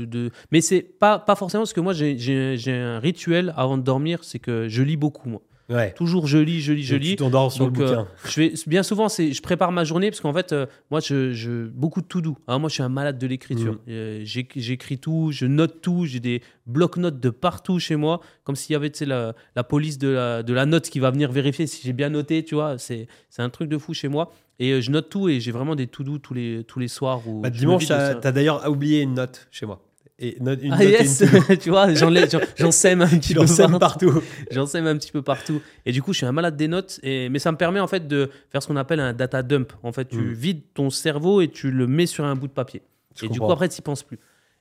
[0.50, 4.38] Mais c'est pas, pas forcément parce que moi, j'ai un rituel avant de dormir, c'est
[4.38, 5.42] que je lis beaucoup, moi.
[5.72, 5.92] Ouais.
[5.94, 7.10] Toujours, je lis, je lis, je Donc, lis.
[7.10, 8.08] Tu t'endors sur Donc, le euh, bouquin.
[8.28, 11.32] je vais bien souvent c'est je prépare ma journée parce qu'en fait euh, moi je,
[11.32, 13.78] je beaucoup de tout doux moi je suis un malade de l'écriture Mhm.
[13.88, 18.72] Euh, j'écris tout je note tout j'ai des blocs-notes de partout chez moi comme s'il
[18.72, 21.66] y avait tu la, la police de la, de la note qui va venir vérifier
[21.66, 24.72] si j'ai bien noté tu vois c'est c'est un truc de fou chez moi et
[24.72, 27.26] euh, je note tout et j'ai vraiment des tout doux tous les tous les soirs
[27.26, 28.14] où Bah, dimanche, ça.
[28.14, 29.80] t'as d'ailleurs oublié une note chez moi.
[30.18, 33.40] Et note- une ah note et yes une tu vois j'en sème un petit peu
[33.40, 34.22] l'en sèmes partout.
[34.50, 35.60] J'en sème un petit peu partout.
[35.86, 37.00] Et du coup, je suis un malade des notes.
[37.02, 39.72] Et, mais ça me permet en fait de faire ce qu'on appelle un data dump.
[39.82, 40.32] En fait, tu Mm.
[40.32, 42.82] vides ton cerveau et tu le mets sur un bout de papier.
[43.16, 44.18] Je et du coup, après, tu n'y penses plus.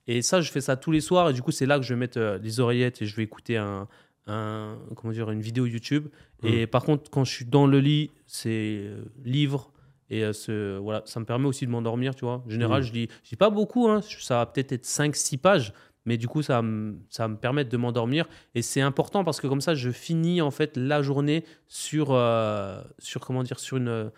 [0.08, 1.30] Et ça, je fais ça tous les soirs.
[1.30, 3.24] Et du coup, c'est là que je vais mettre euh, les oreillettes et je vais
[3.24, 3.88] écouter un,
[4.28, 6.08] un- comment dire, une vidéo YouTube.
[6.42, 6.48] Mm.
[6.48, 8.50] Et par contre, quand je suis dans le lit, c'est
[8.86, 9.72] euh, livre.
[10.12, 12.44] Et euh, ce, voilà, ça me permet aussi de m'endormir, tu vois.
[12.46, 12.86] En général, Mm.
[12.86, 13.88] je lis, je lis pas beaucoup.
[13.88, 14.02] hein.
[14.20, 15.74] Ça va peut-être être 5-6 pages.
[16.06, 16.62] Mais du coup, ça,
[17.10, 18.26] ça va me permettre de m'endormir.
[18.56, 22.82] Et c'est important parce que comme ça, je finis en fait la journée sur, euh,
[23.00, 24.12] sur comment dire, sur une,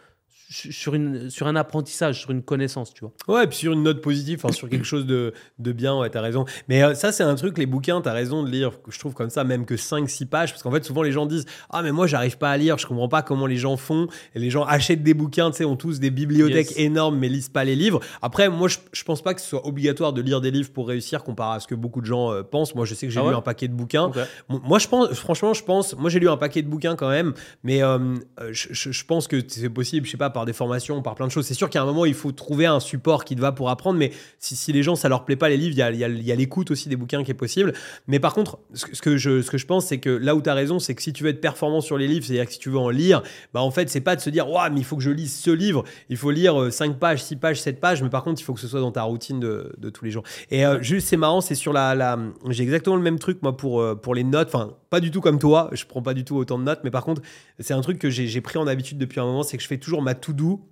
[0.50, 3.14] sur une, sur un apprentissage, sur une connaissance, tu vois.
[3.28, 6.10] Ouais, et puis sur une note positive, enfin, sur quelque chose de, de bien, ouais,
[6.10, 6.46] t'as raison.
[6.70, 9.30] Mais euh, ça, c'est un truc, les bouquins, t'as raison de lire, je trouve comme
[9.30, 12.06] ça, même que 5-6 pages, parce qu'en fait, souvent les gens disent Ah, mais moi,
[12.08, 14.08] j'arrive pas à lire, je comprends pas comment les gens font.
[14.36, 16.80] Et les gens achètent des bouquins, tu sais, ont tous des bibliothèques Yes.
[16.80, 18.00] énormes, mais lisent pas les livres.
[18.22, 20.88] Après, moi, je, je pense pas que ce soit obligatoire de lire des livres pour
[20.88, 22.76] réussir, comparé à ce que beaucoup de gens euh, pensent.
[22.76, 24.12] Moi, je sais que j'ai Ah lu un paquet de bouquins.
[24.50, 27.34] Moi, je pense, franchement, je pense, moi j'ai lu un paquet de bouquins quand même,
[27.64, 28.16] mais euh,
[28.52, 31.28] je, je- je pense que c'est possible, je sais pas, par des formations, par plein
[31.28, 31.46] de choses.
[31.46, 33.98] C'est sûr qu'à un moment, il faut trouver un support qui te va pour apprendre,
[33.98, 36.72] mais si, les gens, ça leur plaît pas les livres, il y a, a- l'écoute
[36.72, 37.74] aussi des bouquins qui est possible.
[38.08, 40.96] Mais par contre, ce que, je, pense, c'est que là où tu as raison, c'est
[40.96, 42.90] que si tu veux être performant sur les livres, c'est-à-dire que si tu veux en
[42.90, 43.22] lire,
[43.54, 45.34] bah en fait, c'est pas de se dire, waouh, mais il faut que je lise
[45.36, 48.44] ce livre, il faut lire 5 pages, 6 pages, 7 pages, mais par contre, il
[48.44, 50.24] faut que ce soit dans ta routine de, de tous les jours.
[50.50, 51.96] Et euh, juste, c'est marrant, c'est sur la.
[51.96, 52.18] la
[52.50, 54.48] J'ai exactement le même truc, moi, pour, euh, pour les notes.
[54.54, 56.92] Enfin, pas du tout comme toi, je prends pas du tout autant de notes, mais
[56.92, 57.24] par contre,
[57.58, 59.80] c'est un truc que j'ai pris en habitude depuis un moment, c'est que je fais
[59.80, 60.70] toujours ma to-do.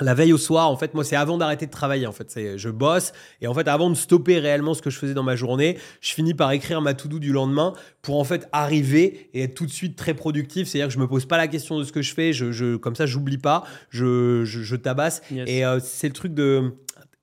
[0.00, 2.06] La veille au soir, en fait, moi, c'est avant d'arrêter de travailler.
[2.06, 4.98] En fait, c'est je bosse et en fait, avant de stopper réellement ce que je
[4.98, 8.46] faisais dans ma journée, je finis par écrire ma to-do du lendemain pour en fait
[8.52, 10.66] arriver et être tout de suite très productif.
[10.68, 12.32] C'est-à-dire que je me pose pas la question de ce que je fais.
[12.34, 13.62] Je, je- comme ça, j'oublie pas.
[13.88, 15.22] Je, je, je tabasse.
[15.30, 15.48] Yes.
[15.48, 16.74] Et euh, c'est le truc de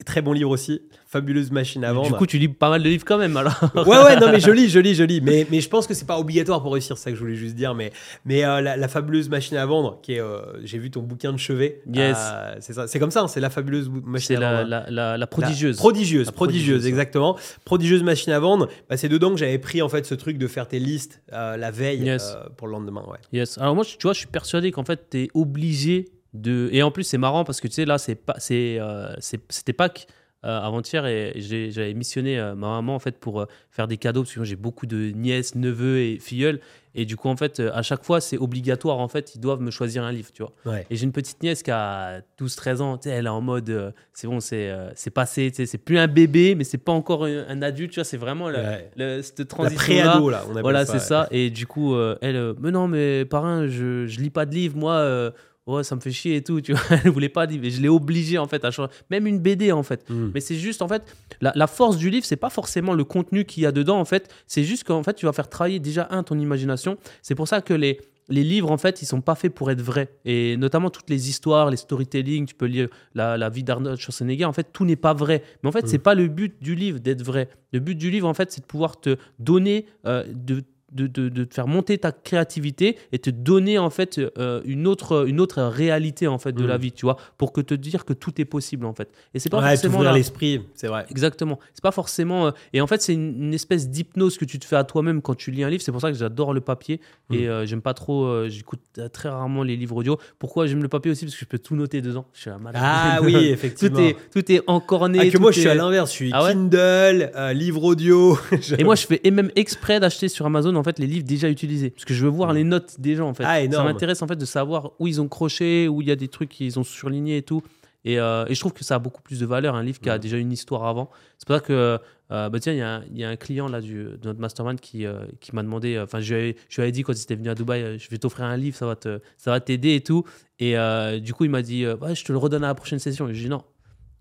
[0.05, 2.07] très bon livre aussi, fabuleuse machine à vendre.
[2.07, 3.53] Du coup, tu lis pas mal de livres quand même, alors.
[3.75, 5.21] ouais, ouais, non, mais je lis, je lis, je lis.
[5.21, 7.35] Mais, mais je pense que c'est pas obligatoire pour réussir, c'est ça que je voulais
[7.35, 7.75] juste dire.
[7.75, 7.91] Mais,
[8.25, 11.31] mais euh, la, la fabuleuse machine à vendre, qui est, euh, j'ai vu ton bouquin
[11.33, 11.81] de chevet.
[11.91, 12.17] Yes.
[12.19, 14.69] Euh, c'est ça, c'est comme ça, hein, c'est la fabuleuse machine C'est à la, vendre.
[14.69, 15.77] la, la, la prodigieuse.
[15.77, 17.37] Prodigieuse, prodigieuse, exactement.
[17.65, 18.67] Prodigieuse machine à vendre.
[18.89, 21.57] Bah, c'est dedans que j'avais pris en fait ce truc de faire tes listes euh,
[21.57, 22.35] la veille Yes.
[22.57, 23.03] pour le lendemain.
[23.07, 23.17] Ouais.
[23.33, 23.57] Yes.
[23.57, 26.69] Alors moi, tu vois, je suis persuadé qu'en fait, tu es obligé de...
[26.71, 29.73] Et en plus, c'est marrant parce que, tu sais, là, c'est pas, c'est, euh, c'était
[29.73, 30.07] Pâques
[30.43, 34.33] euh, avant-hier et j'avais missionné euh, ma maman, en fait, pour faire des cadeaux parce
[34.33, 36.59] que j'ai beaucoup de nièces, neveux et filleuls.
[36.95, 39.71] Et du coup, en fait, à chaque fois, c'est obligatoire, en fait, ils doivent me
[39.71, 40.51] choisir un livre, tu vois.
[40.65, 40.85] Ouais.
[40.89, 43.93] Et j'ai une petite nièce qui a 12-13 ans, tu sais, elle est en mode,
[44.11, 47.61] c'est bon, c'est c'est passé, c'est plus un bébé, mais c'est pas encore un, un
[47.61, 49.21] adulte, tu vois, c'est vraiment le- Ouais.
[49.23, 50.43] cette La transition pré-ado, là.
[50.49, 50.99] On voilà, c'est ouais.
[50.99, 51.29] ça.
[51.31, 55.31] Et du coup, elle, mais non, mais parrain, je, je lis pas de livres, moi.
[55.67, 56.61] Ouais, ça me fait chier et tout.
[56.61, 57.65] Tu vois, elle voulait pas livre.
[57.65, 58.91] Et je l'ai obligée, en fait, à changer.
[59.09, 60.09] Même une BD, en fait.
[60.09, 60.31] Mm.
[60.33, 61.03] Mais c'est juste, en fait,
[61.41, 64.05] la, la force du livre, c'est pas forcément le contenu qu'il y a dedans, en
[64.05, 64.33] fait.
[64.47, 66.97] C'est juste qu'en fait, tu vas faire travailler déjà, un, ton imagination.
[67.21, 67.99] C'est pour ça que les.
[68.29, 70.07] Les livres, en fait, ils sont pas faits pour être vrais.
[70.23, 74.45] Et notamment toutes les histoires, les storytelling, tu peux lire la, la vie d'Arnold Schwarzenegger,
[74.45, 75.43] en fait, tout n'est pas vrai.
[75.63, 75.87] Mais en fait, Mm.
[75.87, 77.49] c'est pas le but du livre d'être vrai.
[77.73, 81.29] Le but du livre, en fait, c'est de pouvoir te donner, euh, de, de, de,
[81.29, 85.39] de te faire monter ta créativité et te donner, en fait, euh, une, autre, une
[85.39, 86.67] autre réalité, en fait, de Mm.
[86.67, 89.09] la vie, tu vois, pour que te dire que tout est possible, en fait.
[89.33, 91.05] Et c'est pas Ouais, forcément la- l'esprit, c'est vrai.
[91.09, 91.59] Exactement.
[91.73, 92.47] C'est pas forcément.
[92.47, 95.21] euh, Et en fait, c'est une, une espèce d'hypnose que tu te fais à toi-même
[95.21, 95.81] quand tu lis un livre.
[95.83, 96.99] C'est pour ça que j'adore le papier
[97.31, 98.47] et euh, j'aime pas trop.
[98.47, 98.81] J'écoute
[99.13, 100.17] très rarement les livres audio.
[100.39, 101.25] Pourquoi j'aime le papier aussi?
[101.25, 102.25] Parce que je peux tout noter dedans.
[102.33, 102.81] Je suis un malade.
[102.83, 103.97] Ah oui, effectivement.
[103.97, 105.19] tout est tout est encorné.
[105.21, 106.09] Ah, que moi, je suis à l'inverse.
[106.11, 106.51] Je suis Ah ouais?
[106.53, 108.37] Kindle, livre audio.
[108.77, 111.49] Et moi, je fais et même exprès d'acheter sur Amazon en fait les livres déjà
[111.49, 113.43] utilisés parce que je veux voir les notes des gens en fait.
[113.45, 116.15] Ah, Ça m'intéresse en fait de savoir où ils ont croché, où il y a
[116.15, 117.61] des trucs qu'ils ont surlignés et tout.
[118.03, 120.09] Et, euh, et je trouve que ça a beaucoup plus de valeur un livre qui
[120.09, 121.11] a déjà une histoire avant.
[121.37, 121.99] C'est pour ça que
[122.31, 124.19] euh, bah tiens, il y, a un- il y a un client là du, de
[124.23, 125.99] notre mastermind qui, euh, qui m'a demandé.
[125.99, 128.57] Enfin, je, lui avais- dit quand il était venu à Dubaï, je vais t'offrir un
[128.57, 130.23] livre, ça va te, ça va t'aider et tout.
[130.59, 130.75] Et
[131.21, 133.27] du coup, il m'a dit, Ouais, je te le redonne à la prochaine session.
[133.27, 133.63] Et je lui ai dit non.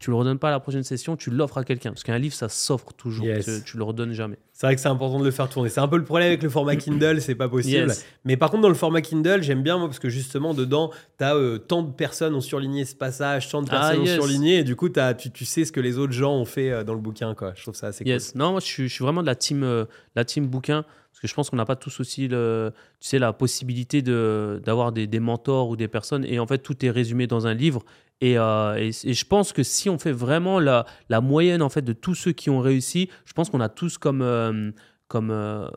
[0.01, 1.91] Tu le redonnes pas à la prochaine session, tu l'offres à quelqu'un.
[1.91, 3.27] Parce qu'un livre, ça s'offre toujours.
[3.27, 3.45] Yes.
[3.45, 4.39] Tu, tu le redonnes jamais.
[4.55, 5.69] C'est vrai que c'est important de le faire tourner.
[5.69, 7.89] C'est un peu le problème avec le format Kindle, c'est pas possible.
[7.89, 8.07] Yes.
[8.25, 11.25] Mais par contre, dans le format Kindle, j'aime bien moi parce que justement, dedans, tu
[11.25, 11.37] as
[11.69, 14.19] tant de personnes ont surligné ce passage, tant de Ah, personnes yes.
[14.19, 16.47] ont surligné, et du coup, t'as- tu, tu sais ce que les autres gens ont
[16.47, 17.35] fait euh, dans le bouquin.
[17.35, 17.53] Quoi.
[17.55, 18.35] Je trouve ça assez Yes.
[18.35, 19.85] Non, moi, je suis, je suis vraiment de la team, euh,
[20.17, 20.83] la team bouquin.
[21.13, 24.63] Parce que je pense qu'on n'a pas tous aussi le, tu sais, la possibilité de,
[24.65, 26.25] d'avoir des, des mentors ou des personnes.
[26.25, 27.83] Et en fait, tout est résumé dans un livre.
[28.21, 31.69] Et, euh, et, et je pense que si on fait vraiment la, la moyenne en
[31.71, 34.71] fait, de tous ceux qui ont réussi, je pense qu'on a tous comme, euh,
[35.09, 35.69] comme, euh,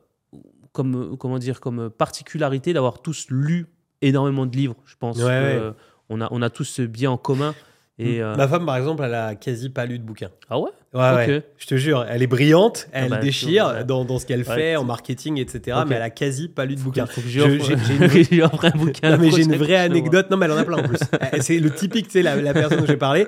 [0.74, 3.68] comme, comment dire, comme particularité d'avoir tous lu
[4.02, 4.76] énormément de livres.
[4.86, 5.74] Je pense Ouais, que, ouais.
[6.10, 7.56] on, a, on a tous ce bien en commun.
[7.98, 10.30] Et, euh, Ma femme, par exemple, elle a quasi pas lu de bouquin.
[10.50, 10.72] Ah ouais?
[10.94, 11.41] Ouais.
[11.58, 13.84] Je te jure, elle est brillante, elle bah, déchire ouais.
[13.84, 15.78] dans, dans ce qu'elle Ouais, fait, en marketing, etc.
[15.88, 17.06] Mais elle a quasi pas lu de bouquin.
[17.06, 17.41] Faut que j'ai-
[18.36, 19.12] une un bouquin.
[19.12, 20.28] Non, mais j'ai une vraie anecdote.
[20.30, 20.98] Non, mais elle en a plein en plus.
[21.41, 23.26] C'est le typique, tu sais, la, la personne dont j'ai parlé.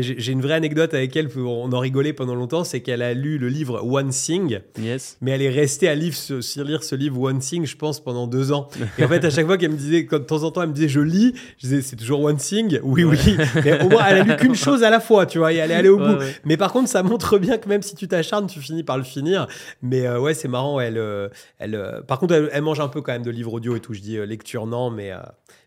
[0.00, 3.38] J'ai une vraie anecdote avec elle, on en rigolait pendant longtemps, c'est qu'elle a lu
[3.38, 4.60] le livre One Thing.
[4.80, 5.16] Yes.
[5.20, 8.00] mais elle est restée à lire ce, sur lire ce livre One Thing, je pense,
[8.02, 8.68] pendant deux ans.
[8.98, 10.68] Et en fait, à chaque fois qu'elle me disait, quand de temps en temps, elle
[10.68, 12.78] me disait, je lis, je disais, c'est toujours One Thing?
[12.82, 13.18] Oui, oui.
[13.64, 15.70] Mais au moins, elle a lu qu'une chose à la fois, tu vois, et elle
[15.70, 16.16] est allée au bout.
[16.44, 19.04] Mais par contre, ça montre bien que même si tu t'acharnes, tu finis par le
[19.04, 19.46] finir.
[19.82, 20.78] Mais euh, ouais, c'est marrant.
[20.78, 21.02] Elle,
[21.58, 23.80] elle, euh, par contre, elle, elle mange un peu quand même de livres audio et
[23.80, 23.94] tout.
[23.94, 25.12] Je dis euh, lecture, non, mais,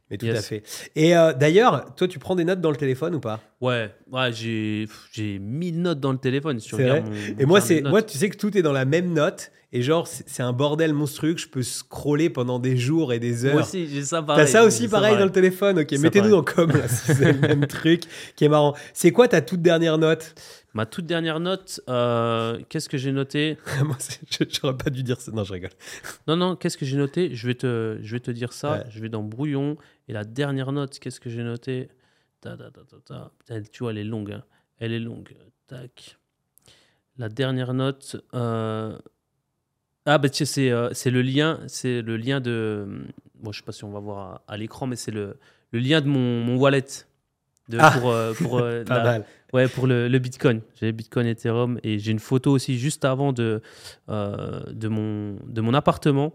[0.10, 0.38] mais tout Yes.
[0.38, 0.64] à fait.
[0.96, 3.40] Et euh, d'ailleurs, toi, tu prends des notes dans le téléphone ou pas?
[3.60, 6.60] Ouais, ouais j'ai, j'ai 1000 notes dans le téléphone.
[6.60, 8.86] Si C'est vrai mon- Et moi, c'est moi, tu sais que tout est dans la
[8.86, 9.52] même note.
[9.74, 13.46] Et genre, c'est un bordel monstrueux que je peux scroller pendant des jours et des
[13.46, 13.54] heures.
[13.54, 14.44] Moi aussi, j'ai ça pareil.
[14.46, 15.94] T'as ça aussi pareil dans le téléphone, ok.
[15.94, 18.02] Mettez-nous dans com là, si c'est le même truc
[18.36, 18.76] qui est marrant.
[18.94, 20.36] C'est quoi ta toute dernière note?
[20.74, 23.98] Ma toute dernière note, euh, qu'est-ce que j'ai noté Moi,
[24.50, 25.32] j'aurais pas dû dire ça.
[25.34, 25.72] Non, je rigole.
[26.28, 27.36] Non, non, qu'est-ce que j'ai noté?
[27.36, 28.72] Je vais, te, je vais te dire ça.
[28.78, 28.84] Ouais.
[28.90, 29.76] Je vais dans brouillon.
[30.08, 31.90] Et la dernière note, qu'est-ce que j'ai noté?
[32.40, 33.32] Ta, ta, ta, ta, ta.
[33.40, 34.32] Putain, tu vois, elle est longue.
[34.32, 34.44] hein.
[34.80, 35.36] Elle est longue.
[35.68, 36.18] Tac.
[37.18, 38.16] La dernière note.
[38.34, 38.98] euh,
[40.06, 41.60] Ah, bah, tu sais, c'est euh, c'est le lien.
[41.68, 43.04] C'est le lien de.
[43.36, 45.36] Bon, je sais pas si on va voir à, à l'écran, mais c'est le,
[45.72, 46.86] le lien de mon, mon wallet.
[47.72, 47.92] De, Ah.
[48.00, 49.26] Pour, euh, pour, euh, Pas la- mal.
[49.54, 50.62] Ouais, pour le, le Bitcoin.
[50.80, 53.62] J'ai Bitcoin Ethereum et j'ai une photo aussi juste avant de,
[54.10, 56.34] euh, de, mon, de mon appartement.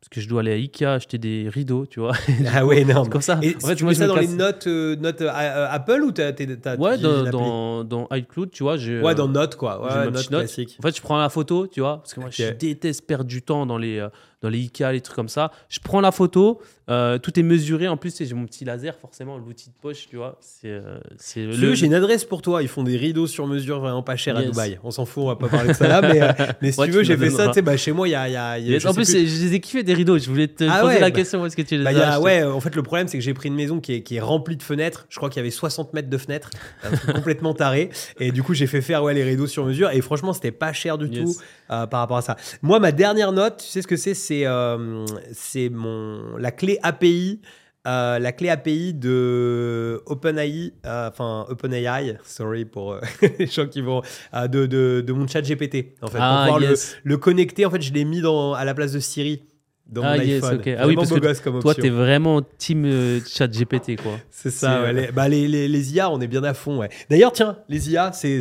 [0.00, 2.12] Parce que je dois aller à Ikea acheter des rideaux, tu vois.
[2.52, 3.08] Ah ouais, énorme.
[3.08, 3.38] Comme ça.
[3.42, 5.68] Et En fait, tu moi, mets je ça me dans les notes, euh, notes euh,
[5.70, 8.74] Apple ou t'as, t'as, Ouais, dans, dans, dans iCloud, tu vois.
[8.76, 9.80] Ouais, dans notes quoi.
[9.80, 10.44] Ouais, notes note.
[10.78, 13.40] En fait, je prends la photo, tu vois, parce que moi, je déteste perdre du
[13.40, 14.04] temps dans les,
[14.42, 15.50] dans les Ikea, les trucs comme ça.
[15.68, 17.88] Je prends la photo, euh, tout est mesuré.
[17.88, 20.38] En plus, j'ai mon petit laser, forcément, l'outil de poche, tu vois.
[20.40, 22.62] C'est, euh, c'est le- j'ai une adresse pour toi.
[22.62, 24.42] Ils font des rideaux sur mesure vraiment pas cher à.
[24.42, 24.78] Dubaï.
[24.84, 26.00] On s'en fout, on va pas parler de ça là.
[26.02, 26.28] Mais, euh,
[26.62, 27.50] mais si Ouais, tu veux, j'ai fait ça.
[27.62, 28.28] bah, chez moi, il y a.
[28.28, 29.26] il y a- il y a- Mais je en plus, plus.
[29.26, 30.18] je les ai kiffés des rideaux.
[30.18, 32.14] Je voulais te Ah poser ouais, la bah- question est-ce que tu les Bah, as
[32.14, 34.14] a- ouais, en fait, le problème, c'est que j'ai pris une maison qui est, qui
[34.16, 35.06] est remplie de fenêtres.
[35.10, 36.50] Je crois qu'il y avait 60 mètres de fenêtres,
[37.14, 37.90] complètement taré.
[38.20, 39.90] Et du coup, j'ai fait faire ouais, les rideaux sur mesure.
[39.90, 41.24] Et franchement, c'était pas cher du Yes.
[41.24, 42.36] tout euh, par rapport à ça.
[42.62, 44.14] Moi, ma dernière note, tu sais ce que c'est?
[44.28, 47.40] C'est euh, c'est mon la clé API.
[47.86, 53.00] euh, la clé API de OpenAI, euh, enfin OpenAI, sorry pour euh,
[53.38, 54.02] les gens qui vont,
[54.34, 56.96] euh, de, de, de mon chat GPT, en fait, pour Ah, pouvoir le- yes.
[57.04, 57.64] le, connecter.
[57.64, 59.44] En fait, je l'ai mis dans, à la place de Siri
[59.88, 60.58] dans Ah, mon yes, iPhone.
[60.58, 60.68] ok.
[60.78, 64.18] Ah oui, parce beau que gosse comme Toi, t'es vraiment team euh, chat GPT, quoi.
[64.30, 66.78] C'est ça, ouais, euh, les, bah, les, les, les IA, on est bien à fond.
[66.78, 66.88] Ouais.
[67.08, 68.40] D'ailleurs, tiens, les IA, c'est,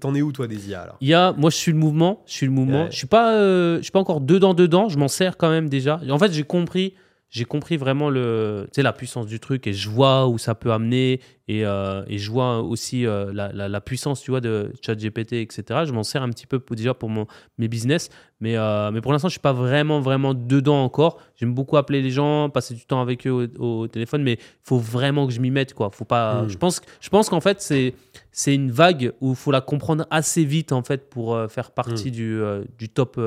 [0.00, 0.96] t'en es où toi des IA alors?
[1.00, 2.22] Il y a, moi, je suis le mouvement.
[2.26, 2.84] Je suis le mouvement.
[2.84, 2.90] Ouais.
[2.90, 4.88] Je suis pas, euh, je suis pas encore dedans, dedans.
[4.88, 6.00] Je m'en sers quand même déjà.
[6.08, 6.94] En fait, j'ai compris,
[7.28, 11.20] j'ai compris vraiment le, la puissance du truc et je vois où ça peut amener
[11.46, 15.34] et, euh, et je vois aussi euh, la, la, la puissance, tu vois, de ChatGPT,
[15.34, 15.82] etc.
[15.84, 17.26] Je m'en sers un petit peu pour, déjà pour mon,
[17.58, 18.08] mes business,
[18.40, 21.18] mais, euh, mais pour l'instant, je suis pas vraiment, vraiment dedans encore.
[21.36, 24.62] J'aime beaucoup appeler les gens, passer du temps avec eux au, au téléphone, mais il
[24.62, 25.90] faut vraiment que je m'y mette, quoi.
[25.90, 26.42] Faut pas.
[26.42, 26.48] Mm.
[26.48, 27.94] Je pense, je pense qu'en fait, c'est
[28.32, 32.10] c'est une vague où il faut la comprendre assez vite en fait pour faire partie
[32.10, 33.20] du, euh, du top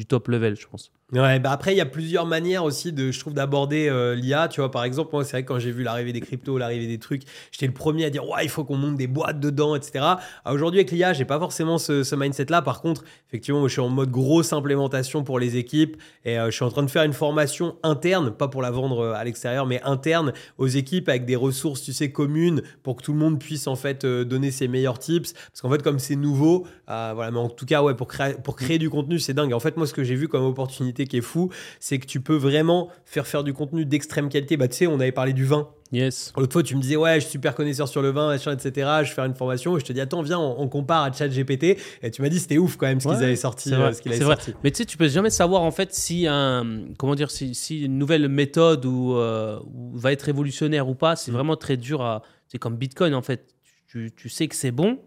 [0.00, 0.90] du top level, je pense.
[1.12, 4.48] Ouais, bah après, il y a plusieurs manières aussi, de, je trouve, d'aborder euh, l'IA.
[4.48, 6.86] Tu vois, par exemple, moi, c'est vrai que quand j'ai vu l'arrivée des cryptos, l'arrivée
[6.86, 7.22] des trucs,
[7.60, 9.98] j'étais le premier à dire, ouais, il faut qu'on monte des boîtes dedans, etc.
[10.44, 12.62] Ah, Aujourd'hui, avec l'IA, j'ai pas forcément ce, mindset-là.
[12.62, 16.50] Par contre, effectivement, je suis en mode grosse implémentation pour les équipes et euh, je
[16.52, 19.66] suis en train de faire une formation interne, pas pour la vendre euh, à l'extérieur,
[19.66, 23.38] mais interne aux équipes avec des ressources, tu sais, communes pour que tout le monde
[23.38, 25.32] puisse en fait euh, donner ses meilleurs tips.
[25.32, 28.56] Parce qu'en fait, comme c'est nouveau, voilà, mais en tout cas, ouais, pour créer, pour
[28.56, 29.52] créer du contenu, c'est dingue.
[29.52, 32.20] En fait, moi, ce que j'ai vu comme opportunité qui est fou, c'est que tu
[32.20, 34.56] peux vraiment faire faire du contenu d'extrême qualité.
[34.56, 35.68] Bah, tu sais, on avait parlé du vin.
[35.92, 36.32] Yes.
[36.36, 38.70] L'autre fois, tu me disais, ouais, je suis super connaisseur sur le vin, etc.
[38.74, 39.76] Je vais faire une formation.
[39.76, 41.78] Et je te dis, attends, viens, on, on compare à ChatGPT.
[42.02, 43.70] Et tu m'as dit, c'était ouf quand même ce qu'ils avaient sorti.
[43.70, 44.36] c'est vrai, euh, ce avait vrai.
[44.36, 44.54] sorti.
[44.62, 47.82] Mais tu sais, tu peux jamais savoir en fait si un comment dire si, si
[47.82, 51.14] une nouvelle méthode ou, euh, ou va être révolutionnaire ou pas.
[51.14, 51.16] Mm.
[51.16, 52.22] C'est vraiment très dur à.
[52.46, 53.54] C'est comme Bitcoin en fait.
[53.88, 55.00] Tu, tu sais que c'est bon.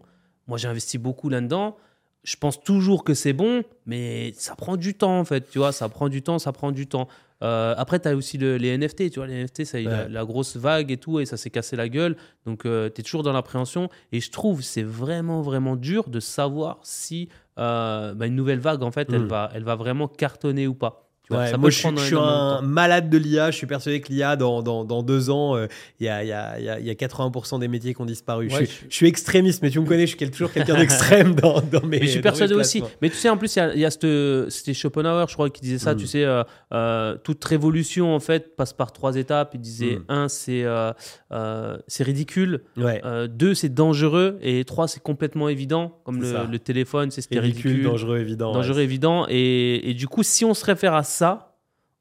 [0.46, 1.76] Moi, j'ai investi beaucoup là-dedans.
[2.22, 5.48] Je pense toujours que c'est bon, mais ça prend du temps en fait.
[5.50, 7.08] Tu vois, ça prend du temps, ça prend du temps.
[7.44, 9.10] Euh, après, tu as aussi le- les NFT.
[9.10, 10.08] Tu vois, les NFT, ça a eu la, Ouais.
[10.08, 12.16] la grosse vague et tout, et ça s'est cassé la gueule.
[12.46, 13.88] Donc, tu es toujours dans l'appréhension.
[14.12, 17.28] Et je trouve c'est vraiment, vraiment dur de savoir si
[17.58, 19.28] euh, bah, une nouvelle vague, en fait, elle, Mm.
[19.28, 21.03] va, elle va vraiment cartonner ou pas.
[21.26, 23.50] Tu vois, Ouais, ça moi, je suis, je un malade de l'IA.
[23.50, 25.66] Je suis persuadé que l'IA, dans, dans, dans deux ans, euh,
[25.98, 28.48] il y, a, y, a, y a- y a 80% des métiers qui ont disparu.
[28.48, 30.74] Ouais, je, suis, je suis extrémiste, mais tu me connais, je suis quel- toujours quelqu'un
[30.78, 31.98] d'extrême dans, dans mes.
[32.00, 32.82] Mais je suis persuadé aussi.
[33.00, 35.78] Mais tu sais, en plus, il y a, cette- c'était Schopenhauer, je crois, qui disait
[35.78, 35.94] ça.
[35.94, 35.96] Mm.
[35.96, 36.42] Tu sais, euh,
[36.74, 39.52] euh, toute révolution, en fait, passe par trois étapes.
[39.54, 40.04] Il disait Mm.
[40.10, 40.64] un, c'est
[41.86, 42.64] c'est ridicule.
[42.76, 43.00] Ouais.
[43.30, 44.38] Deux, c'est dangereux.
[44.42, 45.98] Et trois, c'est complètement évident.
[46.04, 47.82] Comme le, téléphone, c'est Ridicule, ridicule.
[47.84, 48.52] dangereux, évident.
[48.52, 49.26] dangereux, évident.
[49.30, 51.13] Et, et du coup, si on se réfère à ça,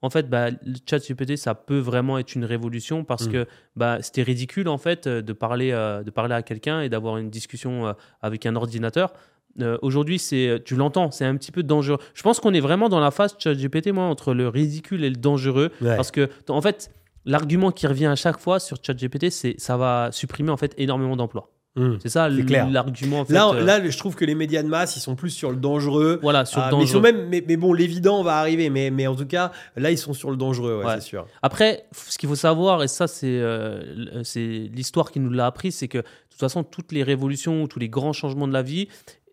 [0.01, 3.31] en fait, bah, le chat GPT, ça peut vraiment être une révolution parce Mm.
[3.31, 6.89] que bah, c'était ridicule, en fait, euh, de parler, euh, de parler à quelqu'un et
[6.89, 9.13] d'avoir une discussion euh, avec un ordinateur.
[9.61, 11.99] Euh, Aujourd'hui, c'est, tu l'entends, c'est un petit peu dangereux.
[12.15, 15.09] Je pense qu'on est vraiment dans la phase chat GPT, moi, entre le ridicule et
[15.09, 15.71] le dangereux.
[15.79, 15.95] Ouais.
[15.95, 16.91] Parce que, en fait,
[17.25, 21.15] l'argument qui revient à chaque fois sur ChatGPT, c'est ça va supprimer en fait énormément
[21.15, 21.49] d'emplois.
[21.75, 21.95] Mm.
[22.01, 23.21] C'est ça l'argument.
[23.21, 25.31] En fait, Là, euh, là, je trouve que les médias de masse, ils sont plus
[25.31, 26.19] sur le dangereux.
[26.21, 27.17] voilà, sur Ah, le mais, ils sont dangereux.
[27.17, 28.69] même, mais, mais bon, l'évident va arriver.
[28.69, 30.93] Mais, mais en tout cas, là, ils sont sur le dangereux, ouais, Ouais.
[30.95, 31.25] c'est sûr.
[31.41, 35.71] Après, ce qu'il faut savoir, et ça, c'est euh, c'est l'histoire qui nous l'a appris,
[35.71, 38.87] c'est que de toute façon, toutes les révolutions, tous les grands changements de la vie,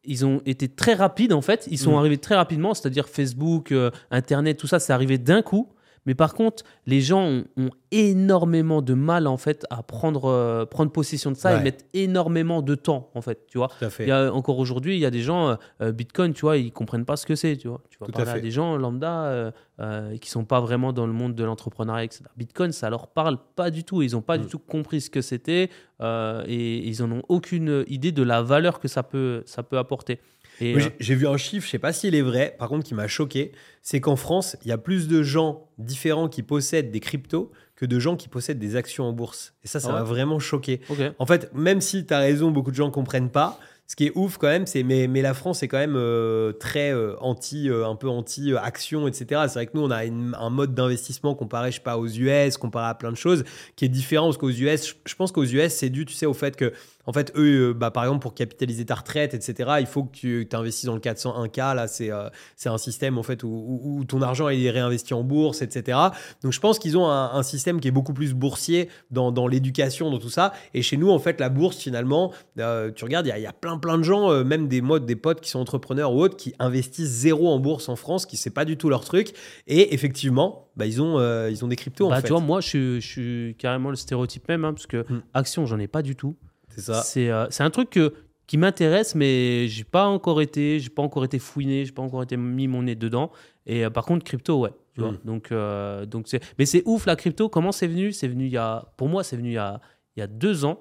[0.05, 1.68] ils ont été très rapides en fait.
[1.70, 1.99] Ils sont Mm.
[1.99, 5.68] arrivés très rapidement, c'est-à-dire Facebook, euh, Internet, tout ça, c'est arrivé d'un coup.
[6.07, 10.64] Mais par contre, les gens ont, ont énormément de mal en fait à prendre, euh,
[10.66, 11.61] prendre possession de ça Ouais.
[11.61, 13.68] et mettre énormément de temps en fait, tu vois.
[13.78, 14.05] Tout à fait.
[14.05, 16.57] Il y a, encore aujourd'hui, il y a des gens, euh, euh, Bitcoin, tu vois,
[16.57, 17.82] ils comprennent pas ce que c'est, tu vois.
[17.90, 18.40] Tu vas Tout à parler à, fait.
[18.40, 22.24] des gens lambda euh, qui sont pas vraiment dans le monde de l'entrepreneuriat, etc.
[22.36, 24.03] Bitcoin, ça leur parle pas du tout.
[24.03, 24.42] Ils ont pas Mm.
[24.42, 25.70] du tout compris ce que c'était
[26.01, 29.78] euh, et ils en ont aucune idée de la valeur que ça peut, ça peut
[29.78, 30.20] apporter.
[30.61, 32.84] Et, Moi, euh, j'ai- vu un chiffre, je sais pas s'il est vrai, par contre
[32.84, 33.52] qui m'a choqué,
[33.82, 37.86] c'est qu'en France, il y a plus de gens différents qui possèdent des cryptos que
[37.86, 39.54] de gens qui possèdent des actions en bourse.
[39.64, 40.80] Et ça, ça Ah ouais m'a vraiment choqué.
[41.18, 43.58] En fait, même si tu as raison, beaucoup de gens comprennent pas.
[43.86, 46.52] Ce qui est ouf quand même, c'est mais, mais la France est quand même euh,
[46.52, 49.24] très euh, anti, euh, un peu anti action, etc.
[49.48, 52.06] C'est vrai que nous on a une- un mode d'investissement comparé, je sais pas, aux
[52.06, 53.42] US, comparé à plein de choses,
[53.74, 56.26] qui est différent parce qu'aux US, je, je pense qu'aux US c'est dû, tu sais,
[56.26, 56.72] au fait que
[57.11, 59.70] en fait eux, euh, bah, par exemple pour capitaliser ta retraite, etc.
[59.80, 63.22] Il faut que tu investisses dans le 401k là, c'est euh, c'est un système en
[63.24, 65.98] fait où, où- où ton argent est réinvesti en bourse, etc.
[66.42, 69.46] Donc je pense qu'ils ont un, un système qui est beaucoup plus boursier dans, dans
[69.48, 70.52] l'éducation, dans tout ça.
[70.72, 73.42] Et chez nous, en fait, la bourse, finalement, euh, tu regardes, il y a- il
[73.42, 76.12] y, a plein, plein de gens, euh, même des modes, des potes qui sont entrepreneurs
[76.14, 79.04] ou autres, qui investissent zéro en bourse en France, qui c'est pas du tout leur
[79.04, 79.32] truc.
[79.66, 81.18] Et effectivement, bah, ils, ont,
[81.49, 82.26] ils ont des cryptos, Bah, en fait.
[82.28, 85.22] tu vois, moi, je suis, je suis carrément le stéréotype même, hein, parce que Mm.
[85.34, 86.37] action, j'en ai pas du tout.
[86.75, 87.03] C'est ça.
[87.03, 88.14] C'est euh, un truc que-
[88.47, 92.22] qui m'intéresse, mais j'ai pas encore été, j'ai pas encore été fouiné, j'ai pas encore
[92.22, 93.30] été mis mon nez dedans.
[93.67, 94.71] Et euh, par contre, crypto, ouais.
[94.95, 95.18] Tu vois Mm.
[95.25, 97.49] donc, euh, donc c'est, mais c'est ouf la crypto.
[97.49, 98.11] Comment c'est venu?
[98.13, 99.80] C'est venu il y a, pour moi, c'est venu il y a,
[100.17, 100.80] il y a deux ans.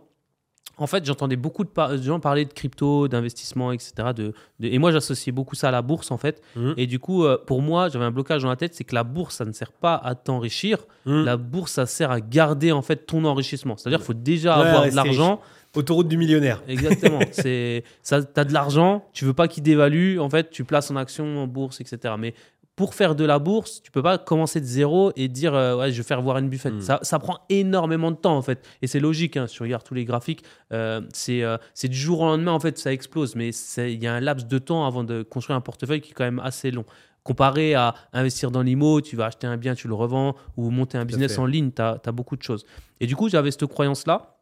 [0.81, 3.91] En fait, j'entendais beaucoup de, par- de gens parler de crypto, d'investissement, etc.
[4.15, 6.41] De, de- et moi, j'associais beaucoup ça à la bourse, en fait.
[6.55, 6.73] Mhm.
[6.77, 9.03] Et du coup, euh, pour moi, j'avais un blocage dans la tête, c'est que la
[9.03, 10.77] bourse, ça ne sert pas à t'enrichir.
[11.05, 11.25] Mhm.
[11.25, 13.75] La bourse, ça sert à garder en fait ton enrichissement.
[13.77, 15.41] C'est-à-dire qu'il faut déjà Ouais, avoir de l'argent.
[15.75, 16.61] Autoroute du millionnaire.
[16.67, 17.19] Exactement.
[17.31, 18.23] c'est ça.
[18.23, 20.17] T'as de l'argent, tu veux pas qu'il dévalue.
[20.19, 22.15] En fait, tu places en action, en bourse, etc.
[22.17, 22.33] Mais
[22.75, 25.91] pour faire de la bourse, tu peux pas commencer de zéro et dire euh, ouais,
[25.91, 26.73] je vais faire voir une Buffett.
[26.73, 26.81] Mm.
[26.81, 28.65] Ça, ça prend énormément de temps en fait.
[28.81, 29.35] Et c'est logique.
[29.35, 32.53] Hein, si tu regardes tous les graphiques, euh, c'est euh, c'est du jour au lendemain
[32.53, 33.35] en fait ça explose.
[33.35, 36.11] Mais c'est- il y a un laps de temps avant de construire un portefeuille qui
[36.11, 36.85] est quand même assez long.
[37.23, 40.97] Comparé à investir dans l'IMO, tu vas acheter un bien, tu le revends, ou monter
[40.97, 41.39] un business fait.
[41.39, 42.65] en ligne, tu as, beaucoup de choses.
[43.01, 44.38] Et du coup, j'avais cette croyance-là.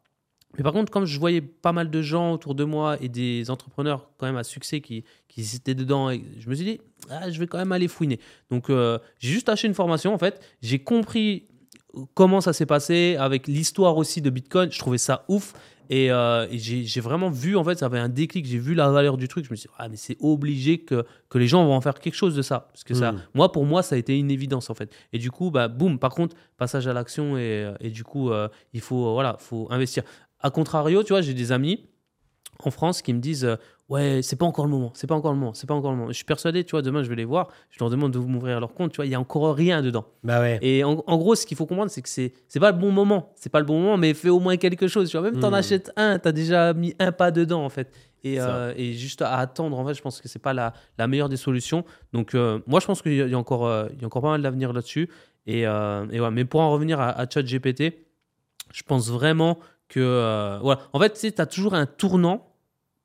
[0.58, 3.48] Mais par contre, comme je voyais pas mal de gens autour de moi et des
[3.48, 6.80] entrepreneurs quand même à succès qui, qui étaient dedans, et je me suis dit,
[7.10, 8.18] ah, je vais quand même aller fouiner.
[8.50, 10.44] Donc, euh, j'ai juste acheté une formation, en fait.
[10.60, 11.44] J'ai compris
[12.14, 14.70] comment ça s'est passé avec l'histoire aussi de Bitcoin.
[14.72, 15.54] Je trouvais ça ouf.
[15.90, 18.44] Et, euh, et j'ai vraiment vu, en fait, ça avait un déclic.
[18.44, 19.46] J'ai vu la valeur du truc.
[19.46, 21.98] Je me suis dit, ah, mais c'est obligé que, que les gens vont en faire
[21.98, 22.68] quelque chose de ça.
[22.72, 23.22] Parce que ça, Mm.
[23.32, 24.92] moi, pour moi, ça a été une évidence, en fait.
[25.14, 28.48] Et du coup, bah, boum, par contre, passage à l'action et, et du coup, euh,
[28.74, 30.02] il faut, euh, voilà, faut investir.
[30.40, 31.84] A contrario, tu vois, j'ai des amis
[32.64, 33.54] en France qui me disent euh,
[33.88, 35.96] ouais c'est pas encore le moment c'est pas encore le moment c'est pas encore le
[35.96, 36.08] moment.
[36.10, 38.58] Je suis persuadé tu vois demain je vais les voir je leur demande de m'ouvrir
[38.58, 40.06] leur compte tu vois il y a encore rien dedans.
[40.24, 40.58] Bah ouais.
[40.60, 42.90] et en, en gros ce qu'il faut comprendre c'est que c'est c'est pas le bon
[42.90, 45.30] moment c'est pas le bon moment mais fais au moins quelque chose tu vois.
[45.30, 45.54] Même t'en Hmm.
[45.54, 47.92] achètes un t'as déjà mis un pas dedans en fait.
[48.24, 51.06] Et, euh, et juste à attendre en fait je pense que c'est pas la, la
[51.06, 51.84] meilleure des solutions.
[52.12, 54.02] Donc euh, moi je pense qu'il y, a- il y a encore euh, il y
[54.02, 55.08] a encore pas mal d'avenir là-dessus.
[55.46, 55.66] Et, et
[56.20, 57.94] ouais, mais pour en revenir à, à ChatGPT
[58.74, 59.58] je pense vraiment
[59.88, 62.44] que euh, voilà en fait tu t'as toujours un tournant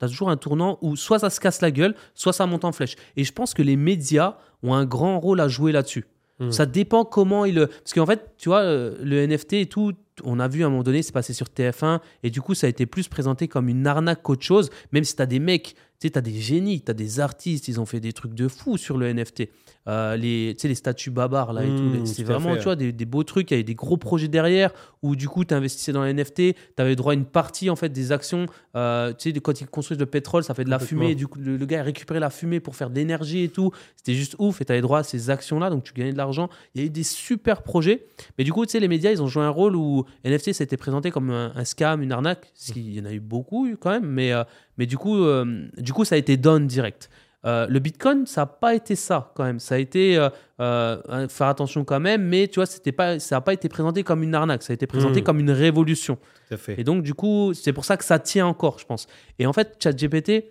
[0.00, 2.72] T'as toujours un tournant où soit ça se casse la gueule, soit ça monte en
[2.72, 2.96] flèche.
[3.16, 6.04] Et je pense que les médias ont un grand rôle à jouer là-dessus.
[6.40, 6.50] Mm.
[6.50, 7.68] Ça dépend comment ils le.
[7.68, 9.92] Parce qu'en fait, tu vois, euh, le NFT et tout,
[10.24, 12.66] on a vu à un moment donné, c'est passé sur TF1, et du coup, ça
[12.66, 15.76] a été plus présenté comme une arnaque qu'autre chose, même si tu as des mecs,
[16.10, 18.76] tu sais, des génies, tu as des artistes, ils ont fait des trucs de fou
[18.76, 19.48] sur le NFT.
[19.86, 21.88] Euh, les, tu sais, les statues babares, là, et Mm, tout.
[21.90, 23.96] les- C'est vraiment, fait, tu vois, des, des beaux trucs, il y avait des gros
[23.98, 24.72] projets derrière,
[25.02, 27.76] où du coup, tu investissais dans les NFT, tu avais droit à une partie, en
[27.76, 28.46] fait, des actions.
[28.76, 31.14] Euh, tu sais, de- quand ils construisent le pétrole, ça fait de la fumée, et
[31.14, 33.70] du coup, le, le gars, il récupérait la fumée pour faire de l'énergie et tout.
[33.96, 36.48] C'était juste ouf, et tu avais droit à ces actions-là, donc tu gagnais de l'argent.
[36.74, 38.06] Il y a eu des super projets.
[38.38, 40.62] Mais du coup, tu sais, les médias, ils ont joué un rôle où NFT, ça
[40.62, 42.52] a été présenté comme un, un scam, une arnaque.
[42.74, 44.44] Il y en a eu beaucoup quand même, mais, euh,
[44.78, 47.08] mais du, coup, euh, du coup, ça a été done direct.
[47.46, 49.58] Euh, le Bitcoin, ça n'a pas été ça quand même.
[49.60, 50.30] Ça a été euh,
[50.60, 54.02] euh, faire attention quand même, mais tu vois, c'était pas, ça n'a pas été présenté
[54.02, 54.62] comme une arnaque.
[54.62, 55.24] Ça a été présenté Mm.
[55.24, 56.16] comme une révolution.
[56.48, 56.80] Tout à fait.
[56.80, 59.06] Et donc, du coup, c'est pour ça que ça tient encore, je pense.
[59.38, 60.44] Et en fait, ChatGPT,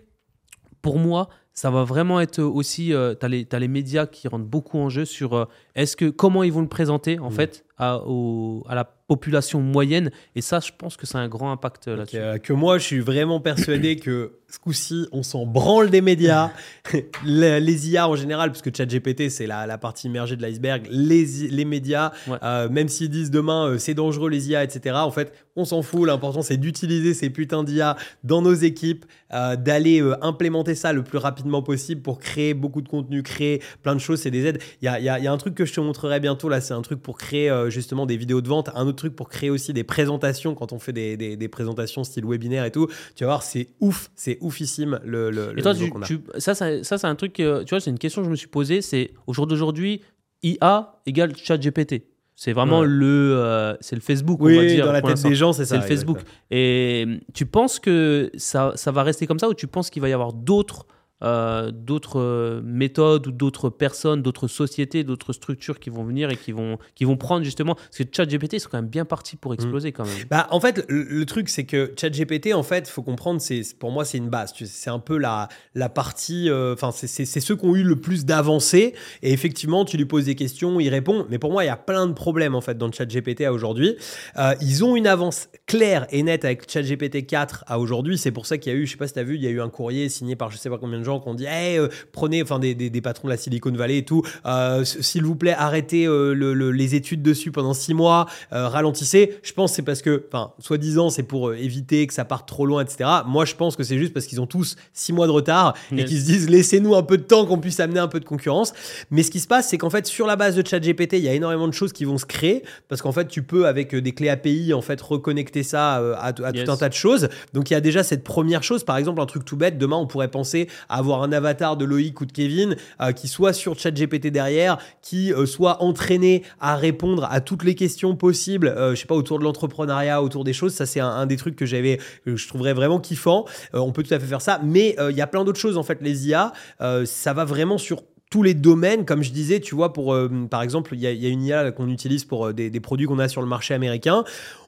[0.82, 2.92] pour moi, ça va vraiment être aussi.
[3.20, 5.44] tu as, les médias qui rentrent beaucoup en jeu sur euh,
[5.74, 7.32] est-ce que, comment ils vont le présenter, en Mm.
[7.32, 10.10] fait, à, au- à la population moyenne.
[10.34, 12.40] Et ça, je pense que c'est un grand impact euh, là-dessus.
[12.42, 16.50] que moi, je suis vraiment persuadé que ce coup-ci, on s'en branle des médias.
[17.24, 20.86] les, les IA en général, puisque ChatGPT, c'est la, la partie immergée de l'iceberg.
[20.90, 22.38] Les, les médias, Ouais.
[22.42, 25.82] euh, même s'ils disent demain euh, c'est dangereux les IA, etc., en fait, on s'en
[25.82, 26.06] fout.
[26.06, 31.02] L'important, c'est d'utiliser ces putains d'IA dans nos équipes, euh, d'aller euh, implémenter ça le
[31.02, 34.20] plus rapidement possible pour créer beaucoup de contenu, créer plein de choses.
[34.20, 34.62] C'est des aides.
[34.82, 36.60] Il y a, y a- y a un truc que je te montrerai bientôt là,
[36.60, 39.50] c'est un truc pour créer euh, justement des vidéos de vente, un autre pour créer
[39.50, 42.88] aussi des présentations quand on fait des, des- des présentations style webinaire et tout.
[43.14, 45.30] Tu vas voir, c'est ouf, c'est oufissime le.
[45.30, 47.90] le Et toi, tu, tu- ça, ça, ça, c'est un truc, euh, tu vois, c'est
[47.90, 48.82] une question que je me suis posée.
[48.82, 50.00] C'est au jour d'aujourd'hui,
[50.42, 52.02] IA égale ChatGPT.
[52.36, 52.86] C'est vraiment Ouais.
[52.88, 54.86] le, euh, c'est le Facebook, on Oui, va dire.
[54.86, 55.76] dans la tête des gens, c'est ça.
[55.76, 56.18] C'est le Facebook.
[56.50, 60.08] Et tu penses que ça, ça va rester comme ça ou tu penses qu'il va
[60.08, 60.86] y avoir d'autres
[61.22, 66.36] euh, d'autres euh, méthodes ou d'autres personnes, d'autres sociétés, d'autres structures qui vont venir et
[66.36, 67.74] qui vont, qui vont prendre justement.
[67.76, 70.14] Parce que ChatGPT, ils sont quand même bien partis pour exploser quand même.
[70.30, 73.90] Bah, en fait, le, le truc, c'est que ChatGPT, en fait, faut comprendre, c'est pour
[73.90, 74.52] moi, c'est une base.
[74.64, 76.50] C'est un peu la, la partie.
[76.50, 78.94] euh, Enfin, c'est- c'est c'est ceux qui ont eu le plus d'avancées.
[79.22, 81.26] Et effectivement, tu lui poses des questions, il répond.
[81.30, 83.96] Mais pour moi, il y a plein de problèmes, en fait, dans ChatGPT à aujourd'hui.
[84.36, 88.18] Euh, ils ont une avance claire et nette avec ChatGPT 4 à aujourd'hui.
[88.18, 89.42] C'est pour ça qu'il y a eu, je sais pas si tu as vu, il
[89.42, 91.34] y a eu un courrier signé par je sais pas combien de gens qui ont
[91.34, 94.22] dit Hey, euh, prenez, enfin, des, des, des patrons de la Silicon Valley et tout,
[94.46, 99.38] euh, s'il vous plaît, arrêtez euh, le- le- les études dessus pendant six mois, ralentissez.
[99.42, 102.66] Je pense que c'est parce que, enfin, soi-disant, c'est pour éviter que ça parte trop
[102.66, 103.08] loin, etc.
[103.26, 105.96] Moi, je pense que c'est juste parce qu'ils ont tous six mois de retard et
[105.96, 106.08] Yes.
[106.08, 108.72] qu'ils se disent laissez-nous un peu de temps qu'on puisse amener un peu de concurrence.
[109.10, 111.28] Mais ce qui se passe, c'est qu'en fait, sur la base de ChatGPT, il y
[111.28, 114.12] a énormément de choses qui vont se créer parce qu'en fait, tu peux, avec des
[114.12, 116.64] clés API, en fait, reconnecter ça à, à Yes.
[116.64, 117.28] tout un tas de choses.
[117.52, 118.84] Donc, il y a déjà cette première chose.
[118.84, 121.84] Par exemple, un truc tout bête, demain, on pourrait penser à avoir un avatar de
[121.84, 126.76] Loïc ou de Kevin euh, qui soit sur ChatGPT derrière, qui euh, soit entraîné à
[126.76, 130.52] répondre à toutes les questions possibles, euh, je sais pas, autour de l'entrepreneuriat, autour des
[130.52, 130.74] choses.
[130.74, 133.44] Ça, c'est un, des trucs que que je trouverais vraiment kiffant.
[133.74, 134.60] Euh, on peut tout à fait faire ça.
[134.62, 136.52] Mais euh, il y a plein d'autres choses, en fait, les IA.
[136.80, 140.28] euh, ça va vraiment sur tous les domaines, comme je disais, tu vois, pour euh,
[140.50, 143.28] par exemple, il y, a- une IA qu'on utilise pour euh, des produits qu'on a
[143.28, 144.24] sur le marché américain.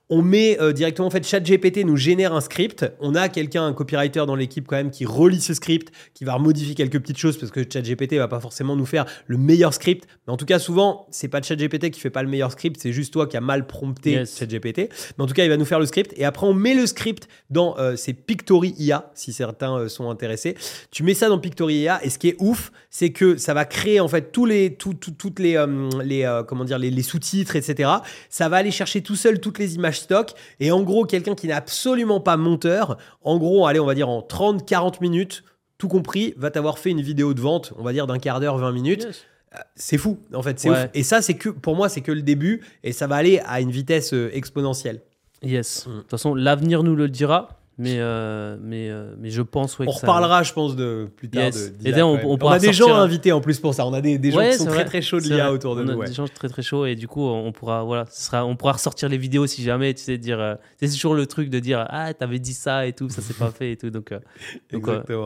[0.09, 2.87] On met euh, directement, en fait, ChatGPT nous génère un script.
[3.01, 6.39] On a quelqu'un, un copywriter dans l'équipe quand même, qui relit ce script, qui va
[6.39, 10.07] modifier quelques petites choses parce que ChatGPT va pas forcément nous faire le meilleur script.
[10.27, 12.93] Mais en tout cas, souvent, c'est pas ChatGPT qui fait pas le meilleur script, c'est
[12.93, 14.39] juste toi qui as mal prompté Yes.
[14.39, 14.91] ChatGPT.
[15.19, 16.87] Mais en tout cas, il va nous faire le script et après, on met le
[16.87, 20.57] script dans euh, ces Pictory IA, si certains euh, sont intéressés.
[20.93, 23.65] Tu mets ça dans Pictory IA et ce qui est ouf, c'est que ça va
[23.65, 27.03] créer en fait tous les, tout- tout- toutes les, euh, les comment dire, les, les
[27.03, 27.91] sous-titres, etc.
[28.31, 31.47] Ça va aller chercher tout seul toutes les images stock et en gros, quelqu'un qui
[31.47, 35.43] n'est absolument pas monteur, en gros, allez, on va dire en 30-40 minutes,
[35.79, 38.57] tout compris, va t'avoir fait une vidéo de vente, on va dire d'un quart d'heure,
[38.59, 39.05] 20 minutes.
[39.05, 39.25] Yes.
[39.75, 40.85] C'est fou, en fait, c'est Ouais.
[40.85, 40.91] ouf.
[40.95, 43.61] Et ça, c'est que, pour moi, c'est que le début et ça va aller à
[43.61, 45.01] une vitesse euh, exponentielle.
[45.43, 45.87] Yes.
[45.87, 45.91] Mm.
[45.95, 47.56] De toute façon, l'avenir nous le dira.
[47.79, 51.29] Mais, euh, mais, euh, mais je pense ouais, On ça- reparlera, je pense, de plus
[51.29, 51.45] tard.
[51.45, 51.75] Yes.
[51.75, 53.87] de- on- a des sortir gens un- invités en plus pour ça.
[53.87, 55.83] On a des, des gens Ouais, qui sont très très chauds de l'IA autour de
[55.83, 55.93] on nous.
[55.93, 56.07] a ouais.
[56.07, 58.73] des gens très très chauds et du coup on pourra voilà ce sera on pourra
[58.73, 61.85] ressortir les vidéos si jamais tu sais dire euh, c'est toujours le truc de dire
[61.91, 64.11] ah t'avais dit ça et tout ça s'est pas fait et tout donc,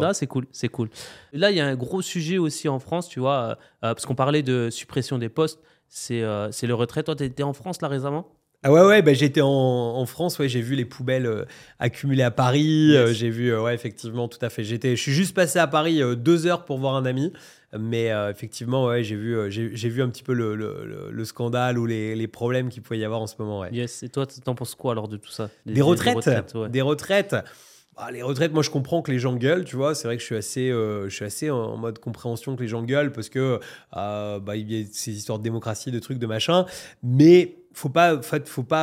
[0.01, 0.89] là c'est cool c'est cool
[1.33, 4.43] là il y a un gros sujet aussi en France tu vois parce qu'on parlait
[4.43, 8.27] de suppression des postes c'est c'est le retrait toi t'étais en France là récemment?
[8.63, 11.45] Ah ouais, ouais, bah, j'étais en, en France, ouais, j'ai vu les poubelles euh,
[11.79, 12.89] accumulées à Paris.
[12.91, 12.97] Yes.
[12.97, 14.65] euh, j'ai vu, euh, ouais, effectivement, tout à fait.
[14.65, 17.33] J'étais, je suis juste passé à Paris euh, deux heures pour voir un ami.
[17.79, 21.79] Mais effectivement, ouais, j'ai vu, j'ai, vu un petit peu le, le- le- le scandale
[21.79, 23.61] ou les, les problèmes qu'il pouvait y avoir en ce moment.
[23.61, 23.69] Ouais.
[23.71, 25.51] yes et toi t'en penses quoi alors de tout ça?
[25.67, 26.17] Des, retraites,
[26.57, 26.69] ouais.
[26.69, 27.37] Des retraites.
[27.97, 29.95] Ah, les retraites, moi je comprends que les gens gueulent, tu vois.
[29.95, 32.63] C'est vrai que je suis assez, euh, je suis assez en, en mode compréhension que
[32.63, 33.61] les gens gueulent parce que
[33.97, 36.67] euh, bah, il y a ces histoires de démocratie, de trucs, de machin.
[37.05, 38.19] Mais faut pas,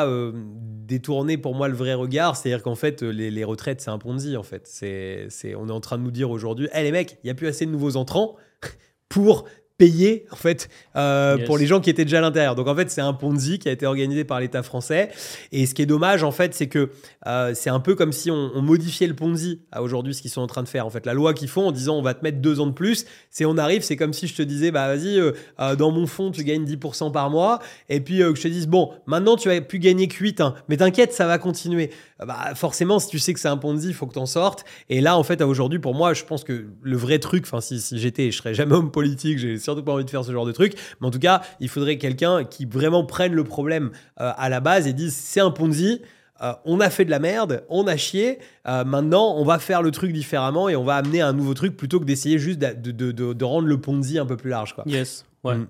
[0.07, 2.35] euh, détourner pour moi le vrai regard.
[2.35, 4.37] C'est-à-dire qu'en fait, les, les retraites, c'est un Ponzi.
[4.37, 7.27] En fait, c'est, on est en train de nous dire aujourd'hui, hé les mecs, il
[7.27, 8.35] y a plus assez de nouveaux entrants
[9.09, 9.45] pour
[9.77, 11.45] payer en fait euh, Yes.
[11.45, 12.55] pour les gens qui étaient déjà à l'intérieur.
[12.55, 15.09] Donc en fait, c'est un Ponzi qui a été organisé par l'État français.
[15.51, 16.89] Et ce qui est dommage en fait, c'est que
[17.27, 20.31] euh, c'est un peu comme si on, on modifiait le Ponzi à aujourd'hui, ce qu'ils
[20.31, 20.85] sont en train de faire.
[20.85, 22.71] En fait, la loi qu'ils font en disant on va te mettre deux ans de
[22.71, 26.07] plus, c'est on arrive, c'est comme si je te disais bah vas-y, euh, dans mon
[26.07, 27.59] fonds tu gagnes 10% par mois,
[27.89, 30.55] et puis que je te dise bon, maintenant tu vas plus gagner que 8, hein,
[30.69, 31.91] mais t'inquiète, ça va continuer.
[32.21, 34.65] Euh, Bah forcément, si tu sais que c'est un Ponzi, il faut que t'en sortes.
[34.89, 37.61] Et là, en fait, à aujourd'hui, pour moi, je pense que le vrai truc, enfin
[37.61, 40.31] si, si j'étais, je serais jamais homme politique, j'ai surtout pas envie de faire ce
[40.31, 43.91] genre de truc, mais en tout cas, il faudrait quelqu'un qui vraiment prenne le problème
[44.19, 46.01] euh, à la base et dise c'est un Ponzi.
[46.43, 48.37] Euh, on a fait de la merde, on a chié.
[48.67, 51.75] euh, maintenant, on va faire le truc différemment et on va amener un nouveau truc
[51.75, 54.73] plutôt que d'essayer juste de, de- de- de rendre le Ponzi un peu plus large.
[54.75, 54.83] Quoi.
[54.85, 55.55] Yes, ouais.
[55.55, 55.67] Mm.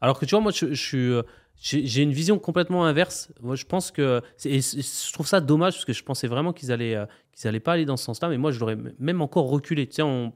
[0.00, 1.12] Alors que tu vois, moi, je, je suis,
[1.58, 3.32] j'ai une vision complètement inverse.
[3.54, 4.20] Je pense que.
[4.44, 7.72] je trouve ça dommage parce que je pensais vraiment qu'ils allaient, euh, qu'ils allaient pas
[7.72, 8.28] aller dans ce sens-là.
[8.28, 9.86] Mais moi, je l'aurais même encore reculé.
[9.86, 10.32] Tu on,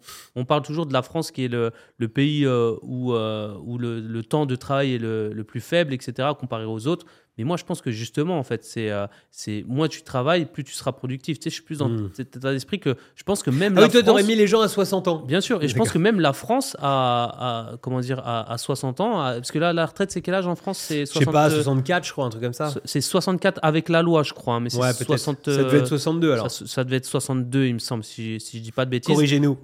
[0.46, 1.72] parle toujours de la France qui est le,
[2.08, 6.86] pays euh, où, euh, le, temps de travail est le plus faible, etc., comparé aux
[6.86, 7.06] autres.
[7.40, 10.62] Mais moi, je pense que justement, en fait, c'est euh, c'est moins tu travailles, plus
[10.64, 11.38] tu seras productif.
[11.38, 12.10] Tu sais, je suis plus dans Mm.
[12.14, 14.46] cet état d'esprit que je pense que même Ah la oui, toi, t'aurais mis les
[14.46, 15.18] gens à 60 ans.
[15.26, 19.00] Bien sûr, et je pense que même la France a, a- comment dire, à, 60
[19.00, 20.78] ans, a- parce que là, la retraite, c'est quel âge en France?
[20.78, 22.72] C'est Je sais pas, 60, 64, je crois, un truc comme ça.
[22.84, 25.06] C'est 64 avec la loi, je crois, hein, mais c'est Ouais, peut-être.
[25.06, 25.50] 60.
[25.50, 26.50] Ça devait être euh, 62 alors.
[26.50, 29.14] Ça, ça devait être 62, il me semble, si, si je dis pas de bêtises.
[29.14, 29.56] Corrigez-nous.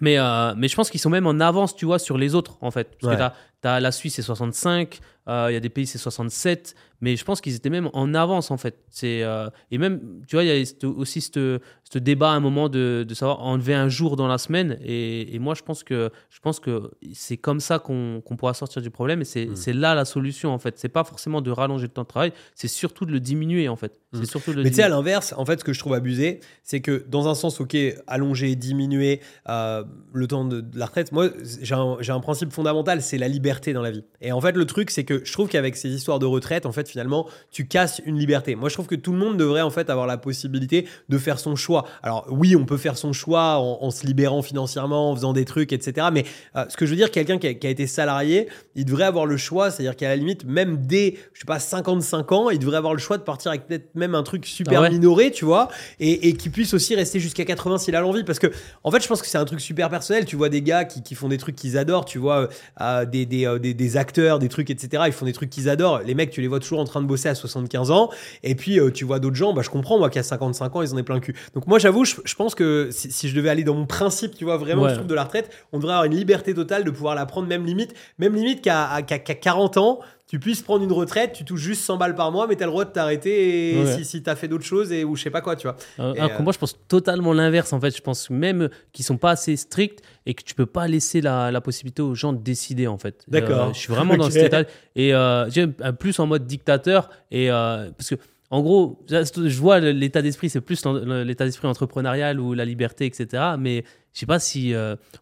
[0.00, 2.56] Mais, euh, mais je pense qu'ils sont même en avance, tu vois, sur les autres,
[2.60, 2.96] en fait.
[3.00, 3.18] Parce Ouais.
[3.18, 7.14] que t'as la Suisse, c'est 65, euh, il y a des pays, c'est 67, mais
[7.16, 8.78] je pense qu'ils étaient même en avance, en fait.
[8.88, 11.60] C'est, euh, et même, tu vois, il y a aussi ce
[11.98, 14.78] débat à un moment de, de savoir enlever un jour dans la semaine.
[14.82, 18.54] Et, et moi, je pense que, je pense que c'est comme ça qu'on qu'on pourra
[18.54, 19.20] sortir du problème.
[19.20, 19.56] Et c'est Mm.
[19.56, 20.78] c'est là la solution, en fait.
[20.78, 23.76] C'est pas forcément de rallonger le temps de travail, c'est surtout de le diminuer, en
[23.76, 24.00] fait.
[24.14, 24.26] C'est Mm.
[24.26, 26.40] surtout de le Mais tu sais, à l'inverse, en fait, ce que je trouve abusé,
[26.64, 27.76] c'est que dans un sens, ok,
[28.06, 31.28] allonger, diminuer euh, le temps de, de la retraite, moi,
[31.60, 34.04] j'ai un, j'ai un principe fondamental, c'est la liberté dans la vie.
[34.20, 36.72] Et en fait, le truc, c'est que je trouve qu'avec ces histoires de retraite, en
[36.72, 38.54] fait, finalement, tu casses une liberté.
[38.54, 41.38] Moi, je trouve que tout le monde devrait, en fait, avoir la possibilité de faire
[41.38, 41.84] son choix.
[42.02, 45.44] Alors, oui, on peut faire son choix en, en se libérant financièrement, en faisant des
[45.44, 46.08] trucs, etc.
[46.12, 46.24] Mais
[46.56, 49.04] euh, ce que je veux dire, quelqu'un qui, a- qui a été salarié, il devrait
[49.04, 52.58] avoir le choix, c'est-à-dire qu'à la limite, même dès, je sais pas, 55 ans, il
[52.58, 55.30] devrait avoir le choix de partir avec peut-être même un truc super Ah ouais minoré,
[55.30, 55.68] tu vois,
[56.00, 58.24] et, et qui puisse aussi rester jusqu'à 80 s'il a l'envie.
[58.24, 58.48] Parce que,
[58.84, 60.24] en fait, je pense que c'est un truc super personnel.
[60.24, 62.46] Tu vois des gars qui, qui font des trucs qu'ils adorent, tu vois, euh,
[62.80, 65.04] euh, des, des, euh, des, des acteurs, des trucs, etc.
[65.06, 66.00] Ils font des trucs qu'ils adorent.
[66.00, 68.10] Les mecs, tu les vois toujours en train de bosser à 75 ans.
[68.42, 70.92] Et puis, euh, tu vois d'autres gens, bah, je comprends, moi, qu'à 55 ans, ils
[70.92, 71.34] en aient plein le cul.
[71.54, 74.34] Donc, moi, j'avoue, je, je pense que si, si je devais aller dans mon principe,
[74.34, 74.90] tu vois, vraiment, Ouais.
[74.90, 77.46] je trouve de la retraite, on devrait avoir une liberté totale de pouvoir la prendre,
[77.48, 80.00] même limite, même limite qu'à à- qu'à- qu'à 40 ans,
[80.30, 82.70] tu puisses prendre une retraite, tu touches juste 100 balles par mois, mais t'as le
[82.70, 83.96] droit de t'arrêter et Ouais.
[83.96, 85.76] si, si t'as fait d'autres choses et, ou je sais pas quoi, tu vois.
[86.00, 87.72] Euh, Et, euh, moi, je pense totalement l'inverse.
[87.72, 90.86] En fait, je pense même qu'ils sont pas assez stricts et que tu peux pas
[90.86, 92.86] laisser la, la possibilité aux gens de décider.
[92.86, 93.68] En fait, D'accord.
[93.70, 94.62] Euh, je suis vraiment dans cet état
[94.94, 98.14] et euh, j'aime plus en mode dictateur et euh, parce que.
[98.50, 103.42] En gros, je vois l'état d'esprit, c'est plus l'état d'esprit entrepreneurial ou la liberté, etc.
[103.58, 103.84] Mais
[104.14, 104.72] je sais pas si,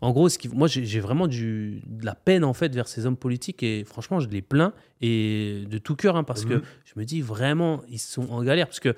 [0.00, 3.04] en gros, ce qui, moi, j'ai vraiment du, de la peine en fait vers ces
[3.04, 6.62] hommes politiques et franchement, je les plains et de tout cœur hein, parce que Mhm.
[6.84, 8.94] je me dis vraiment, ils sont en galère parce que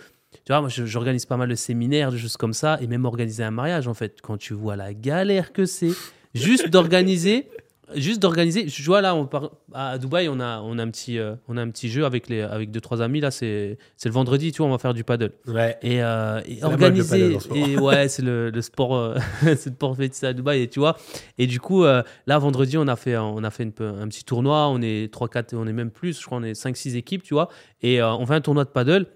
[0.48, 3.44] tu vois, moi, j'organise pas mal de séminaires, de choses comme ça, et même organiser
[3.44, 5.90] un mariage, en fait, quand tu vois la galère que c'est,
[6.32, 7.48] juste d'organiser,
[7.94, 8.66] juste d'organiser.
[8.66, 11.58] Je vois là, on part, à Dubaï, on a, on a un petit, euh, on
[11.58, 13.30] a un petit jeu avec les, avec deux trois amis là.
[13.30, 15.32] C'est, c'est le vendredi, tu vois, on va faire du paddle.
[15.46, 15.76] Ouais.
[15.82, 20.24] Et, euh, et organiser, et ouais, c'est le, le sport, euh, c'est le sport fétiche
[20.24, 20.96] à Dubaï, et tu vois.
[21.36, 22.04] Et du coup, là,
[22.38, 24.68] vendredi, on a fait, on a fait une un petit tournoi.
[24.68, 27.22] On est 3, 4, on est même plus, je crois, on est 5, 6 équipes,
[27.22, 27.50] tu vois.
[27.82, 29.08] Et on fait un tournoi de paddle.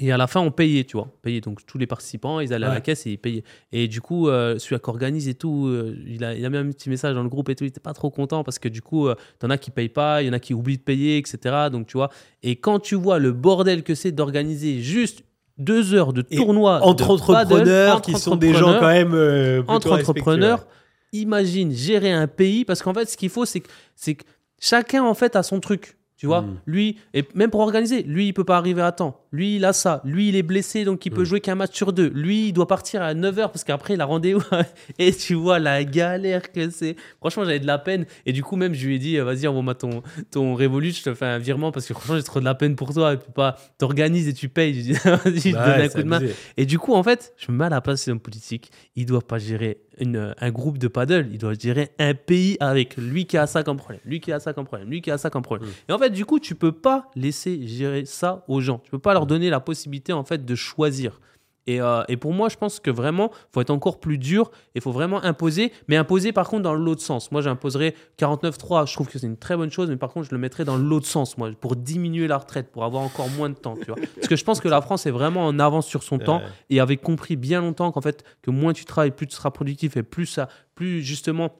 [0.00, 1.08] Et à la fin, on payait, tu vois.
[1.22, 1.40] Payait.
[1.40, 3.44] Donc, tous les participants, ils allaient à la caisse et ils payaient.
[3.72, 6.56] Et du coup, euh, celui qui organise et tout, euh, il, a, il a mis
[6.56, 7.64] un petit message dans le groupe et tout.
[7.64, 10.22] Il était pas trop content parce que du coup, euh, t'en as qui payent pas,
[10.22, 11.68] il y en a qui oublient de payer, etc.
[11.70, 12.08] Donc, tu vois.
[12.42, 15.24] Et quand tu vois le bordel que c'est d'organiser juste
[15.58, 18.88] deux heures de Et tournoi Entre de entrepreneurs paddle, qui entre sont des gens quand
[18.88, 20.66] même euh, entre entrepreneurs,
[21.12, 24.24] imagine gérer un pays parce qu'en fait, ce qu'il faut, c'est que, que
[24.58, 25.98] chacun en fait a son truc.
[26.16, 26.60] Tu vois, Mm.
[26.66, 29.18] lui, et même pour organiser, lui, il peut pas arriver à temps.
[29.32, 30.02] Lui, il a ça.
[30.04, 31.24] Lui, il est blessé, donc il peut Mm.
[31.24, 32.08] jouer qu'un match sur deux.
[32.14, 34.42] Lui, il doit partir à 9h parce qu'après, il a rendez-vous.
[34.98, 36.96] et tu vois la galère que c'est.
[37.18, 38.04] Franchement, j'avais de la peine.
[38.26, 41.02] Et du coup, même, je lui ai dit, euh, vas-y, envoie-moi ton, ton Revolut, je
[41.02, 43.14] te fais un virement parce que franchement, j'ai trop de la peine pour toi.
[43.14, 44.74] Et puis pas, t'organises et tu payes.
[44.74, 46.16] Je dis, vas-y, je te donne ouais, un coup de main.
[46.18, 46.34] abusé.
[46.58, 48.70] Et du coup, en fait, je me mets à la place des hommes politiques.
[48.96, 51.28] Ils doivent pas gérer une- un groupe de paddle.
[51.32, 54.40] Ils doivent gérer un pays avec lui qui a ça comme problème, lui qui a
[54.40, 55.68] ça comme problème, lui qui a ça comme problème.
[55.68, 55.90] Mm.
[55.90, 58.78] Et en fait, du coup, tu peux pas laisser gérer ça aux gens.
[58.84, 61.20] Tu peux pas leur donner la possibilité, en fait, de choisir.
[61.66, 64.80] Et, euh, et pour moi, je pense que vraiment, faut être encore plus dur et
[64.80, 65.72] faut vraiment imposer.
[65.88, 67.30] Mais imposer, par contre, dans l'autre sens.
[67.30, 68.88] Moi, j'imposerais 49.3.
[68.88, 70.76] Je trouve que c'est une très bonne chose, mais par contre, je le mettrais dans
[70.76, 73.96] l'autre sens, moi, pour diminuer la retraite, pour avoir encore moins de temps, tu vois.
[74.16, 76.80] Parce que je pense que la France est vraiment en avance sur son temps et
[76.80, 80.02] avait compris bien longtemps qu'en fait, que moins tu travailles, plus tu seras productif et
[80.02, 81.50] plus ça, plus justement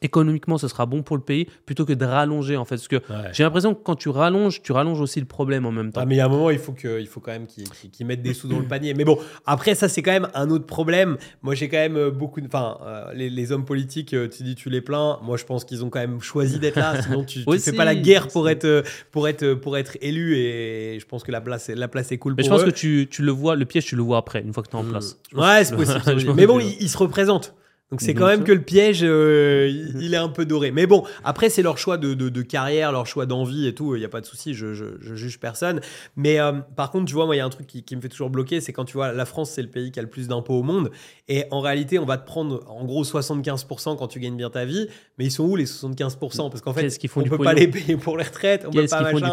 [0.00, 2.96] économiquement ce sera bon pour le pays plutôt que de rallonger en fait parce que
[2.96, 3.28] Ouais.
[3.32, 6.06] j'ai l'impression que quand tu rallonges tu rallonges aussi le problème en même temps Ah,
[6.06, 8.22] mais il y a un moment, il faut, que, il faut quand même qu'ils mettent
[8.22, 8.94] des sous dans le panier.
[8.94, 11.16] Mais bon, après, ça, c'est quand même un autre problème.
[11.42, 12.40] Moi, j'ai quand même euh, beaucoup.
[12.44, 15.18] Enfin, euh, les, les hommes politiques, euh, tu dis, tu les plains.
[15.22, 17.00] Moi, je pense qu'ils ont quand même choisi d'être là.
[17.02, 20.36] Sinon, tu, Aussi, fais pas la guerre pour être, pour, être, pour être élu.
[20.36, 22.66] Et je pense que la place, est- la place est cool mais je pense eux.
[22.66, 24.76] que tu, tu le vois le piège tu le vois après une fois que tu
[24.76, 24.90] es en Mm.
[24.90, 26.32] place Ouais, c'est possible.
[26.36, 27.54] Mais bon, ils se représentent.
[27.92, 28.46] Donc c'est quand même sûr.
[28.46, 29.70] que le piège, euh,
[30.00, 30.70] il est un peu doré.
[30.72, 33.94] Mais bon, après c'est leur choix de, de- de carrière, leur choix d'envie et tout.
[33.94, 35.80] Il n'y a pas de souci, je, je, je juge personne.
[36.16, 38.00] Mais euh, par contre, tu vois, moi il y a un truc qui, qui me
[38.00, 40.08] fait toujours bloquer, c'est quand tu vois la France, c'est le pays qui a le
[40.08, 40.90] plus d'impôts au monde.
[41.28, 44.64] Et en réalité, on va te prendre en gros 75% quand tu gagnes bien ta
[44.64, 44.88] vie.
[45.18, 46.16] Mais ils sont où les 75%
[46.50, 48.78] Parce qu'en fait, font on du peut pas les payer pour les retraites, on peut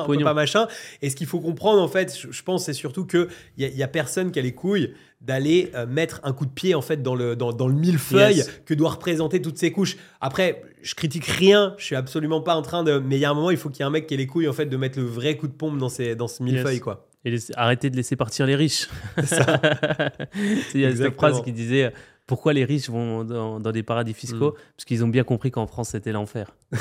[0.04, 0.68] on peut pas machin.
[1.02, 3.66] Et ce qu'il faut comprendre, en fait, je, je pense, c'est surtout que il y,
[3.66, 6.52] a- il y a personne qui a les couilles d'aller euh, mettre un coup de
[6.52, 8.62] pied en fait dans le dans, dans le millefeuille Yes.
[8.66, 9.98] que doit représenter toutes ces couches.
[10.22, 13.30] Après, je critique rien, je suis absolument pas en train de mais il y a
[13.30, 14.66] un moment il faut qu'il y ait un mec qui ait les couilles en fait
[14.68, 16.84] de mettre le vrai coup de pompe dans ces dans ce millefeuille Yes.
[16.84, 17.06] quoi.
[17.26, 18.88] Et laisser- arrêter de laisser partir les riches.
[19.26, 19.62] Ça.
[20.74, 21.90] Il y a cette phrase qui disait euh,
[22.26, 25.68] pourquoi les riches vont dans, dans des paradis fiscaux Parce qu'ils ont bien compris qu'en
[25.68, 26.56] France c'était l'enfer.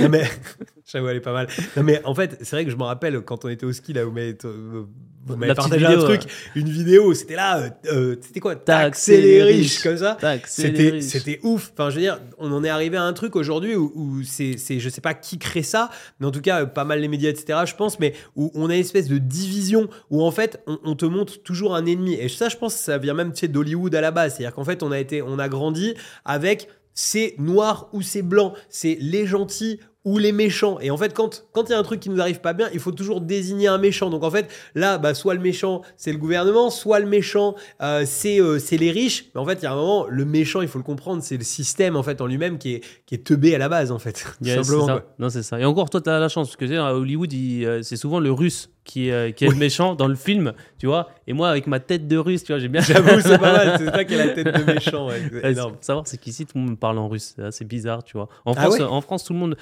[0.00, 0.24] non mais
[0.86, 1.46] j'avoue elle est pas mal.
[1.76, 3.92] Non mais en fait, c'est vrai que je me rappelle quand on était au ski
[3.92, 4.84] là m'avez euh,
[5.26, 6.30] vous m'avez La petite partagé un truc, ouais.
[6.60, 10.18] une vidéo, c'était là euh, euh, c'était quoi Taxer les riches comme ça.
[10.46, 11.04] C'était, riches.
[11.04, 11.72] c'était ouf.
[11.72, 14.56] Enfin, je veux dire, on en est arrivé à un truc aujourd'hui où, où c'est,
[14.58, 15.90] c'est, je sais pas qui crée ça,
[16.20, 18.68] mais en tout cas, euh, pas mal les médias, etc., je pense, mais où on
[18.68, 22.14] a une espèce de division où en fait, on, on te montre toujours un ennemi.
[22.14, 24.34] Et ça, je pense, ça vient même tu sais, d'Hollywood à la base.
[24.34, 25.94] C'est-à-dire qu'en fait, on a été, on a grandi
[26.24, 30.78] avec c'est noir ou c'est blanc, c'est les gentils ou les méchants.
[30.80, 32.68] Et en fait, quand quand il y a un truc qui nous arrive pas bien,
[32.72, 34.10] il faut toujours désigner un méchant.
[34.10, 38.04] Donc en fait, là, bah, soit le méchant, c'est le gouvernement, soit le méchant, euh,
[38.06, 39.26] c'est euh, c'est les riches.
[39.34, 41.36] Mais en fait, il y a un moment, le méchant, il faut le comprendre, c'est
[41.36, 43.98] le système en fait en lui-même qui est qui est teubé à la base en
[43.98, 44.24] fait.
[44.42, 44.86] Simplement.
[44.86, 45.04] ça.
[45.18, 45.58] Non, c'est ça.
[45.58, 47.96] Et encore, toi, tu as la chance, parce que tu sais, à Hollywood, euh, c'est
[47.96, 51.08] souvent le russe qui, est, euh, qui est le méchant dans le film, tu vois.
[51.26, 52.80] Et moi, avec ma tête de russe, tu vois, j'ai bien.
[52.82, 53.76] J'avoue, c'est pas mal.
[53.78, 55.08] C'est ça qui a la tête de méchant.
[55.08, 55.22] ouais.
[55.32, 55.76] C'est énorme.
[55.80, 57.34] savoir, c'est qu'ici, tout le monde parle en russe.
[57.50, 58.28] C'est bizarre, tu vois.
[58.44, 59.56] En Ah France, ouais en France tout le monde.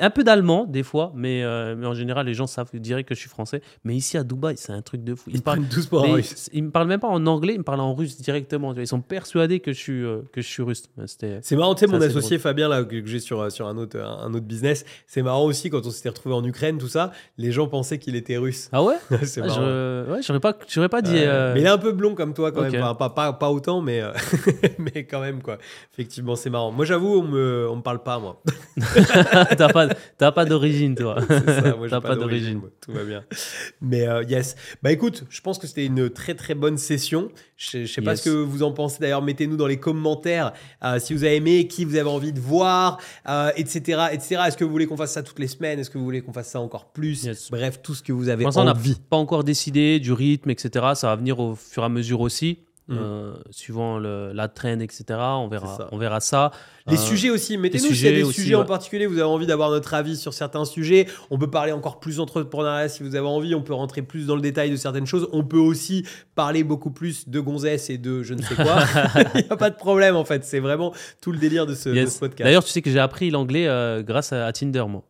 [0.00, 3.14] Un peu d'allemand, des fois, mais, euh, mais en général, les gens savent, diraient que
[3.14, 3.60] je suis français.
[3.84, 5.30] Mais ici, à Dubaï, c'est un truc de fou.
[5.30, 5.62] Ils Ils parlent.
[5.68, 6.48] tous pour un russe.
[6.52, 8.74] ils me parlent même pas en anglais, ils me parlent en russe directement.
[8.74, 10.84] Ils sont persuadés que je suis, euh, que je suis russe.
[11.06, 13.98] C'est marrant, tu sais, mon associé Fabien, là, que j'ai sur, euh, sur un, autre,
[14.00, 17.52] un autre business, c'est marrant aussi quand on s'était retrouvé en Ukraine, tout ça, les
[17.52, 18.68] gens pensaient qu'il était russe.
[18.72, 18.96] Ah ouais?
[19.24, 19.60] C'est Ah, marrant.
[19.60, 21.12] je- Ouais, j'aurais pas, j'aurais pas dit.
[21.16, 22.72] Euh, Mais il est un peu blond comme toi quand Ok.
[22.72, 22.82] même.
[22.82, 24.02] Enfin, pas, pas, pas autant, mais,
[24.78, 25.58] mais quand même, quoi.
[25.92, 26.70] Effectivement, c'est marrant.
[26.72, 28.40] Moi, j'avoue, on me, on me parle pas, moi.
[29.56, 29.81] t'as pas,
[30.18, 31.16] t'as pas d'origine, toi.
[31.28, 32.58] Ça, moi, j'ai T'as pas d'origine.
[32.58, 32.70] moi.
[32.80, 33.24] Tout va bien.
[33.80, 34.54] Mais euh, yes.
[34.82, 37.30] Bah écoute, je pense que c'était une très très bonne session.
[37.56, 38.98] Je, je sais pas ce que vous en pensez.
[39.00, 40.52] D'ailleurs, mettez-nous dans les commentaires
[40.84, 42.98] euh, si vous avez aimé, qui vous avez envie de voir,
[43.28, 44.42] euh, etc., etc.
[44.46, 45.78] Est-ce que vous voulez qu'on fasse ça toutes les semaines?
[45.78, 47.24] Est-ce que vous voulez qu'on fasse ça encore plus?
[47.24, 47.50] Yes.
[47.50, 48.96] Bref, tout ce que vous avez l'instant, on n'a envie.
[49.08, 50.86] pas encore décidé du rythme, etc.
[50.94, 52.58] Ça va venir au fur et à mesure aussi,
[52.92, 52.98] Mm.
[53.00, 55.04] euh, suivant le- la trend, etc.
[55.18, 55.88] On verra, ça.
[55.92, 56.50] on verra ça.
[56.88, 59.22] Les Euh, sujets aussi, mettez-nous s'il y a des aussi, sujets en particulier, vous avez
[59.28, 61.06] envie d'avoir notre avis sur certains sujets.
[61.30, 64.34] On peut parler encore plus d'entrepreneuriat si vous avez envie, on peut rentrer plus dans
[64.34, 65.28] le détail de certaines choses.
[65.32, 66.04] On peut aussi
[66.34, 68.76] parler beaucoup plus de gonzesse et de je ne sais quoi.
[69.36, 71.88] Il n'y a pas de problème en fait, c'est vraiment tout le délire de ce,
[71.88, 72.14] de yes.
[72.14, 72.44] ce podcast.
[72.44, 75.02] D'ailleurs, tu sais que j'ai appris l'anglais euh, grâce à, à Tinder, moi.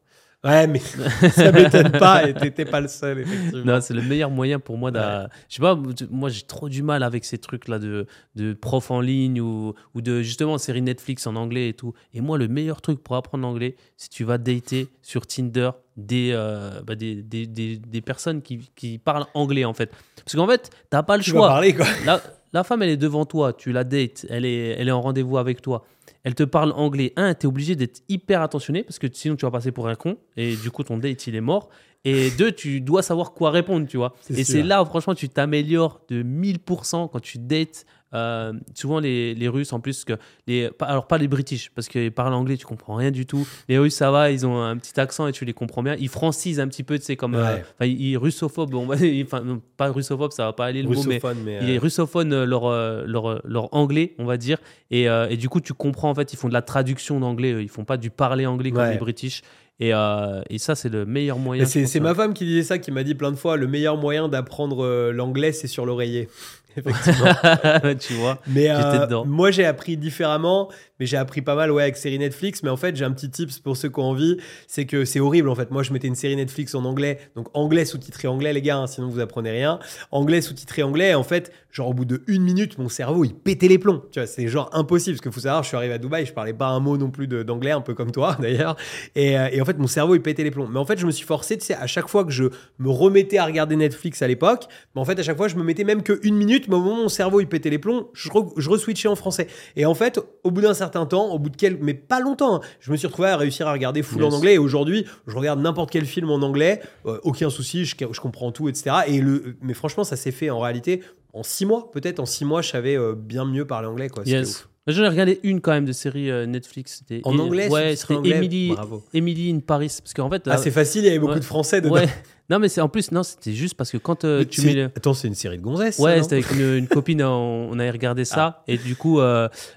[0.45, 0.79] Ouais, mais
[1.31, 3.65] ça m'étonne pas et t'étais pas le seul, effectivement.
[3.75, 4.91] Non, c'est le meilleur moyen pour moi.
[4.91, 5.79] d'a- Je sais pas,
[6.11, 10.01] moi j'ai trop du mal avec ces trucs-là de, de prof en ligne ou, ou
[10.01, 11.95] de justement séries Netflix en anglais et tout.
[12.15, 16.31] Et moi, le meilleur truc pour apprendre l'anglais, c'est tu vas dater sur Tinder des,
[16.33, 19.91] euh, bah, des, des, des, des personnes qui, qui parlent anglais en fait.
[20.25, 21.49] Parce qu'en fait, t'as pas le tu choix.
[21.49, 21.87] parler quoi.
[22.07, 22.23] La,
[22.55, 25.39] la femme, elle est devant toi, tu la dates, elle est, elle est en rendez-vous
[25.39, 25.85] avec toi.
[26.25, 27.13] Elle te parle anglais.
[27.17, 29.95] Un, tu es obligé d'être hyper attentionné parce que sinon tu vas passer pour un
[29.95, 31.69] con et du coup ton date il est mort.
[32.05, 34.15] Et deux, tu dois savoir quoi répondre, tu vois.
[34.31, 37.87] Et c'est là où franchement tu t'améliores de 1000% quand tu dates.
[38.15, 40.15] Euh, souvent les, les Russes en plus que
[40.47, 43.79] les alors pas les British parce qu'ils parlent anglais tu comprends rien du tout les
[43.79, 46.61] Russes ça va ils ont un petit accent et tu les comprends bien ils francisent
[46.61, 47.65] un petit peu tu sais comme euh, Ouais.
[47.75, 50.89] enfin ils, ils russophobes on va enfin non, pas russophobe ça va pas aller le
[50.89, 51.59] mot mais Russophone, mais.
[51.63, 54.59] il euh, est russophone euh, leur, euh, leur, euh, leur anglais, on va dire.
[54.91, 57.57] Et, euh, et du coup, tu comprends, en fait, ils font de la traduction d'anglais.
[57.63, 58.93] Ils font pas du parler anglais comme Ouais.
[58.93, 59.43] les British.
[59.81, 61.65] Et, euh, et ça, c'est le meilleur moyen.
[61.65, 63.97] c'est pense, ma femme qui disait ça, qui m'a dit plein de fois le meilleur
[63.97, 66.29] moyen d'apprendre euh, l'anglais, c'est sur l'oreiller.
[66.77, 67.95] Effectivement.
[68.01, 68.39] tu vois.
[68.47, 70.71] Mais euh, moi, j'ai appris différemment,
[71.03, 72.63] mais j'ai appris pas mal ouais, avec série Netflix.
[72.63, 74.37] Mais en fait, j'ai un petit tips pour ceux qui ont envie
[74.69, 75.73] c'est que c'est horrible en fait.
[75.73, 78.87] Moi, je mettais une série Netflix en anglais, donc anglais sous-titré anglais, les gars, hein,
[78.87, 79.81] sinon vous apprenez rien.
[80.13, 83.35] Anglais sous-titré anglais, et en fait, genre au bout de une minute, mon cerveau il
[83.35, 84.05] pétait les plombs.
[84.13, 86.33] Tu vois, c'est genre impossible parce qu'il faut savoir, je suis arrivé à Dubaï, je
[86.33, 88.77] parlais pas un mot non plus d'anglais, un peu comme toi d'ailleurs.
[89.17, 90.69] Et, euh, et en fait, mon cerveau il pétait les plombs.
[90.69, 92.45] Mais en fait, je me suis forcé, tu sais, à chaque fois que je
[92.79, 95.65] me remettais à regarder Netflix à l'époque, mais en fait, à chaque fois, je me
[95.65, 98.09] mettais même que une minute, mais au moment où mon cerveau il pétait les plombs,
[98.13, 99.47] je, re- je reswitchais en français.
[99.75, 102.57] Et en fait, au bout d'un certain temps, au bout de quelques, mais pas longtemps,
[102.57, 104.33] hein, je me suis retrouvé à réussir à regarder full Yes.
[104.33, 104.55] en anglais.
[104.55, 108.53] Et aujourd'hui, je regarde n'importe quel film en anglais, euh, aucun souci, je, je comprends
[108.53, 108.97] tout, etc.
[109.07, 111.03] Et le, mais franchement, ça s'est fait en réalité
[111.33, 112.21] en six mois, peut-être.
[112.21, 114.23] En six mois, je savais euh, bien mieux parler anglais, quoi.
[114.27, 114.69] Yes.
[114.89, 116.99] J'en ai regardé une quand même de série euh, Netflix.
[116.99, 119.05] C'était En anglais Ouais, c'était Emily, Bravo.
[119.15, 119.95] Emily in Paris.
[120.03, 120.43] Parce qu'en fait.
[120.47, 121.39] Ah, euh, c'est facile, il y avait beaucoup ouais.
[121.41, 121.95] de français dedans.
[121.95, 122.09] ouais.
[122.51, 124.75] Non, mais c'est en plus, non, c'était juste parce que quand euh, tu c'est- mets
[124.75, 124.85] le.
[124.87, 126.01] Attends, c'est une série de gonzesses.
[126.01, 128.57] Ouais, c'était avec une, une copine, on, on avait regardé ça.
[128.59, 128.63] Ah.
[128.67, 129.21] Et du coup,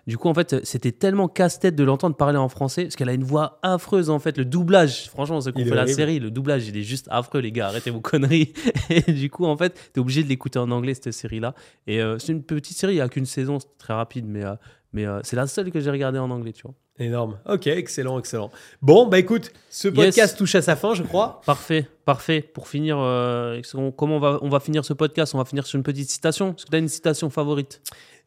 [0.08, 3.14] du coup, en fait, c'était tellement casse-tête de l'entendre parler en français, parce qu'elle a
[3.14, 4.38] une voix affreuse, en fait.
[4.40, 7.52] Le doublage, franchement, ce qu'on fait la série, le doublage, il est juste affreux, les
[7.52, 7.68] gars.
[7.68, 8.54] Arrêtez vos conneries.
[8.90, 11.54] Et du coup, en fait, t'es obligé de l'écouter en anglais, cette série-là.
[11.86, 14.44] Et c'est une petite série, il n'y a qu'une saison, c'est très rapide, mais,
[14.96, 16.74] mais euh, c'est la seule que j'ai regardée en anglais, tu vois.
[16.98, 17.38] Énorme.
[17.46, 18.50] Ok, excellent, excellent.
[18.82, 20.36] Bon, bah écoute, ce podcast Yes.
[20.38, 21.42] touche à sa fin, je crois.
[21.46, 22.40] Parfait, parfait.
[22.42, 23.62] Pour finir, euh,
[23.98, 25.36] comment on va, on va finir ce podcast?
[25.36, 26.56] On va finir sur une petite citation?
[26.58, 27.82] Est-ce que tu as une citation favorite?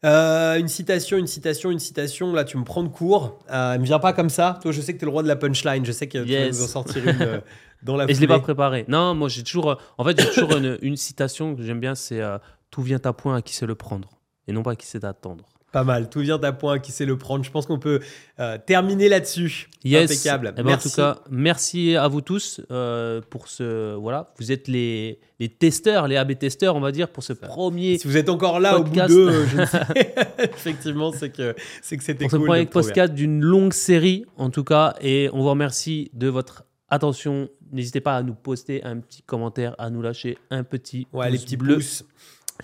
[0.05, 2.31] Euh, une citation, une citation, une citation.
[2.31, 3.39] Là, tu me prends de court.
[3.51, 4.59] Euh, me vient pas comme ça.
[4.61, 5.83] Toi, je sais que tu es le roi de la punchline.
[5.83, 6.57] Je sais que tu vas Yes.
[6.59, 7.39] nous en sortir une euh,
[7.83, 8.43] dans la Et je l'ai pas foulée.
[8.43, 8.85] préparé.
[8.87, 9.77] Non, moi j'ai toujours.
[9.97, 12.21] En fait, j'ai toujours une, une citation que j'aime bien c'est
[12.69, 14.09] Tout vient à point à qui sait le prendre.
[14.47, 15.43] Et non pas à qui sait attendre.
[15.71, 16.09] Pas mal.
[16.09, 16.79] Tout vient à point.
[16.79, 17.99] Qui sait le prendre Je pense qu'on peut
[18.39, 19.69] euh, terminer là-dessus.
[19.83, 20.09] Yes.
[20.11, 20.53] Impeccable.
[20.53, 20.87] Eh ben, Merci.
[20.87, 23.93] En tout cas, merci à vous tous euh, pour ce.
[23.95, 27.97] Voilà, vous êtes les, les testeurs, les AB testeurs, on va dire, pour ce premier.
[27.99, 29.13] si vous êtes encore là podcast.
[29.13, 30.13] au bout de, je ne sais-
[30.43, 32.47] effectivement, c'est que c'est que c'était Pour ce cool.
[32.47, 34.95] premier podcast d'une longue série, en tout cas.
[35.01, 37.47] Et on vous remercie de votre attention.
[37.71, 41.37] N'hésitez pas à nous poster un petit commentaire, à nous lâcher un petit Ouais, les
[41.37, 41.75] petits bleu.
[41.75, 42.03] pouces.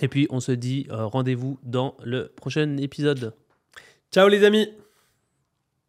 [0.02, 3.34] Et puis, on se dit euh, rendez-vous dans le prochain épisode.
[4.12, 4.70] Ciao les amis.